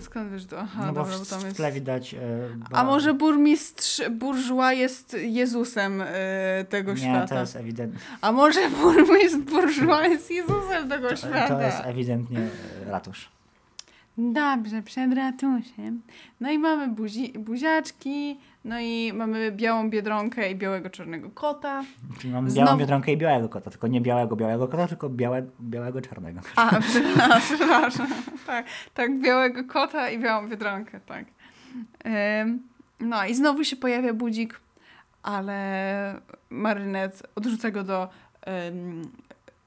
Skąd 0.00 0.32
wiesz 0.32 0.46
to? 0.46 0.58
Aha, 0.60 0.80
no 0.86 0.92
bo 0.92 1.00
dobra, 1.00 1.16
w, 1.16 1.18
bo 1.20 1.26
tam 1.26 1.40
w 1.40 1.44
jest... 1.44 1.56
tle 1.56 1.72
widać... 1.72 2.14
E, 2.14 2.18
A 2.66 2.70
ba- 2.70 2.84
może 2.84 3.14
burmistrz 3.14 4.02
burżua 4.10 4.72
jest 4.72 5.16
Jezusem 5.20 6.02
e, 6.06 6.64
tego 6.68 6.92
Nie, 6.92 6.98
świata? 7.00 7.26
to 7.34 7.40
jest 7.40 7.56
ewidentnie, 7.56 8.00
A 8.20 8.32
może 8.32 8.70
burmistrz 8.70 9.36
burżua 9.38 10.06
jest 10.06 10.30
Jezusem 10.30 10.88
tego 10.88 11.08
to, 11.08 11.16
świata? 11.16 11.48
to 11.48 11.60
jest 11.60 11.78
ewidentnie 11.84 12.48
ratusz. 12.86 13.28
Dobrze, 14.18 14.82
przed 14.82 15.14
ratusiem. 15.14 16.02
No 16.40 16.50
i 16.50 16.58
mamy 16.58 16.88
buzi, 16.88 17.32
buziaczki, 17.38 18.38
no 18.64 18.80
i 18.80 19.12
mamy 19.14 19.52
białą 19.52 19.90
biedronkę 19.90 20.50
i 20.50 20.56
białego 20.56 20.90
czarnego 20.90 21.30
kota. 21.30 21.82
Czyli 22.18 22.32
mam 22.32 22.50
Znowu- 22.50 22.66
białą 22.66 22.78
biedronkę 22.78 23.12
i 23.12 23.16
białego 23.16 23.48
kota, 23.48 23.70
tylko 23.70 23.86
nie 23.86 24.00
białego 24.00 24.36
białego 24.36 24.68
kota, 24.68 24.88
tylko 24.88 25.08
białe, 25.08 25.42
białego 25.60 26.00
czarnego. 26.00 26.40
A, 26.56 26.80
przepraszam, 26.90 27.40
przepraszam. 27.56 28.06
Tak, 28.46 28.66
tak, 28.94 29.20
białego 29.20 29.64
kota 29.64 30.10
i 30.10 30.18
białą 30.18 30.48
biedronkę, 30.48 31.00
tak. 31.06 31.24
Ym, 32.42 32.62
no 33.00 33.26
i 33.26 33.34
znowu 33.34 33.64
się 33.64 33.76
pojawia 33.76 34.14
budzik, 34.14 34.60
ale 35.22 36.20
Marynet 36.50 37.22
odrzuca 37.34 37.70
go 37.70 37.84
do 37.84 38.08
ym, 38.68 39.02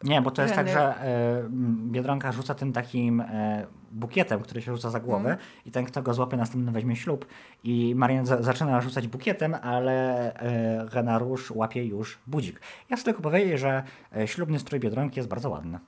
Nie, 0.04 0.22
bo 0.22 0.32
to 0.32 0.42
jest 0.42 0.56
tak, 0.56 0.68
że 0.70 0.96
m, 1.44 1.78
Biedronka 1.92 2.32
rzuca 2.32 2.56
tym 2.56 2.74
takim 2.74 3.22
e, 3.22 3.66
bukietem, 3.92 4.42
który 4.42 4.62
się 4.62 4.76
rzuca 4.76 4.90
za 4.90 5.00
głowę 5.00 5.30
Mm. 5.30 5.40
i 5.66 5.72
ten, 5.72 5.86
kto 5.86 6.02
go 6.02 6.14
złapie, 6.14 6.38
następny 6.38 6.72
weźmie 6.72 6.96
ślub. 6.96 7.26
I 7.64 7.94
Marian 7.96 8.26
za, 8.26 8.44
zaczyna 8.44 8.82
rzucać 8.82 9.08
bukietem, 9.08 9.56
ale 9.62 10.34
e, 10.36 10.86
Renarusz 10.90 11.52
łapie 11.52 11.86
już 11.86 12.20
budzik. 12.28 12.62
Ja 12.90 12.96
chcę 12.98 13.06
tylko 13.06 13.22
powiedzieć, 13.22 13.60
że 13.60 13.84
e, 14.16 14.28
ślubny 14.28 14.60
strój 14.60 14.80
Biedronki 14.80 15.20
jest 15.20 15.30
bardzo 15.30 15.50
ładny. 15.50 15.80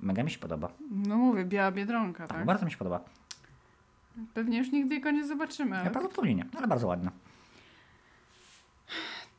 Mega 0.00 0.22
mi 0.22 0.30
się 0.30 0.38
podoba. 0.38 0.68
No 0.90 1.16
mówię, 1.16 1.44
biała 1.44 1.72
biedronka, 1.72 2.26
Tak, 2.26 2.36
tak? 2.36 2.46
bardzo 2.46 2.64
mi 2.64 2.70
się 2.72 2.76
podoba. 2.78 3.00
Pewnie 4.34 4.58
już 4.58 4.72
nigdy 4.72 5.00
go 5.00 5.10
nie 5.10 5.26
zobaczymy. 5.26 5.76
Ja 5.76 5.82
Ale... 5.82 5.90
prawdopodobnie 5.90 6.34
nie, 6.34 6.44
ale 6.58 6.66
bardzo 6.68 6.86
ładny. 6.86 7.10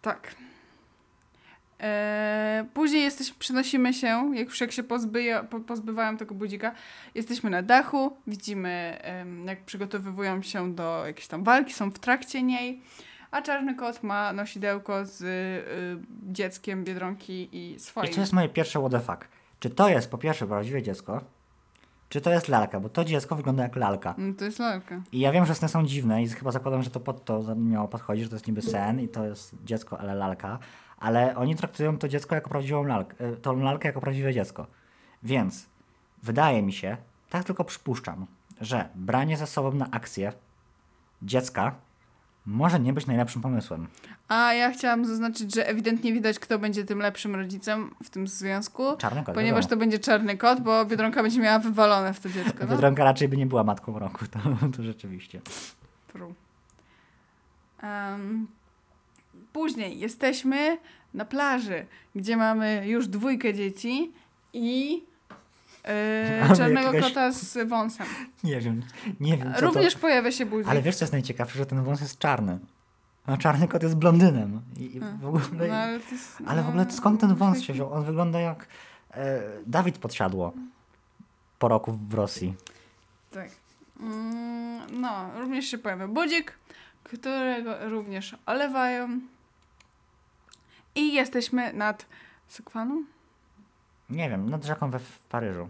Tak. 0.02 0.36
Eee, 1.86 2.66
później 2.74 3.04
jesteś, 3.04 3.34
przenosimy 3.34 3.94
się, 3.94 4.32
jak 4.36 4.48
już 4.48 4.62
jak 4.62 4.72
się 4.72 4.84
pozbyja, 4.84 5.44
po, 5.44 5.60
pozbywają 5.60 6.18
tego 6.18 6.36
budzika, 6.36 6.72
jesteśmy 7.16 7.50
na 7.50 7.62
dachu, 7.62 8.18
widzimy 8.28 9.02
jak 9.46 9.66
przygotowywują 9.66 10.42
się 10.42 10.76
do 10.76 11.04
jakiejś 11.06 11.28
tam 11.28 11.44
walki, 11.44 11.74
są 11.74 11.92
w 11.92 12.00
trakcie 12.00 12.44
niej, 12.44 12.82
a 13.32 13.42
czarny 13.42 13.76
kot 13.76 14.04
ma 14.04 14.34
nosidełko 14.34 15.06
z 15.06 15.22
y, 15.22 16.32
dzieckiem 16.34 16.84
Biedronki 16.84 17.50
i 17.52 17.80
swoim. 17.80 18.12
I 18.12 18.14
to 18.14 18.22
jest 18.22 18.34
moje 18.34 18.50
pierwsze 18.50 18.80
what 18.80 18.92
the 18.92 19.00
fuck. 19.00 19.28
Czy 19.60 19.70
to 19.70 19.90
jest 19.90 20.12
po 20.12 20.18
pierwsze 20.18 20.48
prawdziwe 20.48 20.82
dziecko, 20.82 21.22
czy 22.10 22.22
to 22.22 22.32
jest 22.32 22.48
lalka? 22.48 22.80
Bo 22.80 22.90
to 22.90 23.06
dziecko 23.06 23.36
wygląda 23.36 23.64
jak 23.64 23.76
lalka. 23.76 24.16
No, 24.18 24.34
to 24.34 24.46
jest 24.46 24.60
lalka. 24.60 25.02
I 25.12 25.20
ja 25.20 25.32
wiem, 25.32 25.46
że 25.46 25.56
sny 25.56 25.70
są 25.70 25.86
dziwne 25.86 26.24
i 26.24 26.28
chyba 26.28 26.52
zakładam, 26.52 26.84
że 26.84 26.90
to 26.90 27.00
pod 27.00 27.26
to 27.26 27.56
miało 27.56 27.88
podchodzić, 27.88 28.24
że 28.24 28.30
to 28.30 28.36
jest 28.36 28.48
niby 28.48 28.62
sen 28.62 29.00
i 29.00 29.08
to 29.08 29.26
jest 29.26 29.56
dziecko, 29.64 30.00
ale 30.00 30.16
lalka. 30.16 30.60
Ale 31.00 31.36
oni 31.36 31.56
traktują 31.56 31.98
to 31.98 32.08
dziecko 32.08 32.36
jako 32.36 32.50
prawdziwą 32.50 32.84
lalkę, 32.84 33.16
e, 33.20 33.36
tą 33.36 33.60
lalkę 33.60 33.88
jako 33.88 34.02
prawdziwe 34.02 34.34
dziecko. 34.34 34.68
Więc 35.24 35.66
wydaje 36.24 36.62
mi 36.62 36.74
się, 36.74 36.98
tak 37.30 37.44
tylko 37.44 37.64
przypuszczam, 37.64 38.26
że 38.62 38.90
branie 38.96 39.38
ze 39.38 39.48
sobą 39.48 39.72
na 39.72 39.92
akcję 39.92 40.34
dziecka 41.22 41.76
może 42.46 42.80
nie 42.80 42.94
być 42.94 43.06
najlepszym 43.08 43.42
pomysłem. 43.42 43.88
A 44.28 44.54
ja 44.54 44.72
chciałam 44.72 45.06
zaznaczyć, 45.06 45.56
że 45.56 45.68
ewidentnie 45.68 46.14
widać, 46.14 46.40
kto 46.40 46.60
będzie 46.60 46.84
tym 46.86 47.00
lepszym 47.00 47.36
rodzicem 47.36 47.96
w 48.04 48.10
tym 48.10 48.28
związku, 48.28 48.98
Czarny 48.98 49.24
kot. 49.24 49.36
ponieważ 49.36 49.64
wiadomo. 49.64 49.70
to 49.70 49.78
będzie 49.80 50.00
czarny 50.00 50.38
kot, 50.38 50.62
bo 50.62 50.86
Biedronka 50.86 51.24
będzie 51.24 51.40
miała 51.40 51.60
wywalone 51.60 52.14
w 52.14 52.20
to 52.20 52.30
dziecko. 52.30 52.58
No? 52.62 52.68
Biedronka 52.68 53.04
raczej 53.04 53.28
by 53.30 53.38
nie 53.38 53.46
była 53.46 53.64
matką 53.64 54.00
roku, 54.00 54.26
to, 54.28 54.40
to 54.78 54.84
rzeczywiście. 54.84 55.42
True. 56.08 56.34
Em, 57.84 58.48
później 59.56 60.00
jesteśmy 60.00 60.78
na 61.14 61.26
plaży, 61.26 61.86
gdzie 62.16 62.38
mamy 62.38 62.88
już 62.88 63.08
dwójkę 63.08 63.54
dzieci 63.54 64.12
i 64.54 65.04
Mamy 66.42 66.58
czarnego 66.58 66.88
jakiegoś- 66.88 67.14
kota 67.14 67.32
z 67.32 67.70
wąsem. 67.70 68.08
Nie 68.44 68.60
wiem, 68.62 68.82
nie 69.20 69.38
wiem 69.38 69.54
Również 69.60 69.94
to... 69.94 70.00
pojawia 70.00 70.32
się 70.32 70.46
budzik. 70.46 70.68
Ale 70.68 70.82
wiesz 70.82 70.96
co 70.96 71.06
jest 71.06 71.14
najciekawsze, 71.14 71.58
że 71.58 71.66
ten 71.66 71.84
wąs 71.84 72.02
jest 72.02 72.20
czarny. 72.20 72.60
A 73.26 73.38
czarny 73.38 73.68
kot 73.68 73.84
jest 73.84 73.96
blondynem. 73.96 74.62
I, 74.80 75.00
A, 75.04 75.18
w 75.18 75.26
ogóle... 75.28 75.68
no, 75.68 75.76
ale 75.76 76.00
jest, 76.12 76.38
Ale 76.46 76.62
w 76.62 76.66
no, 76.66 76.70
ogóle 76.70 76.92
skąd 76.92 77.22
ten 77.22 77.36
wąs 77.36 77.62
się 77.62 77.74
wziął? 77.74 77.94
On 77.94 78.04
wygląda 78.04 78.40
jak 78.40 78.68
e, 79.14 79.42
Dawid 79.68 79.98
podsiadło 79.98 80.54
po 81.60 81.68
roku 81.68 82.00
w 82.10 82.14
Rosji. 82.14 82.56
Tak. 83.32 83.50
Mm, 84.00 85.02
no, 85.02 85.40
również 85.40 85.66
się 85.66 85.78
pojawia 85.78 86.08
budzik, 86.08 86.54
którego 87.04 87.90
również 87.90 88.36
olewają. 88.46 89.20
I 90.96 91.14
jesteśmy 91.14 91.74
nad 91.74 92.06
Sekwaną? 92.48 93.04
Nie 94.10 94.30
wiem, 94.30 94.50
nad 94.50 94.64
rzeką 94.66 94.92
we 94.92 95.00
w 95.00 95.20
Paryżu. 95.20 95.70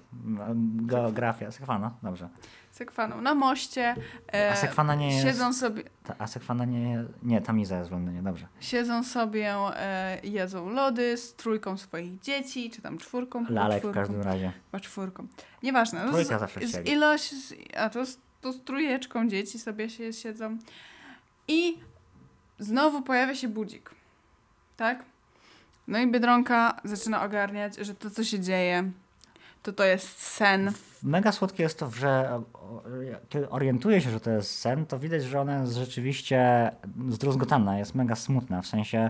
Geografia. 0.75 1.51
Sekwana, 1.51 1.91
dobrze. 2.03 2.29
Sekwaną 2.71 3.21
na 3.21 3.35
moście. 3.35 3.95
e, 4.33 4.51
A 4.51 4.55
Sekwana 4.55 4.95
nie 4.95 5.13
jest... 5.15 5.27
Siedzą 5.27 5.53
sobie, 5.53 5.83
Ta, 6.03 6.15
a 6.19 6.27
Sekwana 6.27 6.65
nie... 6.65 7.03
Nie, 7.23 7.41
tam 7.41 7.59
Iza 7.59 7.77
jest 7.77 7.89
w 7.89 7.91
Londynie, 7.93 8.21
dobrze. 8.21 8.47
siedzą 8.59 9.03
sobie, 9.03 9.53
e, 9.75 10.19
jedzą 10.23 10.69
lody 10.69 11.17
z 11.17 11.33
trójką 11.33 11.77
swoich 11.77 12.19
dzieci, 12.19 12.69
czy 12.71 12.81
tam 12.81 12.97
czwórką. 12.97 13.45
Lalek 13.49 13.77
w 13.77 13.81
czwórką, 13.81 13.99
każdym 13.99 14.21
razie. 14.21 14.51
Chyba 14.71 14.79
czwórką. 14.79 15.27
Nieważne. 15.63 16.05
No, 16.05 16.11
Trójka 16.11 16.37
z, 16.37 16.39
zawsze 16.41 16.67
z 16.67 16.87
ilość, 16.87 17.31
z, 17.47 17.53
a 17.77 17.89
to 17.89 18.05
z, 18.05 18.17
to 18.41 18.53
z 18.53 18.63
trójeczką 18.63 19.27
dzieci 19.29 19.59
sobie 19.59 19.89
się 19.89 20.13
siedzą. 20.13 20.57
I 21.47 21.77
znowu 22.59 23.01
pojawia 23.01 23.35
się 23.35 23.47
budzik. 23.47 23.89
Tak? 24.77 25.03
No 25.87 25.99
i 25.99 26.11
Biedronka 26.11 26.81
zaczyna 26.83 27.23
ogarniać, 27.23 27.77
że 27.77 27.95
to, 27.95 28.09
co 28.09 28.23
się 28.23 28.39
dzieje, 28.39 28.91
to 29.63 29.73
to 29.73 29.83
jest 29.83 30.19
sen. 30.19 30.71
Mega 31.03 31.31
słodkie 31.31 31.63
jest 31.63 31.79
to, 31.79 31.91
że 31.91 32.41
kiedy 33.29 33.49
orientuje 33.49 34.01
się, 34.01 34.11
że 34.11 34.19
to 34.19 34.31
jest 34.31 34.59
sen, 34.59 34.85
to 34.85 34.99
widać, 34.99 35.23
że 35.23 35.41
ona 35.41 35.61
jest 35.61 35.73
rzeczywiście 35.73 36.71
zdruzgotana, 37.09 37.79
jest 37.79 37.95
mega 37.95 38.15
smutna. 38.15 38.61
W 38.61 38.67
sensie 38.67 39.09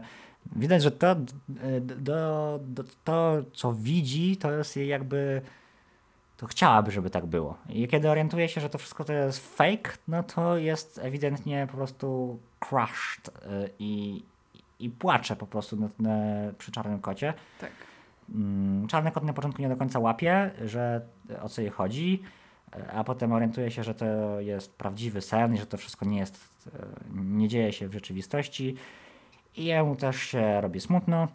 widać, 0.55 0.83
że 0.83 0.91
to, 0.91 1.15
do, 1.81 2.59
do, 2.63 2.83
to 3.03 3.37
co 3.53 3.73
widzi, 3.73 4.37
to 4.37 4.51
jest 4.51 4.75
jej 4.75 4.87
jakby. 4.87 5.41
To 6.37 6.47
chciałaby, 6.47 6.91
żeby 6.91 7.09
tak 7.09 7.25
było. 7.25 7.57
I 7.69 7.87
kiedy 7.87 8.09
orientuje 8.09 8.49
się, 8.49 8.61
że 8.61 8.69
to 8.69 8.77
wszystko 8.77 9.03
to 9.03 9.13
jest 9.13 9.57
fake, 9.57 9.91
no 10.07 10.23
to 10.23 10.57
jest 10.57 10.99
ewidentnie 11.03 11.67
po 11.71 11.77
prostu 11.77 12.39
crushed 12.59 13.27
y, 13.27 13.69
i, 13.79 14.23
i 14.79 14.89
płacze 14.89 15.35
po 15.35 15.47
prostu 15.47 15.75
na, 15.75 15.89
na, 15.99 16.17
przy 16.57 16.71
czarnym 16.71 16.99
kocie. 16.99 17.33
Tak. 17.61 17.71
Mm, 18.29 18.87
Czarny 18.87 19.11
kot 19.11 19.23
na 19.23 19.33
początku 19.33 19.61
nie 19.61 19.69
do 19.69 19.75
końca 19.75 19.99
łapie, 19.99 20.51
że 20.65 21.01
o 21.41 21.49
co 21.49 21.61
jej 21.61 21.71
chodzi, 21.71 22.23
a 22.93 23.03
potem 23.03 23.31
orientuje 23.31 23.71
się, 23.71 23.83
że 23.83 23.93
to 23.93 24.05
jest 24.39 24.73
prawdziwy 24.73 25.21
sen 25.21 25.55
i 25.55 25.57
że 25.57 25.65
to 25.65 25.77
wszystko 25.77 26.05
nie 26.05 26.17
jest, 26.17 26.67
e, 26.75 26.87
nie 27.15 27.47
dzieje 27.47 27.73
się 27.73 27.87
w 27.87 27.93
rzeczywistości. 27.93 28.75
I 29.55 29.65
jemu 29.65 29.95
też 29.95 30.15
się 30.15 30.61
robi 30.61 30.81
smutno. 30.81 31.27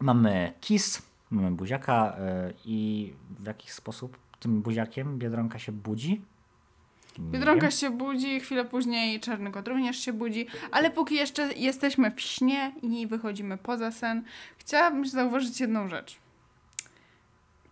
Mamy 0.00 0.52
kiss, 0.60 1.02
mamy 1.30 1.50
buziaka 1.50 2.16
e, 2.18 2.52
i 2.64 3.12
w 3.30 3.46
jakiś 3.46 3.70
sposób 3.72 4.18
tym 4.40 4.62
buziakiem 4.62 5.18
Biedronka 5.18 5.58
się 5.58 5.72
budzi. 5.72 6.22
Biedronka 7.18 7.70
się 7.70 7.90
budzi, 7.90 8.40
chwilę 8.40 8.64
później 8.64 9.20
czarny 9.20 9.50
kot 9.50 9.68
również 9.68 9.98
się 9.98 10.12
budzi, 10.12 10.46
ale 10.70 10.90
póki 10.90 11.14
jeszcze 11.14 11.52
jesteśmy 11.56 12.10
w 12.10 12.20
śnie 12.20 12.72
i 12.82 13.06
wychodzimy 13.06 13.58
poza 13.58 13.90
sen, 13.90 14.22
chciałabym 14.58 15.06
zauważyć 15.06 15.60
jedną 15.60 15.88
rzecz. 15.88 16.16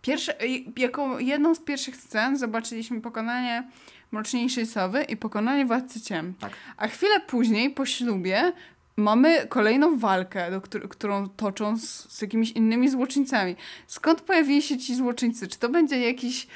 Pierwsze, 0.01 0.35
jako 0.77 1.19
jedną 1.19 1.55
z 1.55 1.59
pierwszych 1.59 1.95
scen 1.95 2.37
zobaczyliśmy 2.37 3.01
pokonanie 3.01 3.63
Mroczniejszej 4.11 4.65
Sowy 4.65 5.03
i 5.03 5.17
pokonanie 5.17 5.65
Władcy 5.65 6.01
Ciem. 6.01 6.33
Tak. 6.39 6.51
A 6.77 6.87
chwilę 6.87 7.19
później, 7.19 7.69
po 7.69 7.85
ślubie, 7.85 8.53
mamy 8.97 9.47
kolejną 9.47 9.97
walkę, 9.97 10.51
do 10.51 10.61
któr- 10.61 10.87
którą 10.89 11.29
toczą 11.29 11.77
z, 11.77 12.11
z 12.13 12.21
jakimiś 12.21 12.51
innymi 12.51 12.89
złoczyńcami. 12.89 13.55
Skąd 13.87 14.21
pojawili 14.21 14.61
się 14.61 14.77
ci 14.77 14.95
złoczyńcy? 14.95 15.47
Czy 15.47 15.59
to 15.59 15.69
będzie 15.69 15.99
jakiś 15.99 16.47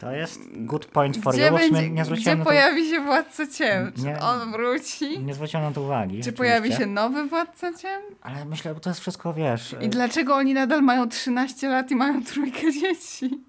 To 0.00 0.12
jest 0.12 0.40
good 0.54 0.86
point 0.86 1.16
for 1.16 1.34
gdzie 1.34 1.46
you, 1.46 1.54
będzie, 1.54 1.82
nie 1.82 1.90
gdzie 1.90 2.04
zwróciłem 2.04 2.38
na 2.38 2.44
to, 2.44 2.50
pojawi 2.50 2.90
się 2.90 3.00
Władca 3.00 3.46
Ciem? 3.46 3.92
Czy 3.92 4.02
Nie. 4.02 4.20
on 4.20 4.52
wróci? 4.52 5.18
nie 5.18 5.34
zwróciłem 5.34 5.66
na 5.66 5.72
to 5.72 5.82
uwagi. 5.82 6.22
Czy 6.22 6.32
pojawi 6.32 6.72
się 6.72 6.86
nowy 6.86 7.26
Władca 7.26 7.72
Ciem? 7.74 8.00
Ale 8.22 8.44
myślę, 8.44 8.74
bo 8.74 8.80
to 8.80 8.90
jest 8.90 9.00
wszystko, 9.00 9.34
wiesz... 9.34 9.76
I 9.80 9.88
dlaczego 9.88 10.36
oni 10.36 10.54
nadal 10.54 10.82
mają 10.82 11.08
13 11.08 11.68
lat 11.68 11.90
i 11.90 11.96
mają 11.96 12.24
trójkę 12.24 12.72
dzieci? 12.72 13.40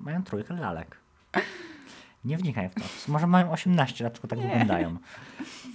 Mają 0.00 0.24
trójkę 0.24 0.54
lalek. 0.54 0.96
Nie 2.24 2.36
wnikaj 2.36 2.68
w 2.68 2.74
to. 2.74 2.80
Może 3.08 3.26
mają 3.26 3.50
18 3.50 4.04
lat, 4.04 4.12
tylko 4.12 4.28
tak 4.28 4.38
wyglądają. 4.38 4.96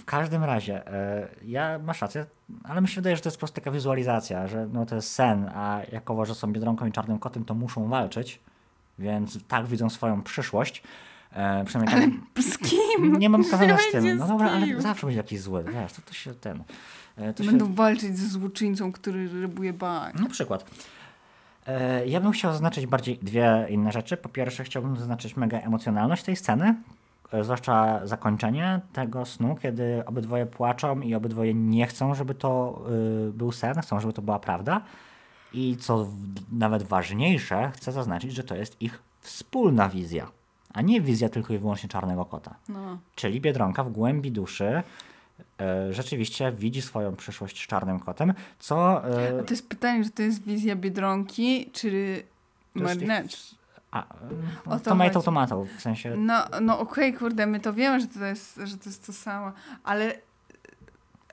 W 0.00 0.04
każdym 0.04 0.44
razie, 0.44 0.86
e, 0.86 1.28
ja 1.44 1.78
masz 1.78 2.00
rację, 2.00 2.26
ale 2.64 2.80
mi 2.80 2.88
się 2.88 2.94
wydaje, 2.94 3.16
że 3.16 3.22
to 3.22 3.28
jest 3.28 3.36
po 3.36 3.40
prostu 3.40 3.54
taka 3.54 3.70
wizualizacja, 3.70 4.46
że 4.46 4.68
no, 4.72 4.86
to 4.86 4.94
jest 4.94 5.12
sen, 5.12 5.50
a 5.54 5.80
jakowo, 5.92 6.24
że 6.24 6.34
są 6.34 6.52
Biedronką 6.52 6.86
i 6.86 6.92
Czarnym 6.92 7.18
Kotem, 7.18 7.44
to 7.44 7.54
muszą 7.54 7.88
walczyć, 7.88 8.40
więc 8.98 9.38
tak 9.48 9.66
widzą 9.66 9.90
swoją 9.90 10.22
przyszłość. 10.22 10.82
E, 11.32 11.64
przynajmniej 11.64 12.10
tak, 12.36 12.44
Z 12.44 12.58
kim? 12.58 13.18
nie 13.18 13.30
mam 13.30 13.44
problemu 13.44 13.78
z 13.88 13.92
tym. 13.92 14.16
No 14.16 14.28
dobra, 14.28 14.50
ale 14.50 14.80
zawsze 14.82 15.06
będzie 15.06 15.16
jakiś 15.16 15.40
zły, 15.40 15.64
wiesz, 15.64 15.92
to, 15.92 16.02
to 16.02 16.12
się 16.14 16.34
ten... 16.34 16.62
e, 17.16 17.32
To 17.34 17.42
się, 17.42 17.50
Będą 17.50 17.74
walczyć 17.74 18.18
ze 18.18 18.28
złoczyńcą, 18.28 18.92
który 18.92 19.28
rybuje 19.40 19.72
bank. 19.72 20.14
na 20.20 20.28
przykład. 20.28 20.64
E, 21.66 22.06
Ja 22.06 22.20
bym 22.20 22.32
chciał 22.32 22.52
zaznaczyć 22.52 22.86
bardziej 22.86 23.18
dwie 23.22 23.66
inne 23.70 23.92
rzeczy. 23.92 24.16
Po 24.16 24.28
pierwsze, 24.28 24.64
chciałbym 24.64 24.96
zaznaczyć 24.96 25.36
mega 25.36 25.58
emocjonalność 25.58 26.22
tej 26.22 26.36
sceny, 26.36 26.74
e, 27.32 27.44
zwłaszcza 27.44 28.06
zakończenie 28.06 28.80
tego 28.92 29.26
snu, 29.26 29.56
kiedy 29.62 30.02
obydwoje 30.06 30.46
płaczą 30.46 31.00
i 31.00 31.14
obydwoje 31.14 31.54
nie 31.54 31.86
chcą, 31.86 32.14
żeby 32.14 32.34
to 32.34 32.82
y, 33.28 33.32
był 33.32 33.52
sen, 33.52 33.74
chcą, 33.82 34.00
żeby 34.00 34.12
to 34.12 34.22
była 34.22 34.38
prawda. 34.38 34.80
I 35.54 35.76
co 35.76 36.08
nawet 36.52 36.82
ważniejsze, 36.82 37.70
chcę 37.74 37.92
zaznaczyć, 37.92 38.32
że 38.34 38.44
to 38.44 38.54
jest 38.56 38.82
ich 38.82 39.02
wspólna 39.20 39.88
wizja, 39.88 40.30
a 40.72 40.80
nie 40.82 41.00
wizja 41.00 41.28
tylko 41.28 41.54
i 41.54 41.58
wyłącznie 41.58 41.88
czarnego 41.88 42.24
kota. 42.24 42.54
No. 42.68 42.98
Czyli 43.14 43.40
Biedronka 43.40 43.84
w 43.84 43.92
głębi 43.92 44.32
duszy 44.32 44.82
e, 45.60 45.92
rzeczywiście 45.92 46.52
widzi 46.52 46.82
swoją 46.82 47.16
przyszłość 47.16 47.64
z 47.64 47.66
czarnym 47.66 48.00
kotem, 48.00 48.34
co... 48.58 49.04
e, 49.20 49.40
A 49.40 49.42
to 49.42 49.50
jest 49.50 49.68
pytanie, 49.68 50.04
czy 50.04 50.10
to 50.10 50.22
jest 50.22 50.42
wizja 50.42 50.76
Biedronki, 50.76 51.70
czy 51.72 52.22
To 52.74 52.80
jest 52.80 52.94
Marynecz? 53.00 53.54
A, 53.90 54.04
O 54.66 54.78
to 54.78 54.80
tomato, 54.80 55.12
chodzi. 55.14 55.24
tomato, 55.24 55.64
w 55.78 55.80
sensie... 55.80 56.16
No, 56.16 56.44
no 56.60 56.78
okej, 56.78 57.14
kurde, 57.14 57.46
my 57.46 57.60
to 57.60 57.72
wiemy, 57.72 58.00
że 58.00 58.06
to, 58.06 58.24
jest, 58.24 58.60
że 58.64 58.76
to 58.76 58.84
jest 58.88 59.06
to 59.06 59.12
samo, 59.12 59.52
ale 59.84 60.14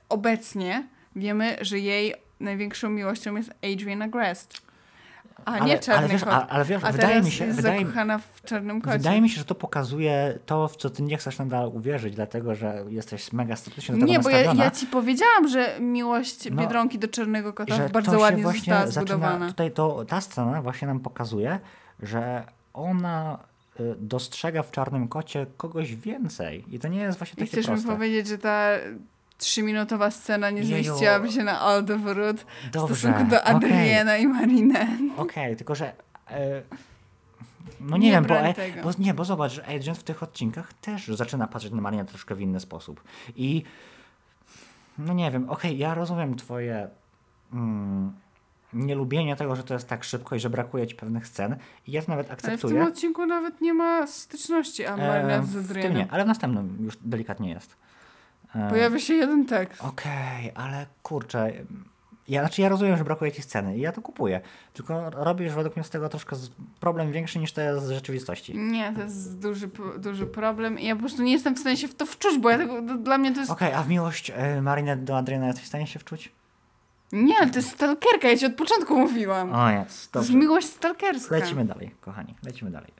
obecnie 0.08 0.88
wiemy, 1.16 1.56
że 1.60 1.78
jej 1.78 2.14
największą 2.40 2.90
miłością 2.90 3.36
jest 3.36 3.50
Adriana 3.74 4.08
Grest, 4.08 4.60
a 5.44 5.58
nie 5.58 5.78
czarny 5.78 5.98
ale 5.98 6.08
wiesz, 6.08 6.24
kot. 6.24 6.46
ale 6.48 6.64
wiesz, 6.64 6.84
a 6.84 6.92
wydaje 6.92 7.22
mi 7.22 7.30
się, 7.30 7.44
jest 7.44 7.56
wydaje, 7.56 7.80
zakochana 7.80 8.18
w 8.18 8.42
czarnym 8.42 8.80
kocie. 8.80 8.98
wydaje 8.98 9.20
mi 9.20 9.28
się, 9.30 9.38
że 9.38 9.44
to 9.44 9.54
pokazuje 9.54 10.38
to, 10.46 10.68
w 10.68 10.76
co 10.76 10.90
ty 10.90 11.02
nie 11.02 11.16
chcesz 11.16 11.38
nadal 11.38 11.68
uwierzyć, 11.68 12.14
dlatego 12.14 12.54
że 12.54 12.84
jesteś 12.88 13.32
mega 13.32 13.56
sceptycznie 13.56 13.94
do 13.94 14.00
tego 14.00 14.12
Nie, 14.12 14.18
bo 14.18 14.30
ja, 14.30 14.54
ja 14.54 14.70
ci 14.70 14.86
powiedziałam, 14.86 15.48
że 15.48 15.80
miłość 15.80 16.50
No, 16.50 16.62
Biedronki 16.62 16.98
do 16.98 17.08
czarnego 17.08 17.52
kota 17.52 17.88
bardzo 17.88 18.18
ładnie 18.18 18.42
została 18.42 18.86
zaczyna, 18.86 18.92
zbudowana. 18.92 19.48
Tutaj 19.48 19.70
to, 19.70 20.04
ta 20.04 20.20
scena 20.20 20.62
właśnie 20.62 20.88
nam 20.88 21.00
pokazuje, 21.00 21.58
że 22.02 22.44
ona 22.74 23.38
y, 23.80 23.94
dostrzega 23.98 24.62
w 24.62 24.70
czarnym 24.70 25.08
kocie 25.08 25.46
kogoś 25.56 25.96
więcej. 25.96 26.64
I 26.70 26.78
to 26.78 26.88
nie 26.88 27.00
jest 27.00 27.18
właśnie 27.18 27.44
I 27.44 27.46
takie 27.46 27.50
chcesz 27.50 27.66
mi 27.66 27.72
proste. 27.72 27.92
powiedzieć, 27.92 28.28
że 28.28 28.38
ta 28.38 28.70
trzyminutowa 29.40 30.10
scena 30.10 30.50
nie 30.50 30.62
Jeju. 30.62 30.84
zmieściłaby 30.84 31.32
się 31.32 31.44
na 31.44 31.64
odwrót 31.66 32.40
w 32.66 32.70
Dobrze, 32.70 32.94
stosunku 32.96 33.24
do. 33.30 33.44
Adriana 33.44 34.16
i 34.16 34.26
Marinę. 34.26 34.86
Okej, 35.16 35.56
tylko 35.56 35.74
że. 35.74 35.92
E, 36.30 36.62
no 37.80 37.96
nie, 37.96 38.06
Nie 38.06 38.12
wiem, 38.12 38.24
bo, 38.24 38.34
e, 38.38 38.54
bo 38.84 38.90
nie, 38.98 39.14
bo 39.14 39.24
zobacz, 39.24 39.52
że 39.52 39.66
Adrian 39.66 39.94
w 39.96 40.02
tych 40.02 40.22
odcinkach 40.22 40.72
też 40.72 41.08
zaczyna 41.08 41.46
patrzeć 41.46 41.72
na 41.72 41.80
Marinę 41.80 42.04
troszkę 42.04 42.34
w 42.34 42.40
inny 42.40 42.60
sposób. 42.60 43.02
I 43.36 43.62
no 44.98 45.12
nie 45.12 45.30
wiem, 45.30 45.50
okej, 45.50 45.78
ja 45.78 45.94
rozumiem 45.94 46.36
twoje 46.36 46.88
mm, 47.52 48.12
nielubienie 48.72 49.36
tego, 49.36 49.56
że 49.56 49.62
to 49.64 49.74
jest 49.74 49.88
tak 49.88 50.04
szybko 50.04 50.36
i 50.36 50.40
że 50.40 50.50
brakuje 50.50 50.86
ci 50.86 50.94
pewnych 50.94 51.26
scen. 51.26 51.56
I 51.86 51.92
ja 51.92 52.02
to 52.02 52.10
nawet 52.10 52.26
Ale 52.28 52.36
w 52.36 52.40
tym 52.42 52.50
akceptuję. 52.54 52.84
odcinku 52.84 53.26
nawet 53.26 53.60
nie 53.60 53.74
ma 53.74 54.06
styczności 54.06 54.86
a 54.86 54.96
Marina 54.96 55.34
E, 55.34 55.42
z 55.42 55.48
w 55.50 55.52
tym 55.52 55.64
Adrianem. 55.70 55.96
nie, 55.98 56.06
ale 56.10 56.24
w 56.24 56.26
następnym 56.26 56.76
już 56.80 56.96
delikatnie 57.00 57.50
jest. 57.50 57.76
E, 58.54 58.68
Pojawia 58.70 58.98
się 58.98 59.14
jeden 59.14 59.46
tekst. 59.46 59.84
Okej, 59.84 60.52
ale 60.54 60.86
kurczę. 61.02 61.52
Ja, 62.28 62.40
znaczy 62.40 62.62
ja 62.62 62.68
rozumiem, 62.68 62.96
że 62.96 63.04
brakuje 63.04 63.32
ci 63.32 63.42
sceny 63.42 63.78
i 63.78 63.80
ja 63.80 63.92
to 63.92 64.02
kupuję. 64.02 64.40
Tylko 64.72 65.10
robisz 65.10 65.52
według 65.52 65.76
mnie 65.76 65.84
z 65.84 65.90
tego 65.90 66.08
troszkę 66.08 66.36
problem 66.80 67.12
większy 67.12 67.38
niż 67.38 67.52
to 67.52 67.60
jest 67.60 67.86
z 67.86 67.90
rzeczywistości. 67.90 68.58
Nie, 68.58 68.92
to 68.92 69.02
jest 69.02 69.38
duży, 69.38 69.70
duży 69.98 70.26
problem 70.26 70.78
i 70.78 70.86
ja 70.86 70.94
po 70.94 71.00
prostu 71.00 71.22
nie 71.22 71.32
jestem 71.32 71.54
w 71.54 71.58
stanie 71.58 71.76
się 71.76 71.88
w 71.88 71.94
to 71.94 72.06
wczuć, 72.06 72.38
bo 72.38 72.50
ja 72.50 72.58
tego, 72.58 72.82
dla 72.82 73.18
mnie 73.18 73.32
to 73.32 73.40
jest... 73.40 73.52
Okej, 73.52 73.72
a 73.72 73.82
w 73.82 73.88
miłość 73.88 74.32
e, 74.34 74.62
Marinette 74.62 75.04
do 75.04 75.16
Adriana 75.18 75.46
jesteś 75.46 75.64
w 75.64 75.68
stanie 75.68 75.86
się 75.86 75.98
wczuć? 75.98 76.32
Nie, 77.12 77.38
ale 77.38 77.50
to 77.50 77.58
jest 77.58 77.70
stalkerka, 77.70 78.28
ja 78.28 78.36
ci 78.36 78.46
od 78.46 78.54
początku 78.54 78.98
mówiłam. 78.98 79.54
O 79.54 79.70
jest, 79.70 80.12
to 80.12 80.18
jest 80.18 80.32
miłość 80.32 80.66
stalkerska. 80.66 81.34
Lecimy 81.34 81.64
dalej, 81.64 81.94
kochani, 82.00 82.34
lecimy 82.42 82.70
dalej. 82.70 82.92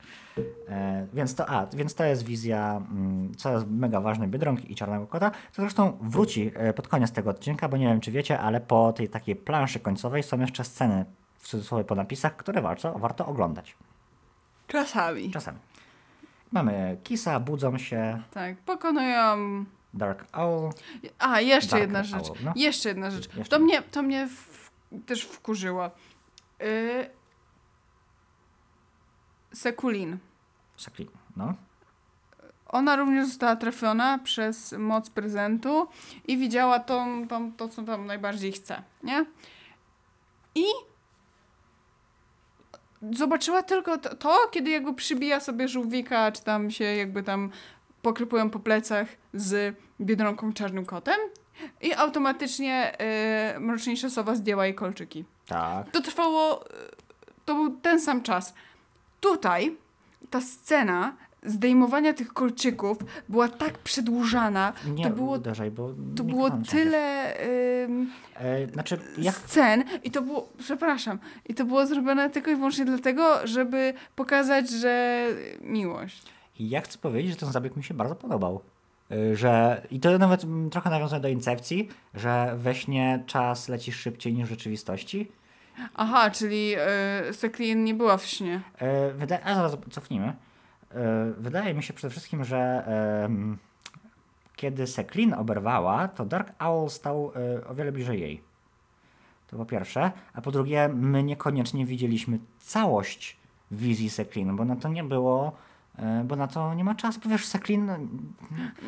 E, 0.68 1.06
więc, 1.14 1.34
to, 1.34 1.48
a, 1.48 1.66
więc 1.66 1.94
to 1.94 2.04
jest 2.04 2.24
wizja, 2.24 2.82
mm, 2.90 3.34
co 3.34 3.52
jest 3.52 3.66
mega 3.70 4.00
ważne, 4.00 4.28
Biedronki 4.28 4.72
i 4.72 4.74
Czarnego 4.74 5.06
Kota, 5.06 5.30
co 5.30 5.62
zresztą 5.62 5.98
wróci 6.00 6.52
e, 6.54 6.72
pod 6.72 6.88
koniec 6.88 7.12
tego 7.12 7.30
odcinka, 7.30 7.68
bo 7.68 7.76
nie 7.76 7.86
wiem 7.86 8.00
czy 8.00 8.10
wiecie, 8.10 8.40
ale 8.40 8.60
po 8.60 8.92
tej 8.92 9.08
takiej 9.08 9.36
planszy 9.36 9.80
końcowej 9.80 10.22
są 10.22 10.40
jeszcze 10.40 10.64
sceny 10.64 11.04
w 11.38 11.48
cudzysłowie 11.48 11.84
po 11.84 11.94
napisach, 11.94 12.36
które 12.36 12.62
warto, 12.62 12.98
warto 12.98 13.26
oglądać. 13.26 13.76
Czasami. 14.66 15.30
Czasami. 15.30 15.58
Mamy 16.52 16.96
Kisa, 17.04 17.40
budzą 17.40 17.78
się, 17.78 18.22
Tak, 18.30 18.56
pokonują... 18.56 19.64
Dark 19.94 20.24
Owl. 20.32 20.70
A, 21.18 21.40
jeszcze 21.40 21.70
Dark 21.70 21.80
jedna 21.80 22.04
rzecz. 22.04 22.30
Owl, 22.30 22.38
no. 22.44 22.52
Jeszcze 22.56 22.88
jedna 22.88 23.10
rzecz. 23.10 23.34
Jeszcze. 23.34 23.56
To 23.56 23.64
mnie, 23.64 23.82
to 23.82 24.02
mnie 24.02 24.28
w, 24.28 24.70
też 25.06 25.22
wkurzyło. 25.24 25.90
Yy... 26.60 27.10
Sekulin. 29.52 30.18
Sakli, 30.76 31.08
no. 31.36 31.54
Ona 32.68 32.96
również 32.96 33.26
została 33.26 33.56
trafiona 33.56 34.18
przez 34.18 34.72
moc 34.72 35.10
prezentu 35.10 35.88
i 36.28 36.38
widziała 36.38 36.78
tą, 36.78 37.28
tą, 37.28 37.52
to, 37.52 37.68
co 37.68 37.82
tam 37.82 38.06
najbardziej 38.06 38.52
chce, 38.52 38.82
nie? 39.02 39.26
I 40.54 40.64
zobaczyła 43.12 43.62
tylko 43.62 43.98
to, 43.98 44.16
to, 44.16 44.48
kiedy 44.50 44.70
jakby 44.70 44.94
przybija 44.94 45.40
sobie 45.40 45.68
żółwika, 45.68 46.32
czy 46.32 46.42
tam 46.42 46.70
się 46.70 46.84
jakby 46.84 47.22
tam 47.22 47.50
poklepują 48.02 48.50
po 48.50 48.58
plecach 48.58 49.08
z 49.34 49.76
Biedronką 50.00 50.52
Czarnym 50.52 50.86
Kotem 50.86 51.20
i 51.80 51.94
automatycznie 51.94 52.96
yy, 53.54 53.60
Mroczniejsza 53.60 54.10
Sowa 54.10 54.34
zdjęła 54.34 54.66
jej 54.66 54.74
kolczyki. 54.74 55.24
Tak. 55.46 55.90
To 55.90 56.00
trwało... 56.00 56.66
y, 56.66 56.70
to 57.44 57.54
był 57.54 57.76
ten 57.76 58.00
sam 58.00 58.22
czas. 58.22 58.54
Tutaj 59.20 59.76
ta 60.30 60.40
scena 60.40 61.16
zdejmowania 61.42 62.12
tych 62.14 62.32
kolczyków 62.32 62.98
była 63.28 63.48
tak 63.48 63.78
przedłużana, 63.78 64.72
Nie 64.96 65.04
to 65.04 65.10
było, 65.10 65.36
uderzaj, 65.36 65.70
bo 65.70 65.94
to 66.16 66.24
było 66.24 66.50
tyle 66.50 67.34
E, 68.40 68.66
znaczy, 68.72 68.98
jak 69.18 69.34
scen 69.34 69.84
i 70.04 70.10
to 70.10 70.22
było, 70.22 70.48
przepraszam, 70.58 71.18
i 71.48 71.54
to 71.54 71.64
było 71.64 71.86
zrobione 71.86 72.30
tylko 72.30 72.50
i 72.50 72.56
wyłącznie 72.56 72.84
dlatego, 72.84 73.46
żeby 73.46 73.94
pokazać, 74.16 74.70
że 74.70 75.26
miłość. 75.60 76.22
I 76.60 76.68
ja 76.68 76.80
chcę 76.80 76.98
powiedzieć, 76.98 77.30
że 77.30 77.36
ten 77.36 77.52
zabieg 77.52 77.76
mi 77.76 77.84
się 77.84 77.94
bardzo 77.94 78.14
podobał. 78.14 78.60
Y, 79.12 79.36
Że, 79.36 79.82
I 79.90 80.00
to 80.00 80.18
nawet 80.18 80.44
mm, 80.44 80.70
trochę 80.70 80.90
nawiązuje 80.90 81.20
do 81.20 81.28
incepcji, 81.28 81.88
że 82.14 82.54
we 82.56 82.74
śnie 82.74 83.24
czas 83.26 83.68
leci 83.68 83.92
szybciej 83.92 84.34
niż 84.34 84.46
w 84.46 84.50
rzeczywistości. 84.50 85.32
Aha, 85.94 86.30
czyli 86.30 86.74
y, 87.28 87.32
Seklin 87.32 87.84
nie 87.84 87.94
była 87.94 88.16
w 88.16 88.24
śnie. 88.24 88.60
E, 88.78 89.10
Wydaje, 89.12 89.44
a 89.44 89.54
zaraz 89.54 89.76
cofnijmy. 89.90 90.26
E, 90.94 91.32
Wydaje 91.38 91.74
mi 91.74 91.82
się 91.82 91.92
przede 91.92 92.10
wszystkim, 92.10 92.44
że 92.44 92.84
kiedy 94.56 94.86
Seklin 94.86 95.34
oberwała, 95.34 96.08
to 96.08 96.24
Dark 96.24 96.52
Owl 96.58 96.90
stał 96.90 97.32
o 97.66 97.74
wiele 97.74 97.92
bliżej 97.92 98.20
jej. 98.20 98.42
To 99.46 99.56
po 99.56 99.64
pierwsze. 99.64 100.12
A 100.34 100.40
po 100.40 100.50
drugie, 100.50 100.88
my 100.88 101.22
niekoniecznie 101.22 101.86
widzieliśmy 101.86 102.38
całość 102.58 103.36
wizji 103.70 104.10
Seklin, 104.10 104.56
bo 104.56 104.64
na 104.64 104.76
to 104.76 104.88
nie 104.88 105.04
było. 105.04 105.52
E, 106.00 106.24
Bo 106.24 106.36
na 106.36 106.46
to 106.46 106.74
nie 106.74 106.84
ma 106.84 106.94
czasu, 106.94 107.20
bo 107.24 107.30
wiesz, 107.30 107.46
Seklin, 107.46 107.86
no, 107.86 107.96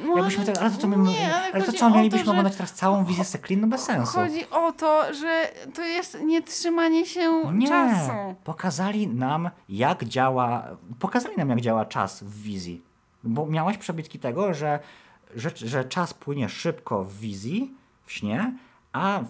No, 0.04 0.16
jakbyśmy 0.16 0.44
ale- 0.44 0.52
to, 0.52 0.60
ale 0.60 0.70
to, 0.70 0.86
my, 0.88 0.96
nie, 0.96 1.34
ale 1.34 1.52
ale 1.52 1.62
to 1.64 1.72
co, 1.72 1.86
o 1.86 1.90
to, 1.90 1.96
mielibyśmy 1.96 2.24
że- 2.24 2.30
oglądać 2.30 2.56
teraz 2.56 2.72
całą 2.72 3.04
wizję 3.04 3.24
Seklin? 3.24 3.60
No 3.60 3.66
bez 3.66 3.80
sensu. 3.82 4.12
Chodzi 4.12 4.50
o 4.50 4.72
to, 4.72 5.14
że 5.14 5.48
to 5.74 5.82
jest 5.84 6.18
nietrzymanie 6.24 7.06
się 7.06 7.42
Nie, 7.52 7.68
czasu. 7.68 8.12
pokazali 8.44 9.08
nam, 9.08 9.50
jak 9.68 10.04
działa, 10.04 10.68
pokazali 10.98 11.36
nam, 11.36 11.48
jak 11.50 11.60
działa 11.60 11.84
czas 11.84 12.22
w 12.24 12.42
wizji. 12.42 12.82
Bo 13.24 13.46
miałeś 13.46 13.78
przebitki 13.78 14.18
tego, 14.18 14.54
że, 14.54 14.78
że, 15.36 15.50
że 15.54 15.84
czas 15.84 16.14
płynie 16.14 16.48
szybko 16.48 17.04
w 17.04 17.14
wizji, 17.18 17.74
w 18.06 18.12
śnie, 18.12 18.52
a 18.92 19.20
e, 19.20 19.24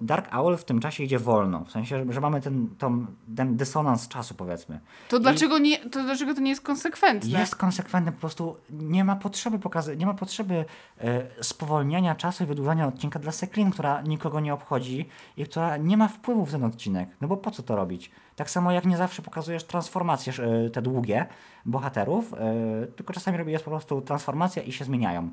Dark 0.00 0.34
Owl 0.34 0.56
w 0.56 0.64
tym 0.64 0.80
czasie 0.80 1.04
idzie 1.04 1.18
wolno. 1.18 1.64
W 1.64 1.70
sensie, 1.70 2.12
że, 2.12 2.20
mamy 2.20 2.40
ten, 2.40 2.68
tą, 2.78 3.06
ten 3.36 3.56
dysonans 3.56 4.08
czasu, 4.08 4.34
powiedzmy. 4.34 4.80
To 5.08 5.20
dlaczego, 5.20 5.58
nie, 5.58 5.78
to 5.78 6.02
dlaczego 6.02 6.34
to 6.34 6.40
nie 6.40 6.50
jest 6.50 6.62
konsekwentne? 6.62 7.40
Jest 7.40 7.56
konsekwentny, 7.56 8.12
po 8.12 8.20
prostu 8.20 8.56
nie 8.70 9.04
ma 9.04 9.16
potrzeby 9.16 9.58
pokazy- 9.58 9.96
nie 9.96 10.06
ma 10.06 10.14
potrzeby 10.14 10.64
e, 11.00 11.44
spowolniania 11.44 12.14
czasu 12.14 12.44
i 12.44 12.46
wydłużania 12.46 12.86
odcinka 12.86 13.18
dla 13.18 13.32
Seklin, 13.32 13.70
która 13.70 14.02
nikogo 14.02 14.40
nie 14.40 14.54
obchodzi 14.54 15.08
i 15.36 15.44
która 15.44 15.76
nie 15.76 15.96
ma 15.96 16.08
wpływu 16.08 16.46
w 16.46 16.50
ten 16.50 16.64
odcinek. 16.64 17.08
No 17.20 17.28
bo 17.28 17.36
po 17.36 17.50
co 17.50 17.62
to 17.62 17.76
robić? 17.76 18.10
Tak 18.36 18.50
samo 18.50 18.72
jak 18.72 18.84
nie 18.84 18.96
zawsze 18.96 19.22
pokazujesz 19.22 19.64
transformacje 19.64 20.32
e, 20.44 20.70
te 20.70 20.82
długie 20.82 21.26
bohaterów, 21.66 22.34
e, 22.34 22.86
tylko 22.96 23.12
czasami 23.12 23.38
robi 23.38 23.52
jest 23.52 23.64
po 23.64 23.70
prostu 23.70 24.00
transformacja 24.00 24.62
i 24.62 24.72
się 24.72 24.84
zmieniają. 24.84 25.30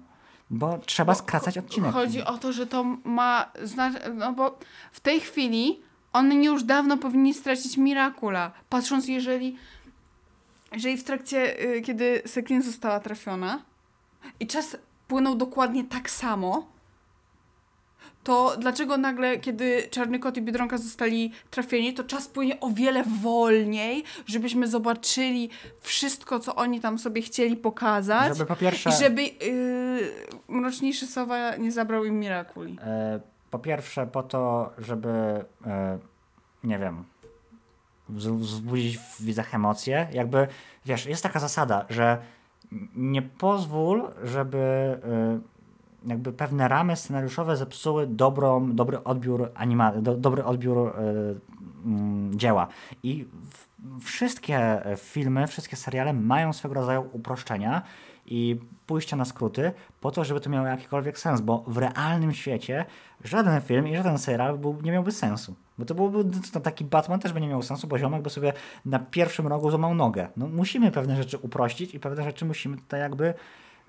Bo 0.54 0.78
trzeba 0.78 1.16
skracać 1.16 1.58
odcinek. 1.58 1.92
Chodzi 1.94 2.24
o 2.24 2.38
to, 2.38 2.54
że 2.54 2.68
to 2.68 2.84
ma 3.04 3.52
znaczy, 3.64 4.00
no 4.14 4.34
bo 4.34 4.60
w 4.92 5.00
tej 5.00 5.20
chwili 5.20 5.80
oni 6.14 6.46
już 6.46 6.64
dawno 6.64 6.98
powinni 6.98 7.34
stracić 7.34 7.78
Mirakula. 7.78 8.52
Patrząc, 8.70 9.08
jeżeli, 9.08 9.58
jeżeli 10.72 10.98
w 10.98 11.04
trakcie, 11.04 11.64
y, 11.64 11.82
kiedy 11.82 12.22
Seklin 12.26 12.62
została 12.62 13.00
trafiona 13.00 13.62
i 14.40 14.48
czas 14.48 14.78
płynął 15.08 15.36
dokładnie 15.36 15.84
tak 15.84 16.10
samo, 16.10 16.68
to 18.24 18.56
dlaczego 18.58 18.98
nagle, 18.98 19.38
kiedy 19.38 19.88
Czarny 19.92 20.20
Kot 20.20 20.38
i 20.38 20.42
Biedronka 20.42 20.78
zostali 20.78 21.32
trafieni, 21.50 21.94
to 21.94 22.04
czas 22.04 22.28
płynie 22.28 22.60
o 22.60 22.70
wiele 22.70 23.04
wolniej, 23.04 24.04
żebyśmy 24.26 24.68
zobaczyli 24.68 25.50
wszystko, 25.82 26.40
co 26.40 26.56
oni 26.56 26.80
tam 26.80 27.00
sobie 27.00 27.22
chcieli 27.22 27.58
pokazać. 27.58 28.38
Żeby 28.38 28.46
po 28.46 28.56
pierwsze... 28.56 28.90
I 28.90 28.94
żeby 28.94 29.22
yy, 29.22 29.32
Mroczniejszy 30.48 31.08
Sowa 31.08 31.56
nie 31.56 31.72
zabrał 31.72 32.06
im 32.06 32.20
Mirakuli. 32.20 32.78
E, 32.84 33.20
po 33.52 33.60
pierwsze 33.60 34.08
po 34.08 34.24
to, 34.24 34.74
żeby 34.78 35.10
e, 35.66 36.00
nie 36.64 36.80
wiem 36.80 37.04
wz- 38.10 38.38
wzbudzić 38.38 38.98
w 38.98 39.24
widzach 39.24 39.56
emocje. 39.56 40.08
Jakby, 40.14 40.48
wiesz, 40.86 41.06
jest 41.06 41.24
taka 41.24 41.40
zasada, 41.40 41.86
że 41.90 42.18
nie 42.96 43.22
pozwól, 43.22 44.12
żeby 44.24 44.58
e, 44.58 45.40
jakby 46.06 46.34
pewne 46.34 46.68
ramy 46.68 46.96
scenariuszowe 46.96 47.58
zepsuły 47.58 48.08
dobrą, 48.08 48.76
dobry 48.76 49.04
odbiór 49.04 49.52
anima 49.56 49.92
do, 49.92 50.16
dobry 50.16 50.44
odbiór 50.44 50.78
e, 50.78 50.92
mm, 51.86 52.40
dzieła. 52.40 52.68
I 53.04 53.26
w, 53.52 54.06
wszystkie 54.06 54.82
filmy, 54.98 55.48
wszystkie 55.48 55.76
seriale 55.76 56.14
mają 56.14 56.54
swego 56.54 56.76
rodzaju 56.76 57.10
uproszczenia 57.14 57.82
i 58.26 58.60
pójścia 58.88 59.16
na 59.16 59.26
skróty 59.26 59.72
po 60.02 60.12
to, 60.12 60.24
żeby 60.24 60.40
to 60.40 60.50
miało 60.50 60.68
jakikolwiek 60.68 61.20
sens, 61.20 61.42
bo 61.42 61.64
w 61.68 61.78
realnym 61.78 62.34
świecie 62.34 62.86
żaden 63.24 63.62
film 63.62 63.88
i 63.88 63.96
żaden 63.96 64.18
serial 64.18 64.58
był, 64.58 64.82
nie 64.82 64.92
miałby 64.92 65.12
sensu. 65.12 65.56
Bo 65.78 65.86
to 65.86 65.96
byłby 65.96 66.40
to 66.54 66.60
taki 66.60 66.86
Batman 66.86 67.20
też 67.20 67.34
by 67.34 67.42
nie 67.42 67.48
miał 67.48 67.62
sensu, 67.62 67.88
bo 67.88 67.98
ziomek 67.98 68.22
by 68.22 68.30
sobie 68.30 68.54
na 68.86 69.00
pierwszym 69.00 69.48
rogu 69.48 69.70
złamał 69.70 69.96
nogę. 69.96 70.28
No, 70.38 70.48
musimy 70.48 70.92
pewne 70.92 71.16
rzeczy 71.16 71.38
uprościć 71.38 71.96
i 71.96 72.00
pewne 72.00 72.24
rzeczy 72.24 72.46
musimy 72.46 72.78
tutaj 72.78 73.00
jakby 73.00 73.34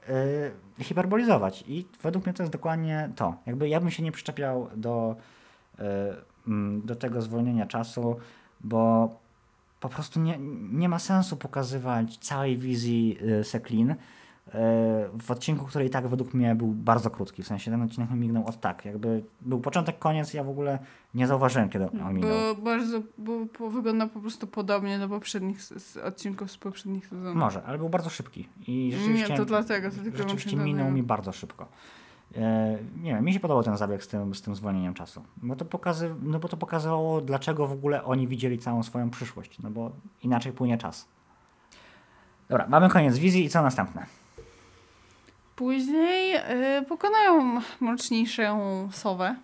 yy, 0.09 0.85
hiperbolizować. 0.85 1.65
I 1.69 1.87
według 2.03 2.27
mnie 2.27 2.35
to 2.35 2.43
jest 2.43 2.53
dokładnie 2.53 3.11
to. 3.17 3.35
Jakby 3.47 3.69
ja 3.69 3.81
bym 3.81 3.91
się 3.91 4.03
nie 4.03 4.13
przyczepiał 4.13 4.69
do, 4.77 5.17
yy, 5.79 5.85
do 6.85 6.97
tego 6.97 7.23
zwolnienia 7.23 7.67
czasu, 7.67 8.17
bo 8.61 9.09
po 9.81 9.89
prostu 9.89 10.21
nie, 10.21 10.39
nie 10.73 10.89
ma 10.89 10.99
sensu 10.99 11.37
pokazywać 11.37 12.17
całej 12.19 12.57
wizji 12.57 13.19
yy, 13.21 13.45
Seklin 13.45 13.95
w 15.23 15.31
odcinku, 15.31 15.65
który 15.65 15.85
i 15.85 15.91
tak 15.91 16.09
według 16.09 16.35
mnie 16.35 16.55
był 16.55 16.69
bardzo 16.69 17.11
krótki. 17.11 17.43
W 17.43 17.47
sensie 17.47 17.71
ten 17.71 17.83
odcinek 17.83 18.11
mi 18.11 18.19
mignął 18.19 18.47
od 18.47 18.61
tak. 18.61 18.85
Jakby 18.85 19.25
był 19.41 19.61
początek, 19.61 19.99
koniec, 19.99 20.35
ja 20.35 20.45
w 20.45 20.49
ogóle 20.49 20.79
nie 21.15 21.27
zauważyłem, 21.27 21.69
kiedy 21.69 21.85
on 21.85 22.15
minął. 22.15 22.31
Bo 22.31 22.63
bardzo 22.63 23.01
bo, 23.19 23.33
bo 23.59 23.71
wygląda 23.71 24.07
po 24.07 24.21
prostu 24.21 24.47
podobnie 24.47 24.99
do 24.99 25.09
poprzednich 25.09 25.63
z, 25.63 25.97
odcinków 25.97 26.51
z 26.51 26.57
poprzednich 26.57 27.07
sezonów. 27.07 27.37
Może, 27.37 27.63
ale 27.63 27.79
był 27.79 27.89
bardzo 27.89 28.11
szybki. 28.11 28.49
I 28.67 28.91
rzeczywiście, 28.95 29.29
Nie, 29.29 29.37
to 29.37 29.45
dlatego, 29.45 29.91
to 29.91 30.03
tylko 30.03 30.19
rzeczywiście 30.19 30.57
minął 30.57 30.91
mi 30.91 31.03
bardzo 31.03 31.33
szybko. 31.33 31.69
E, 32.37 32.79
nie 33.03 33.15
wiem, 33.15 33.25
mi 33.25 33.33
się 33.33 33.41
podobał 33.41 33.63
ten 33.63 33.77
zabieg 33.77 34.05
z 34.05 34.09
tym, 34.09 34.35
z 34.35 34.43
tym 34.43 34.55
zwolnieniem 34.55 34.95
czasu. 34.95 35.23
Bo 35.37 35.57
to, 35.57 35.65
pokazy, 35.65 36.15
no 36.23 36.39
bo 36.39 36.49
to 36.49 36.57
pokazywało, 36.57 37.21
dlaczego 37.21 37.67
w 37.67 37.73
ogóle 37.73 38.05
oni 38.05 38.29
widzieli 38.29 38.59
całą 38.59 38.83
swoją 38.83 39.11
przyszłość. 39.11 39.63
No 39.63 39.71
bo 39.71 39.91
inaczej 40.23 40.53
płynie 40.53 40.79
czas. 40.79 41.09
Dobra, 42.49 42.67
mamy 42.69 42.89
koniec 42.89 43.19
wizji 43.19 43.45
i 43.45 43.49
co 43.49 43.63
następne? 43.63 44.07
Później 45.57 46.37
y, 46.37 46.83
pokonają 46.89 47.61
mroczniejszą 47.81 48.89
sowę. 48.93 49.37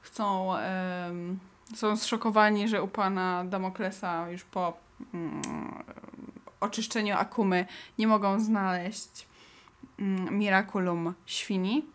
Chcą, 0.00 0.56
em, 0.56 1.38
są 1.74 1.96
zszokowani, 1.96 2.68
że 2.68 2.82
u 2.82 2.88
pana 2.88 3.44
Damoklesa 3.44 4.30
już 4.30 4.44
po 4.44 4.76
mm, 5.14 5.42
oczyszczeniu 6.60 7.16
Akumy 7.16 7.66
nie 7.98 8.06
mogą 8.06 8.40
znaleźć 8.40 9.26
mm, 9.98 10.38
Miraculum 10.38 11.14
świni. 11.26 11.86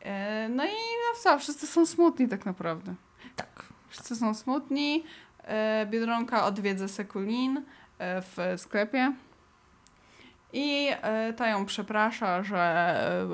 E, 0.00 0.48
no 0.48 0.64
i 0.64 0.68
no 0.68 1.20
co, 1.22 1.38
wszyscy 1.38 1.66
są 1.66 1.86
smutni 1.86 2.28
tak 2.28 2.46
naprawdę. 2.46 2.94
Tak. 3.36 3.64
Wszyscy 3.88 4.16
są 4.16 4.34
smutni. 4.34 5.04
E, 5.44 5.86
Biedronka 5.90 6.44
odwiedza 6.44 6.88
Sekulin 6.88 7.62
e, 7.98 8.22
w 8.22 8.36
sklepie. 8.56 9.12
I 10.52 10.88
e, 11.02 11.32
ta 11.32 11.48
ją 11.48 11.66
przeprasza, 11.66 12.42
że 12.42 12.58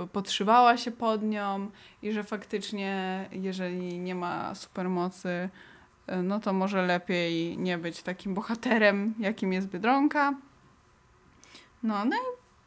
e, 0.02 0.06
podszywała 0.06 0.76
się 0.76 0.90
pod 0.90 1.22
nią 1.22 1.70
i 2.02 2.12
że 2.12 2.24
faktycznie, 2.24 3.24
jeżeli 3.32 3.98
nie 3.98 4.14
ma 4.14 4.54
supermocy, 4.54 5.48
e, 6.06 6.22
no 6.22 6.40
to 6.40 6.52
może 6.52 6.82
lepiej 6.86 7.58
nie 7.58 7.78
być 7.78 8.02
takim 8.02 8.34
bohaterem, 8.34 9.14
jakim 9.18 9.52
jest 9.52 9.68
Biedronka. 9.68 10.34
No, 11.82 12.04
no 12.04 12.16
i 12.16 12.20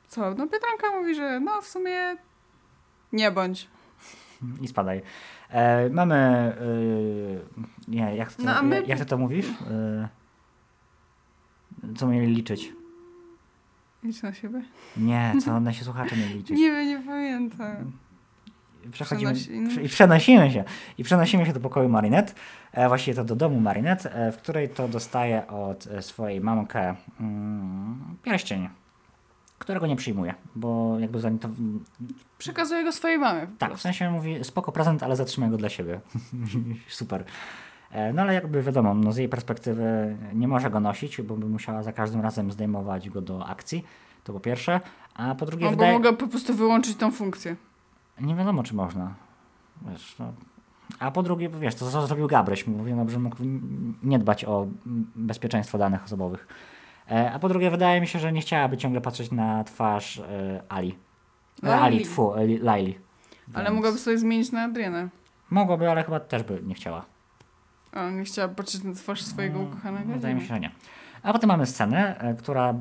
co? 0.07 0.21
No 0.21 0.47
Biedronka 0.47 0.91
mówi, 0.99 1.15
że 1.15 1.39
no 1.39 1.61
w 1.61 1.67
sumie 1.67 2.15
nie 3.13 3.31
bądź. 3.31 3.67
I 4.61 4.67
spadaj. 4.67 5.01
E, 5.49 5.89
mamy. 5.89 6.15
E, 6.15 6.55
nie, 7.87 8.15
jak 8.15 8.33
ty, 8.33 8.43
No, 8.43 8.63
my- 8.63 8.83
jak 8.87 8.99
ty 8.99 9.05
to 9.05 9.17
mówisz? 9.17 9.47
E, 9.71 10.09
co 11.97 12.07
mieli 12.07 12.35
liczyć? 12.35 12.73
Idź 14.03 14.21
na 14.21 14.33
siebie. 14.33 14.61
Nie, 14.97 15.33
co 15.45 15.59
nasi 15.59 15.83
słuchacze 15.83 16.15
mieli 16.17 16.33
liczyć? 16.33 16.57
Nie 16.57 16.71
wiem, 16.71 16.87
nie 16.87 16.99
pamiętam. 16.99 17.91
Przechodzimy, 18.91 19.33
prze- 19.33 19.81
I 19.83 19.89
przenosimy 19.89 20.51
się. 20.51 20.63
I 20.97 21.03
przenosimy 21.03 21.45
się 21.45 21.53
do 21.53 21.59
pokoju 21.59 21.89
Marinette. 21.89 22.33
E, 22.71 22.87
właściwie 22.87 23.15
to 23.15 23.23
do 23.23 23.35
domu 23.35 23.59
Marinette, 23.59 24.13
e, 24.13 24.31
w 24.31 24.37
której 24.37 24.69
to 24.69 24.87
dostaje 24.87 25.47
od 25.47 25.87
e, 25.87 26.01
swojej 26.01 26.41
mamkę 26.41 26.95
mm, 27.19 28.17
pierścień, 28.23 28.69
którego 29.59 29.87
nie 29.87 29.95
przyjmuje, 29.95 30.33
bo 30.55 30.99
jakby 30.99 31.19
zanim 31.19 31.39
to... 31.39 31.49
Przekazuję 32.37 32.83
go 32.83 32.91
swojej 32.91 33.17
mamie. 33.19 33.47
Tak, 33.57 33.75
w 33.75 33.81
sensie 33.81 34.11
mówi 34.11 34.43
spoko 34.43 34.71
prezent, 34.71 35.03
ale 35.03 35.15
zatrzymaj 35.15 35.49
go 35.49 35.57
dla 35.57 35.69
siebie. 35.69 35.99
Super. 36.87 37.23
E, 37.91 38.13
No 38.13 38.21
ale 38.21 38.33
jakby 38.33 38.63
wiadomo, 38.63 38.93
no 38.93 39.11
z 39.11 39.17
jej 39.17 39.29
perspektywy 39.29 40.17
nie 40.33 40.47
może 40.47 40.69
go 40.69 40.79
nosić, 40.79 41.21
bo 41.21 41.35
by 41.35 41.45
musiała 41.45 41.83
za 41.83 41.93
każdym 41.93 42.21
razem 42.21 42.51
zdejmować 42.51 43.09
go 43.09 43.21
do 43.21 43.45
akcji. 43.47 43.85
To 44.23 44.33
po 44.33 44.39
pierwsze. 44.39 44.79
A 45.15 45.35
po 45.35 45.45
drugie, 45.45 45.65
Albo 45.65 45.77
wydaje... 45.77 45.93
mogę 45.93 46.13
po 46.13 46.27
prostu 46.27 46.53
wyłączyć 46.53 46.97
tą 46.97 47.11
funkcję. 47.11 47.55
Nie 48.21 48.35
wiadomo, 48.35 48.63
czy 48.63 48.75
można. 48.75 49.13
Wiesz, 49.81 50.15
no. 50.19 50.33
A 50.99 51.11
po 51.11 51.23
drugie, 51.23 51.49
wiesz, 51.49 51.75
to 51.75 51.91
co 51.91 52.07
zrobił 52.07 52.27
Gabryś. 52.27 52.67
Mówiono, 52.67 53.09
że 53.09 53.19
mógł 53.19 53.37
nie 54.03 54.19
dbać 54.19 54.45
o 54.45 54.67
bezpieczeństwo 55.15 55.77
danych 55.77 56.03
osobowych. 56.03 56.47
E, 57.11 57.31
a 57.31 57.39
po 57.39 57.49
drugie, 57.49 57.71
wydaje 57.71 58.01
mi 58.01 58.07
się, 58.07 58.19
że 58.19 58.33
nie 58.33 58.41
chciałaby 58.41 58.77
ciągle 58.77 59.01
patrzeć 59.01 59.31
na 59.31 59.63
twarz 59.63 60.19
e, 60.19 60.61
Ali. 60.69 60.97
Laili. 61.63 61.83
Ali, 61.83 62.05
tfu, 62.05 62.33
Laili. 62.61 62.97
Ale 63.53 63.63
Więc 63.63 63.75
mogłaby 63.75 63.97
sobie 63.97 64.17
zmienić 64.17 64.51
na 64.51 64.61
Adrianę. 64.61 65.09
Mogłaby, 65.49 65.91
ale 65.91 66.03
chyba 66.03 66.19
też 66.19 66.43
by 66.43 66.61
nie 66.63 66.75
chciała. 66.75 67.05
A, 67.91 68.09
nie 68.09 68.23
chciała 68.23 68.47
patrzeć 68.47 68.83
na 68.83 68.93
twarz 68.93 69.21
swojego 69.21 69.59
Mm, 69.59 69.71
ukochanego? 69.71 70.13
Wydaje 70.13 70.35
mi 70.35 70.41
się, 70.41 70.47
że 70.47 70.59
nie. 70.59 70.71
A 71.23 71.33
potem 71.33 71.47
mamy 71.47 71.65
scenę, 71.65 72.19
e, 72.19 72.33
która 72.33 72.69
e, 72.69 72.75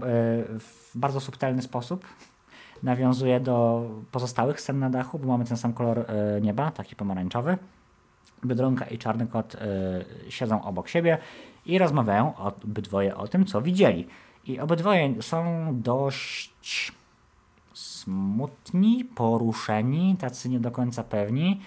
w 0.59 0.91
bardzo 0.95 1.21
subtelny 1.21 1.63
sposób 1.63 2.07
nawiązuje 2.83 3.41
do 3.41 3.87
pozostałych 4.13 4.61
scen 4.61 4.79
na 4.79 4.91
dachu, 4.91 5.19
bo 5.19 5.27
mamy 5.27 5.45
ten 5.45 5.57
sam 5.57 5.73
kolor 5.73 5.99
e, 5.99 6.41
nieba, 6.41 6.71
taki 6.71 6.97
pomarańczowy. 6.97 7.59
Biedronka 8.45 8.85
i 8.85 8.99
czarny 8.99 9.27
kot 9.27 9.57
siedzą 10.29 10.65
obok 10.65 10.89
siebie 10.89 11.19
i 11.67 11.79
rozmawiają 11.79 12.37
obydwoje 12.37 13.17
o 13.17 13.29
tym, 13.29 13.45
co 13.47 13.63
widzieli. 13.63 14.07
I 14.47 14.61
obydwoje 14.61 15.23
są 15.23 15.69
dość 15.73 16.93
smutni, 17.75 19.05
poruszeni, 19.05 20.17
tacy 20.21 20.49
nie 20.49 20.61
do 20.61 20.71
końca 20.71 21.05
pewni 21.05 21.61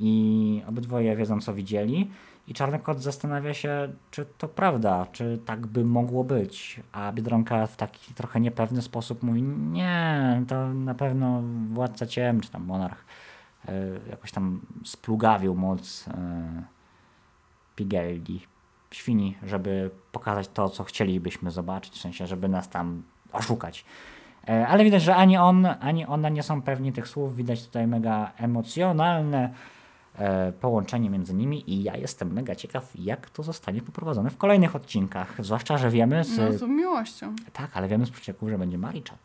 i 0.00 0.62
obydwoje 0.68 1.16
wiedzą, 1.16 1.40
co 1.40 1.54
widzieli. 1.54 2.10
I 2.48 2.54
Czarny 2.54 2.78
Kot 2.78 3.02
zastanawia 3.02 3.54
się, 3.54 3.88
czy 4.10 4.26
to 4.38 4.48
prawda, 4.48 5.06
czy 5.12 5.38
tak 5.46 5.66
by 5.66 5.84
mogło 5.84 6.24
być. 6.24 6.80
A 6.92 7.12
Biedronka 7.12 7.66
w 7.66 7.76
taki 7.76 8.14
trochę 8.14 8.40
niepewny 8.40 8.82
sposób 8.82 9.22
mówi, 9.22 9.42
nie, 9.42 10.42
to 10.48 10.74
na 10.74 10.94
pewno 10.94 11.42
władca 11.72 12.06
ciem, 12.06 12.40
czy 12.40 12.50
tam 12.50 12.64
monarch 12.64 13.04
e, 13.68 13.72
jakoś 14.10 14.32
tam 14.32 14.60
splugawił 14.84 15.54
moc 15.54 16.08
e, 16.08 16.62
Pigelli, 17.76 18.40
świni, 18.90 19.36
żeby 19.42 19.90
pokazać 20.12 20.48
to, 20.48 20.68
co 20.68 20.84
chcielibyśmy 20.84 21.50
zobaczyć, 21.50 21.94
w 21.94 22.00
sensie, 22.00 22.26
żeby 22.26 22.48
nas 22.48 22.68
tam 22.68 23.02
oszukać. 23.32 23.84
E, 24.48 24.66
Ale 24.68 24.84
widać, 24.84 25.02
że 25.02 25.16
ani 25.16 25.36
on, 25.36 25.66
ani 25.80 26.06
ona 26.06 26.28
nie 26.28 26.42
są 26.42 26.62
pewni 26.62 26.92
tych 26.92 27.08
słów. 27.08 27.36
Widać 27.36 27.66
tutaj 27.66 27.86
mega 27.86 28.32
emocjonalne 28.36 29.54
połączenie 30.60 31.10
między 31.10 31.34
nimi 31.34 31.70
i 31.70 31.82
ja 31.82 31.96
jestem 31.96 32.32
mega 32.32 32.54
ciekaw, 32.54 32.90
jak 32.94 33.30
to 33.30 33.42
zostanie 33.42 33.82
poprowadzone 33.82 34.30
w 34.30 34.36
kolejnych 34.36 34.76
odcinkach. 34.76 35.34
Zwłaszcza, 35.38 35.78
że 35.78 35.90
wiemy 35.90 36.24
z... 36.24 36.38
No 36.38 36.58
to 36.58 36.66
miłością. 36.66 37.34
Tak, 37.52 37.70
ale 37.74 37.88
wiemy 37.88 38.06
z 38.06 38.10
przecieków, 38.10 38.48
że 38.48 38.58
będzie 38.58 38.78
Mariczat. 38.78 39.18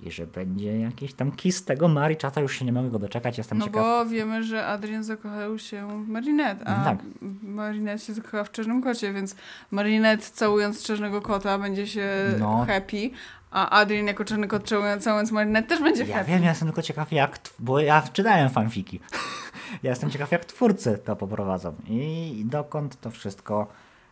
I 0.00 0.10
że 0.10 0.26
będzie 0.26 0.80
jakiś 0.80 1.14
tam 1.14 1.32
kiss 1.32 1.64
tego 1.64 1.88
Mariczata. 1.88 2.40
Już 2.40 2.58
się 2.58 2.64
nie 2.64 2.72
mogę 2.72 2.90
go 2.90 2.98
doczekać. 2.98 3.38
Jestem 3.38 3.58
No 3.58 3.64
ciekaw. 3.64 3.82
bo 3.82 4.06
wiemy, 4.06 4.42
że 4.42 4.66
Adrian 4.66 5.04
zakochał 5.04 5.58
się 5.58 6.04
w 6.04 6.08
Marinette, 6.08 6.68
a 6.68 6.84
Tak. 6.84 6.98
Marinette 7.42 7.98
się 8.04 8.12
zakochała 8.14 8.44
w 8.44 8.50
Czarnym 8.52 8.82
Kocie, 8.82 9.12
więc 9.12 9.36
Marinette 9.70 10.24
całując 10.32 10.82
Czarnego 10.82 11.20
Kota 11.22 11.58
będzie 11.58 11.86
się 11.86 12.08
No. 12.38 12.64
happy, 12.68 13.10
a 13.50 13.70
Adrian 13.70 14.06
jako 14.06 14.24
Czarny 14.24 14.48
Kot 14.48 14.68
całując, 15.00 15.32
Marinette 15.32 15.68
też 15.68 15.80
będzie 15.82 16.04
Ja 16.04 16.16
happy. 16.16 16.30
wiem, 16.30 16.42
ja 16.42 16.48
jestem 16.48 16.68
tylko 16.68 16.82
ciekaw 16.82 17.12
jak, 17.12 17.38
bo 17.58 17.80
ja 17.80 18.02
czytałem 18.12 18.50
fanfiki. 18.50 19.00
ja 19.82 19.90
jestem 19.90 20.10
ciekaw 20.10 20.32
jak 20.32 20.44
twórcy 20.44 20.98
to 21.04 21.16
poprowadzą 21.16 21.74
i 21.88 22.42
dokąd 22.46 23.00
to 23.00 23.10
wszystko 23.10 23.66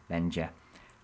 będzie 0.09 0.49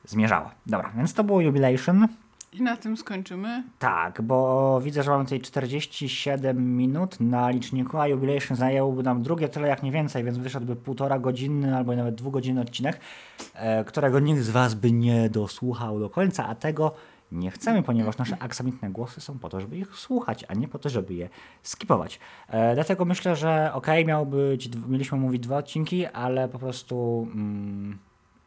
zmierzało. 0.04 0.50
Dobra, 0.66 0.92
więc 0.96 1.14
to 1.14 1.24
było 1.24 1.40
Jubilation. 1.40 2.08
I 2.52 2.62
na 2.62 2.76
tym 2.76 2.96
skończymy. 2.96 3.62
Tak, 3.78 4.22
bo 4.22 4.80
widzę, 4.80 5.02
że 5.02 5.10
mamy 5.10 5.24
tutaj 5.24 5.40
47 5.40 6.76
minut 6.76 7.20
na 7.20 7.50
liczniku, 7.50 7.98
a 7.98 8.08
Jubilation 8.08 8.56
zajęłoby 8.56 9.02
nam 9.02 9.22
drugie 9.22 9.48
tyle 9.48 9.68
jak 9.68 9.82
nie 9.82 9.92
więcej, 9.92 10.24
więc 10.24 10.38
wyszedłby 10.38 10.76
półtora 10.76 11.18
godziny 11.18 11.76
albo 11.76 11.96
nawet 11.96 12.14
dwugodzinny 12.14 12.60
odcinek, 12.60 13.00
e, 13.54 13.84
którego 13.84 14.20
nikt 14.20 14.40
z 14.42 14.50
Was 14.50 14.74
by 14.74 14.92
nie 14.92 15.30
dosłuchał 15.30 16.00
do 16.00 16.10
końca, 16.10 16.46
a 16.46 16.54
tego 16.54 16.94
nie 17.34 17.50
chcemy, 17.50 17.82
ponieważ 17.82 18.18
nasze 18.18 18.36
aksamitne 18.40 18.90
głosy 18.90 19.20
są 19.20 19.38
po 19.38 19.48
to, 19.48 19.60
żeby 19.60 19.76
ich 19.76 19.96
słuchać, 19.96 20.44
a 20.48 20.54
nie 20.54 20.68
po 20.68 20.78
to, 20.78 20.88
żeby 20.88 21.14
je 21.14 21.28
skipować. 21.62 22.20
E, 22.48 22.74
dlatego 22.74 23.04
myślę, 23.04 23.36
że 23.36 23.70
ok, 23.74 23.86
miał 24.06 24.26
być, 24.26 24.70
mieliśmy 24.88 25.18
mówić 25.18 25.42
dwa 25.42 25.56
odcinki, 25.56 26.06
ale 26.06 26.48
po 26.48 26.58
prostu 26.58 27.28
mm, 27.34 27.98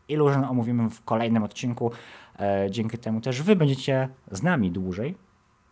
Illusion 0.09 0.43
omówimy 0.43 0.89
w 0.89 1.03
kolejnym 1.03 1.43
odcinku. 1.43 1.91
E, 2.39 2.67
dzięki 2.71 2.97
temu 2.97 3.21
też 3.21 3.41
Wy 3.41 3.55
będziecie 3.55 4.09
z 4.31 4.43
nami 4.43 4.71
dłużej, 4.71 5.15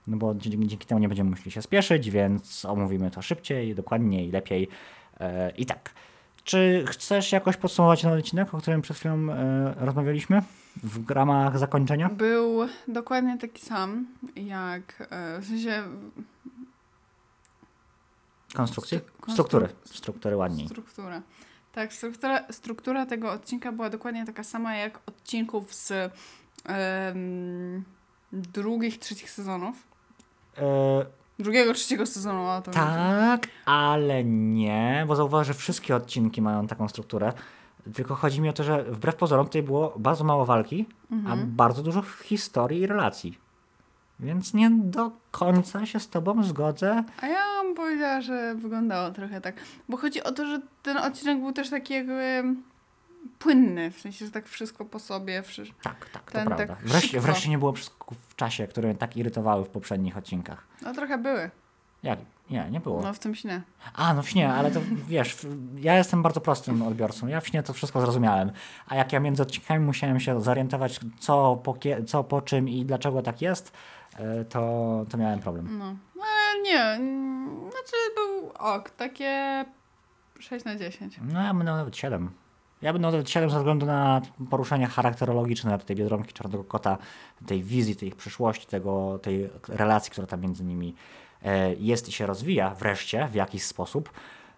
no 0.07 0.17
bo 0.17 0.35
dzięki, 0.35 0.67
dzięki 0.67 0.87
temu 0.87 0.99
nie 0.99 1.07
będziemy 1.07 1.29
musieli 1.29 1.51
się 1.51 1.61
spieszyć, 1.61 2.11
więc 2.11 2.65
omówimy 2.65 3.11
to 3.11 3.21
szybciej, 3.21 3.75
dokładniej, 3.75 4.31
lepiej 4.31 4.67
e, 5.19 5.49
i 5.49 5.65
tak. 5.65 5.93
Czy 6.45 6.85
chcesz 6.87 7.31
jakoś 7.31 7.57
podsumować 7.57 8.01
ten 8.01 8.11
odcinek, 8.11 8.53
o 8.53 8.57
którym 8.57 8.81
przed 8.81 8.97
chwilą 8.97 9.31
e, 9.31 9.73
rozmawialiśmy 9.77 10.41
w 10.83 11.09
ramach 11.11 11.57
zakończenia? 11.59 12.09
Był 12.09 12.67
dokładnie 12.87 13.37
taki 13.37 13.65
sam, 13.65 14.07
jak 14.35 15.07
e, 15.09 15.39
w 15.41 15.45
sensie 15.45 15.83
Konstrukcji? 18.53 18.97
Stru- 18.99 19.31
Struktury. 19.33 19.69
Struktury 19.85 20.35
ładniej. 20.35 20.67
struktura. 20.67 21.21
Tak, 21.71 21.93
struktura, 21.93 22.51
struktura 22.51 23.05
tego 23.05 23.31
odcinka 23.31 23.71
była 23.71 23.89
dokładnie 23.89 24.25
taka 24.25 24.43
sama 24.43 24.75
jak 24.75 24.99
odcinków 25.05 25.73
z 25.73 25.93
drugich, 28.31 28.99
trzecich 28.99 29.31
sezonów. 29.31 29.75
E, 30.57 31.05
Drugiego, 31.39 31.73
trzeciego 31.73 32.05
sezonu, 32.05 32.47
a 32.47 32.61
to 32.61 32.71
tak, 32.71 33.47
ale 33.65 34.23
nie, 34.23 35.05
bo 35.07 35.15
zauważ, 35.15 35.47
że 35.47 35.53
wszystkie 35.53 35.95
odcinki 35.95 36.41
mają 36.41 36.67
taką 36.67 36.87
strukturę. 36.87 37.33
Tylko 37.93 38.15
chodzi 38.15 38.41
mi 38.41 38.49
o 38.49 38.53
to, 38.53 38.63
że 38.63 38.83
wbrew 38.83 39.15
pozorom 39.15 39.45
tutaj 39.45 39.63
było 39.63 39.93
bardzo 39.97 40.23
mało 40.23 40.45
walki, 40.45 40.85
a 41.27 41.35
bardzo 41.45 41.83
dużo 41.83 42.01
historii 42.01 42.81
i 42.81 42.87
relacji. 42.87 43.39
Więc 44.19 44.53
nie 44.53 44.69
do 44.71 45.11
końca 45.31 45.85
się 45.85 45.99
z 45.99 46.09
tobą 46.09 46.43
zgodzę. 46.43 47.03
A 47.21 47.27
ja 47.27 47.63
bym 47.63 47.75
powiedziała, 47.75 48.21
że 48.21 48.55
wyglądało 48.55 49.11
trochę 49.11 49.41
tak. 49.41 49.55
Bo 49.89 49.97
chodzi 49.97 50.23
o 50.23 50.31
to, 50.31 50.45
że 50.45 50.61
ten 50.83 50.97
odcinek 50.97 51.39
był 51.39 51.51
też 51.51 51.69
taki 51.69 51.93
jakby 51.93 52.43
płynny, 53.39 53.91
w 53.91 53.99
sensie, 53.99 54.25
że 54.25 54.31
tak 54.31 54.47
wszystko 54.47 54.85
po 54.85 54.99
sobie. 54.99 55.43
wszy- 55.43 55.65
Tak, 55.83 56.09
tak, 56.09 56.23
to 56.23 56.31
Ten 56.31 56.45
prawda. 56.47 56.67
tak 56.67 56.85
wreszcie, 56.85 57.19
wreszcie 57.19 57.49
nie 57.49 57.57
było 57.57 57.73
przycisków 57.73 58.17
w 58.27 58.35
czasie, 58.35 58.67
które 58.67 58.87
mnie 58.89 58.97
tak 58.97 59.17
irytowały 59.17 59.65
w 59.65 59.69
poprzednich 59.69 60.17
odcinkach. 60.17 60.67
No 60.81 60.93
trochę 60.93 61.17
były. 61.17 61.49
Jak? 62.03 62.19
Nie, 62.49 62.67
nie 62.71 62.79
było. 62.79 63.01
No 63.01 63.13
w 63.13 63.19
tym 63.19 63.35
śnie. 63.35 63.61
A, 63.93 64.13
no 64.13 64.23
w 64.23 64.29
śnie, 64.29 64.53
ale 64.53 64.71
to 64.71 64.79
wiesz, 65.07 65.37
ja 65.77 65.97
jestem 65.97 66.23
bardzo 66.23 66.41
prostym 66.41 66.81
odbiorcą. 66.81 67.27
Ja 67.27 67.41
w 67.41 67.47
śnie 67.47 67.63
to 67.63 67.73
wszystko 67.73 68.01
zrozumiałem. 68.01 68.51
A 68.87 68.95
jak 68.95 69.13
ja 69.13 69.19
między 69.19 69.43
odcinkami 69.43 69.85
musiałem 69.85 70.19
się 70.19 70.41
zorientować, 70.41 70.99
co 71.19 71.55
po, 71.63 71.77
co 72.07 72.23
po 72.23 72.41
czym 72.41 72.69
i 72.69 72.85
dlaczego 72.85 73.21
tak 73.21 73.41
jest, 73.41 73.71
e, 74.17 74.45
to, 74.45 75.05
to 75.09 75.17
miałem 75.17 75.39
problem. 75.39 75.77
No. 75.77 75.95
No, 76.15 76.23
Ale 76.23 76.61
nie. 76.61 76.95
Znaczy 77.61 77.95
był 78.15 78.49
ok, 78.59 78.89
takie 78.89 79.65
6 80.39 80.65
na 80.65 80.75
10. 80.75 81.19
No 81.23 81.53
nawet 81.53 81.97
7. 81.97 82.29
Ja 82.81 82.93
bym 82.93 83.01
nawet 83.01 83.29
7 83.29 83.49
ze 83.49 83.57
względu 83.57 83.85
na 83.85 84.21
poruszenia 84.49 84.87
charakterologiczne 84.87 85.79
tej 85.79 85.95
Biedronki 85.95 86.33
Czarnego 86.33 86.63
Kota, 86.63 86.97
tej 87.45 87.63
wizji, 87.63 87.95
tej 87.95 88.07
ich 88.07 88.15
przyszłości, 88.15 88.67
tego, 88.67 89.19
tej 89.19 89.49
relacji, 89.67 90.11
która 90.11 90.27
tam 90.27 90.41
między 90.41 90.63
nimi 90.63 90.95
e, 91.43 91.73
jest 91.75 92.09
i 92.09 92.11
się 92.11 92.25
rozwija 92.25 92.75
wreszcie 92.75 93.27
w 93.27 93.35
jakiś 93.35 93.63
sposób. 93.63 94.09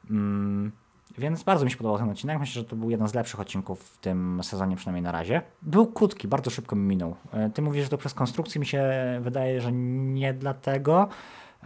Mm, 0.10 0.72
więc 1.18 1.44
bardzo 1.44 1.66
mi 1.66 1.72
się 1.72 1.78
podobał 1.78 1.98
ten 1.98 2.10
odcinek. 2.10 2.40
Myślę, 2.40 2.62
że 2.62 2.68
to 2.68 2.76
był 2.76 2.90
jeden 2.90 3.08
z 3.08 3.14
lepszych 3.14 3.40
odcinków 3.40 3.84
w 3.84 3.98
tym 3.98 4.40
sezonie, 4.44 4.76
przynajmniej 4.76 5.04
na 5.04 5.12
razie. 5.12 5.42
Był 5.62 5.88
krótki, 5.88 6.28
bardzo 6.28 6.50
szybko 6.50 6.76
mi 6.76 6.82
minął. 6.82 7.16
E, 7.34 7.50
Ty 7.50 7.62
mówisz, 7.62 7.84
że 7.84 7.90
to 7.90 7.98
przez 7.98 8.14
konstrukcję 8.14 8.60
mi 8.60 8.66
się 8.66 8.84
wydaje, 9.22 9.62
że 9.62 9.72
nie 9.72 10.34
dlatego. 10.34 11.08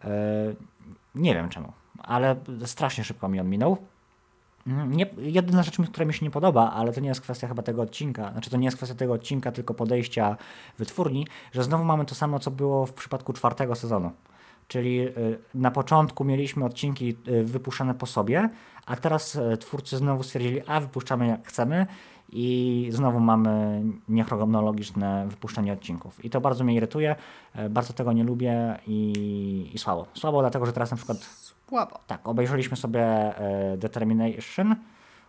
E, 0.04 0.10
Nie 1.16 1.34
wiem 1.36 1.50
czemu, 1.50 1.74
ale 2.00 2.36
strasznie 2.66 3.04
szybko 3.04 3.28
mi 3.30 3.40
on 3.40 3.50
minął. 3.50 3.78
Mm, 4.68 4.92
Nie, 4.94 5.06
jedyna 5.18 5.64
rzecz, 5.64 5.78
która 5.92 6.06
mi 6.06 6.14
się 6.14 6.26
nie 6.26 6.32
podoba, 6.32 6.72
ale 6.72 6.94
to 6.94 7.00
nie 7.02 7.10
jest 7.10 7.22
kwestia 7.22 7.48
chyba 7.48 7.64
tego 7.64 7.82
odcinka, 7.82 8.32
znaczy 8.32 8.50
to 8.50 8.58
nie 8.58 8.66
jest 8.66 8.78
kwestia 8.78 8.96
tego 8.96 9.14
odcinka, 9.14 9.52
tylko 9.52 9.74
podejścia 9.74 10.38
wytwórni, 10.78 11.28
że 11.52 11.64
znowu 11.64 11.84
mamy 11.84 12.06
to 12.06 12.16
samo, 12.16 12.40
co 12.40 12.52
było 12.52 12.86
w 12.86 12.94
przypadku 12.94 13.34
czwartego 13.34 13.76
sezonu. 13.76 14.12
Czyli 14.68 15.02
y, 15.02 15.40
na 15.56 15.72
początku 15.72 16.24
mieliśmy 16.24 16.66
odcinki 16.66 17.18
y, 17.28 17.44
wypuszczane 17.44 17.94
po 17.94 18.06
sobie, 18.06 18.50
a 18.86 18.96
teraz 18.96 19.36
y, 19.36 19.58
twórcy 19.58 19.98
znowu 19.98 20.24
stwierdzili, 20.24 20.62
a 20.68 20.80
wypuszczamy 20.80 21.28
jak 21.28 21.48
chcemy 21.48 21.88
i 22.30 22.88
znowu 22.92 23.20
mamy 23.20 23.84
niechronologiczne 24.10 25.28
wypuszczenie 25.30 25.74
odcinków. 25.74 26.26
I 26.26 26.30
to 26.30 26.42
bardzo 26.42 26.64
mnie 26.64 26.76
irytuje, 26.76 27.16
bardzo 27.70 27.94
tego 27.94 28.14
nie 28.14 28.24
lubię 28.24 28.80
i, 28.88 29.72
i 29.74 29.78
słabo. 29.78 30.08
Słabo 30.14 30.42
dlatego, 30.42 30.66
że 30.66 30.74
teraz 30.74 30.92
na 30.92 30.98
przykład 30.98 31.51
Tak, 32.08 32.28
obejrzeliśmy 32.28 32.78
sobie 32.78 33.02
e, 33.04 33.78
Determination, 33.78 34.76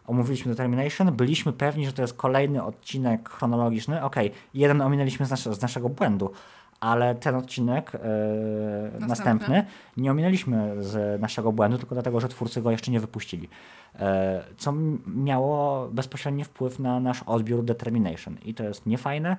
omówiliśmy 0.07 0.53
Determination, 0.53 1.13
byliśmy 1.13 1.53
pewni, 1.53 1.87
że 1.87 1.93
to 1.93 2.03
jest 2.03 2.15
kolejny 2.15 2.65
odcinek 2.65 3.29
chronologiczny. 3.29 4.03
Okej, 4.05 4.31
jeden 4.55 4.81
ominęliśmy 4.81 5.27
z, 5.27 5.31
nas- 5.31 5.59
z 5.59 5.63
naszego 5.63 5.89
błędu, 5.89 6.31
ale 6.81 7.15
ten 7.15 7.35
odcinek 7.35 7.95
e, 7.95 7.99
następny 9.07 9.67
nie 9.97 10.11
ominęliśmy 10.11 10.83
z 10.85 11.21
naszego 11.21 11.53
błędu, 11.53 11.79
tylko 11.79 11.95
dlatego, 11.95 12.21
że 12.21 12.29
twórcy 12.29 12.63
go 12.63 12.71
jeszcze 12.71 12.91
nie 12.91 13.01
wypuścili. 13.01 13.49
E, 13.99 14.45
co 14.57 14.73
miało 15.07 15.89
bezpośredni 15.89 16.45
wpływ 16.45 16.79
na 16.79 17.01
nasz 17.01 17.23
odbiór 17.23 17.65
Determination. 17.65 18.37
I 18.45 18.55
to 18.55 18.65
jest 18.65 18.87
niefajne. 18.87 19.37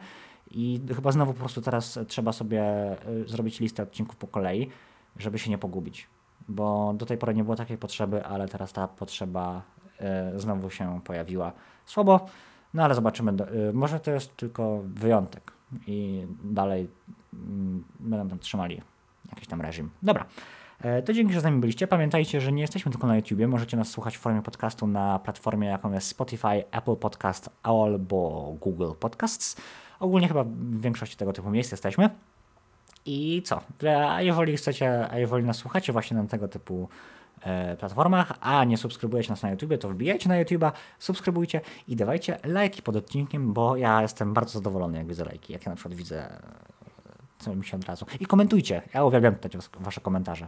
I 0.51 0.81
chyba 0.95 1.11
znowu 1.11 1.33
po 1.33 1.39
prostu 1.39 1.61
teraz 1.61 1.99
trzeba 2.07 2.33
sobie 2.33 2.63
zrobić 3.25 3.59
listę 3.59 3.83
odcinków 3.83 4.15
po 4.15 4.27
kolei, 4.27 4.69
żeby 5.17 5.39
się 5.39 5.49
nie 5.49 5.57
pogubić. 5.57 6.07
Bo 6.47 6.93
do 6.93 7.05
tej 7.05 7.17
pory 7.17 7.33
nie 7.33 7.43
było 7.43 7.55
takiej 7.55 7.77
potrzeby, 7.77 8.25
ale 8.25 8.47
teraz 8.47 8.73
ta 8.73 8.87
potrzeba 8.87 9.61
e, 9.99 10.31
znowu 10.39 10.69
się 10.69 11.01
pojawiła. 11.03 11.51
Słabo, 11.85 12.25
no 12.73 12.83
ale 12.83 12.95
zobaczymy. 12.95 13.31
e, 13.31 13.73
Może 13.73 13.99
to 13.99 14.11
jest 14.11 14.37
tylko 14.37 14.79
wyjątek 14.83 15.51
i 15.87 16.27
dalej 16.43 16.89
mm, 17.33 17.83
będą 17.99 18.29
tam 18.29 18.39
trzymali 18.39 18.81
jakiś 19.29 19.47
tam 19.47 19.61
reżim. 19.61 19.89
Dobra. 20.03 20.25
E, 20.81 21.01
To 21.01 21.13
dzięki, 21.13 21.33
że 21.33 21.41
z 21.41 21.43
nami 21.43 21.59
byliście. 21.59 21.87
Pamiętajcie, 21.87 22.41
że 22.41 22.51
nie 22.51 22.61
jesteśmy 22.61 22.91
tylko 22.91 23.07
na 23.07 23.15
YouTubie. 23.15 23.47
Możecie 23.47 23.77
nas 23.77 23.87
słuchać 23.87 24.17
w 24.17 24.19
formie 24.19 24.41
podcastu 24.41 24.87
na 24.87 25.19
platformie, 25.19 25.67
jaką 25.67 25.91
jest 25.91 26.07
Spotify, 26.07 26.63
Apple 26.71 26.95
Podcast 26.95 27.49
albo 27.63 28.53
Google 28.61 28.91
Podcasts. 28.99 29.57
Ogólnie 29.99 30.27
chyba 30.27 30.43
w 30.43 30.81
większości 30.81 31.17
tego 31.17 31.33
typu 31.33 31.49
miejsc 31.49 31.71
jesteśmy. 31.71 32.09
I 33.05 33.41
co? 33.45 33.61
A 34.07 34.21
jeżeli 34.21 34.57
chcecie, 34.57 35.07
a 35.11 35.17
jeżeli 35.19 35.43
nas 35.45 35.57
słuchacie 35.57 35.93
właśnie 35.93 36.17
na 36.17 36.27
tego 36.27 36.47
typu 36.47 36.89
e, 37.41 37.77
platformach, 37.77 38.33
a 38.41 38.63
nie 38.63 38.77
subskrybujecie 38.77 39.29
nas 39.29 39.43
na 39.43 39.51
YouTubie, 39.51 39.77
to 39.77 39.89
wbijajcie 39.89 40.29
na 40.29 40.43
YouTube'a, 40.43 40.71
subskrybujcie 40.99 41.61
i 41.87 41.95
dawajcie 41.95 42.37
lajki 42.43 42.81
pod 42.81 42.95
odcinkiem, 42.95 43.53
bo 43.53 43.77
ja 43.77 44.01
jestem 44.01 44.33
bardzo 44.33 44.53
zadowolony, 44.59 44.97
jak 44.97 45.07
widzę 45.07 45.25
lajki. 45.25 45.53
Jak 45.53 45.65
ja 45.65 45.69
na 45.69 45.75
przykład 45.75 45.95
widzę, 45.95 46.31
e, 46.31 46.39
co 47.39 47.55
mi 47.55 47.65
się 47.65 47.77
od 47.77 47.85
razu. 47.85 48.05
I 48.19 48.25
komentujcie. 48.25 48.81
Ja 48.93 49.03
uwielbiam 49.03 49.33
czytać 49.35 49.55
was- 49.55 49.69
wasze 49.79 50.01
komentarze. 50.01 50.47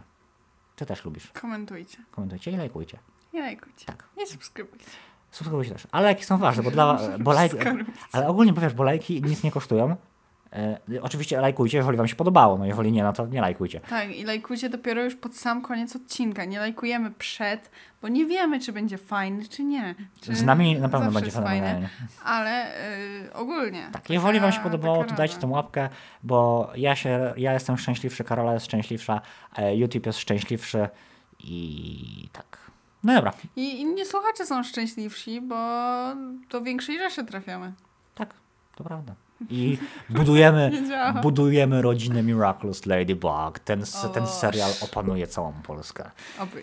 Ty 0.76 0.86
też 0.86 1.04
lubisz. 1.04 1.30
Komentujcie. 1.40 1.98
Komentujcie 2.10 2.50
i 2.50 2.56
lajkujcie. 2.56 2.98
Nie 3.32 3.40
lajkujcie. 3.40 3.86
Tak. 3.86 4.04
Nie 4.16 4.26
subskrybujcie. 4.26 4.86
Subskrybujcie 5.30 5.72
też. 5.72 5.86
Ale 5.92 6.04
lajki 6.04 6.24
są 6.24 6.38
ważne, 6.38 6.62
bo 6.62 6.70
dla 6.70 6.98
bo 7.18 7.32
lajki, 7.32 7.56
Ale 8.12 8.28
ogólnie, 8.28 8.52
bo 8.52 8.60
wiesz, 8.60 8.74
bo 8.74 8.82
lajki 8.82 9.22
nic 9.22 9.42
nie 9.42 9.50
kosztują. 9.50 9.96
E, 10.56 10.78
oczywiście 11.02 11.40
lajkujcie, 11.40 11.76
jeżeli 11.78 11.96
wam 11.96 12.08
się 12.08 12.16
podobało. 12.16 12.58
No 12.58 12.66
jeżeli 12.66 12.92
nie, 12.92 13.02
no 13.02 13.12
to 13.12 13.26
nie 13.26 13.40
lajkujcie. 13.40 13.80
Tak, 13.80 14.16
i 14.16 14.24
lajkujcie 14.24 14.68
dopiero 14.68 15.04
już 15.04 15.16
pod 15.16 15.36
sam 15.36 15.62
koniec 15.62 15.96
odcinka. 15.96 16.44
Nie 16.44 16.58
lajkujemy 16.58 17.10
przed, 17.10 17.70
bo 18.02 18.08
nie 18.08 18.26
wiemy, 18.26 18.60
czy 18.60 18.72
będzie 18.72 18.98
fajny, 18.98 19.48
czy 19.48 19.64
nie. 19.64 19.94
Czy 20.20 20.34
Z 20.34 20.42
nami 20.42 20.80
na 20.80 20.88
pewno 20.88 21.10
będzie 21.12 21.30
fenomenalnie. 21.30 21.88
Ale 22.24 22.78
y, 23.26 23.32
ogólnie. 23.32 23.88
Tak, 23.92 24.10
jeżeli 24.10 24.40
wam 24.40 24.52
się 24.52 24.60
podobało, 24.60 25.04
to 25.04 25.14
dajcie 25.14 25.36
tą 25.36 25.50
łapkę, 25.50 25.88
bo 26.22 26.70
ja 26.76 26.96
się, 26.96 27.34
ja 27.36 27.52
jestem 27.52 27.78
szczęśliwszy, 27.78 28.24
Karola 28.24 28.54
jest 28.54 28.66
szczęśliwsza, 28.66 29.20
e, 29.56 29.76
YouTube 29.76 30.06
jest 30.06 30.18
szczęśliwszy 30.18 30.88
i 31.38 32.28
tak. 32.32 32.70
No 33.04 33.14
dobra, 33.14 33.32
I 33.56 33.80
inni 33.80 34.04
słuchacze 34.06 34.46
są 34.46 34.62
szczęśliwsi, 34.62 35.40
bo 35.40 35.56
do 36.50 36.60
większej 36.60 36.98
rzeszy 36.98 37.24
trafiamy. 37.24 37.72
tak, 38.14 38.34
to 38.76 38.84
prawda. 38.84 39.14
I 39.50 39.78
budujemy, 40.10 40.72
budujemy 41.22 41.82
rodzinę 41.82 42.22
Miraculous 42.22 42.86
Ladybug. 42.86 43.58
Ten, 43.64 43.84
ten 44.14 44.26
serial 44.26 44.70
opanuje 44.80 45.26
całą 45.26 45.52
Polskę. 45.52 46.10
Oby. 46.40 46.62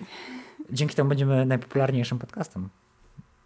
Dzięki 0.71 0.95
temu 0.95 1.09
będziemy 1.09 1.45
najpopularniejszym 1.45 2.19
podcastem. 2.19 2.69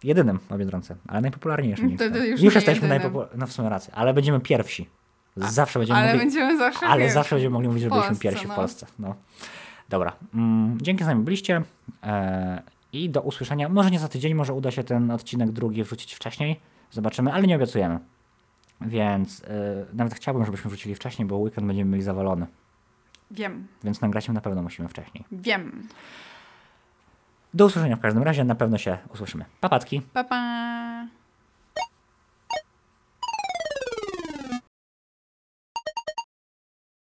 Jedynym 0.04 0.38
na 0.50 0.58
Biedronce, 0.58 0.96
ale 1.08 1.20
najpopularniejszym. 1.20 1.88
Wtedy 1.88 2.04
niestety. 2.04 2.28
już 2.28 2.40
już 2.40 2.54
nie 2.54 2.56
jesteśmy 2.56 2.74
jedynym. 2.74 2.88
najpopularniejsi. 2.88 3.40
No 3.40 3.46
w 3.46 3.52
sumie 3.52 3.68
rację, 3.68 3.94
ale 3.94 4.14
będziemy 4.14 4.40
pierwsi. 4.40 4.88
Zawsze 5.36 5.78
będziemy 5.78 5.98
Ale 5.98 6.08
mogli... 6.08 6.20
będziemy 6.26 6.58
zawsze 6.58 6.86
ale 6.86 7.00
pierwsi. 7.00 7.14
zawsze 7.14 7.34
będziemy 7.34 7.52
mogli 7.52 7.68
mówić, 7.68 7.82
że 7.82 7.88
W 7.88 7.92
byliśmy 7.92 8.16
pierwsi 8.16 8.44
w 8.44 8.48
no. 8.48 8.54
Polsce. 8.54 8.86
No. 8.98 9.14
Dobra. 9.88 10.12
Mm, 10.34 10.78
dzięki, 10.82 10.98
że 10.98 11.04
z 11.04 11.08
nami 11.08 11.24
byliście. 11.24 11.62
E, 12.02 12.62
I 12.92 13.10
do 13.10 13.20
usłyszenia. 13.20 13.68
Może 13.68 13.90
nie 13.90 13.98
za 13.98 14.08
tydzień, 14.08 14.34
może 14.34 14.52
uda 14.52 14.70
się 14.70 14.84
ten 14.84 15.10
odcinek 15.10 15.50
drugi 15.50 15.84
wrzucić 15.84 16.14
wcześniej. 16.14 16.60
Zobaczymy, 16.90 17.32
ale 17.32 17.46
nie 17.46 17.56
obiecujemy. 17.56 17.98
Więc 18.80 19.42
e, 19.44 19.46
nawet 19.92 20.14
chciałbym, 20.14 20.44
żebyśmy 20.44 20.70
wrzucili 20.70 20.94
wcześniej, 20.94 21.28
bo 21.28 21.36
weekend 21.36 21.66
będziemy 21.66 21.90
mieli 21.90 22.02
zawalony. 22.02 22.46
Wiem, 23.30 23.66
Więc 23.84 24.00
nagrać 24.00 24.28
na 24.28 24.40
pewno 24.40 24.62
musimy 24.62 24.88
wcześniej. 24.88 25.24
wiem. 25.32 25.88
Do 27.54 27.66
usłyszenia 27.66 27.96
w 27.96 28.00
każdym 28.00 28.22
razie, 28.22 28.44
na 28.44 28.54
pewno 28.54 28.78
się 28.78 28.98
usłyszymy. 29.14 29.44
Papatki. 29.60 30.00
Pa, 30.12 30.24
pa. 30.24 31.06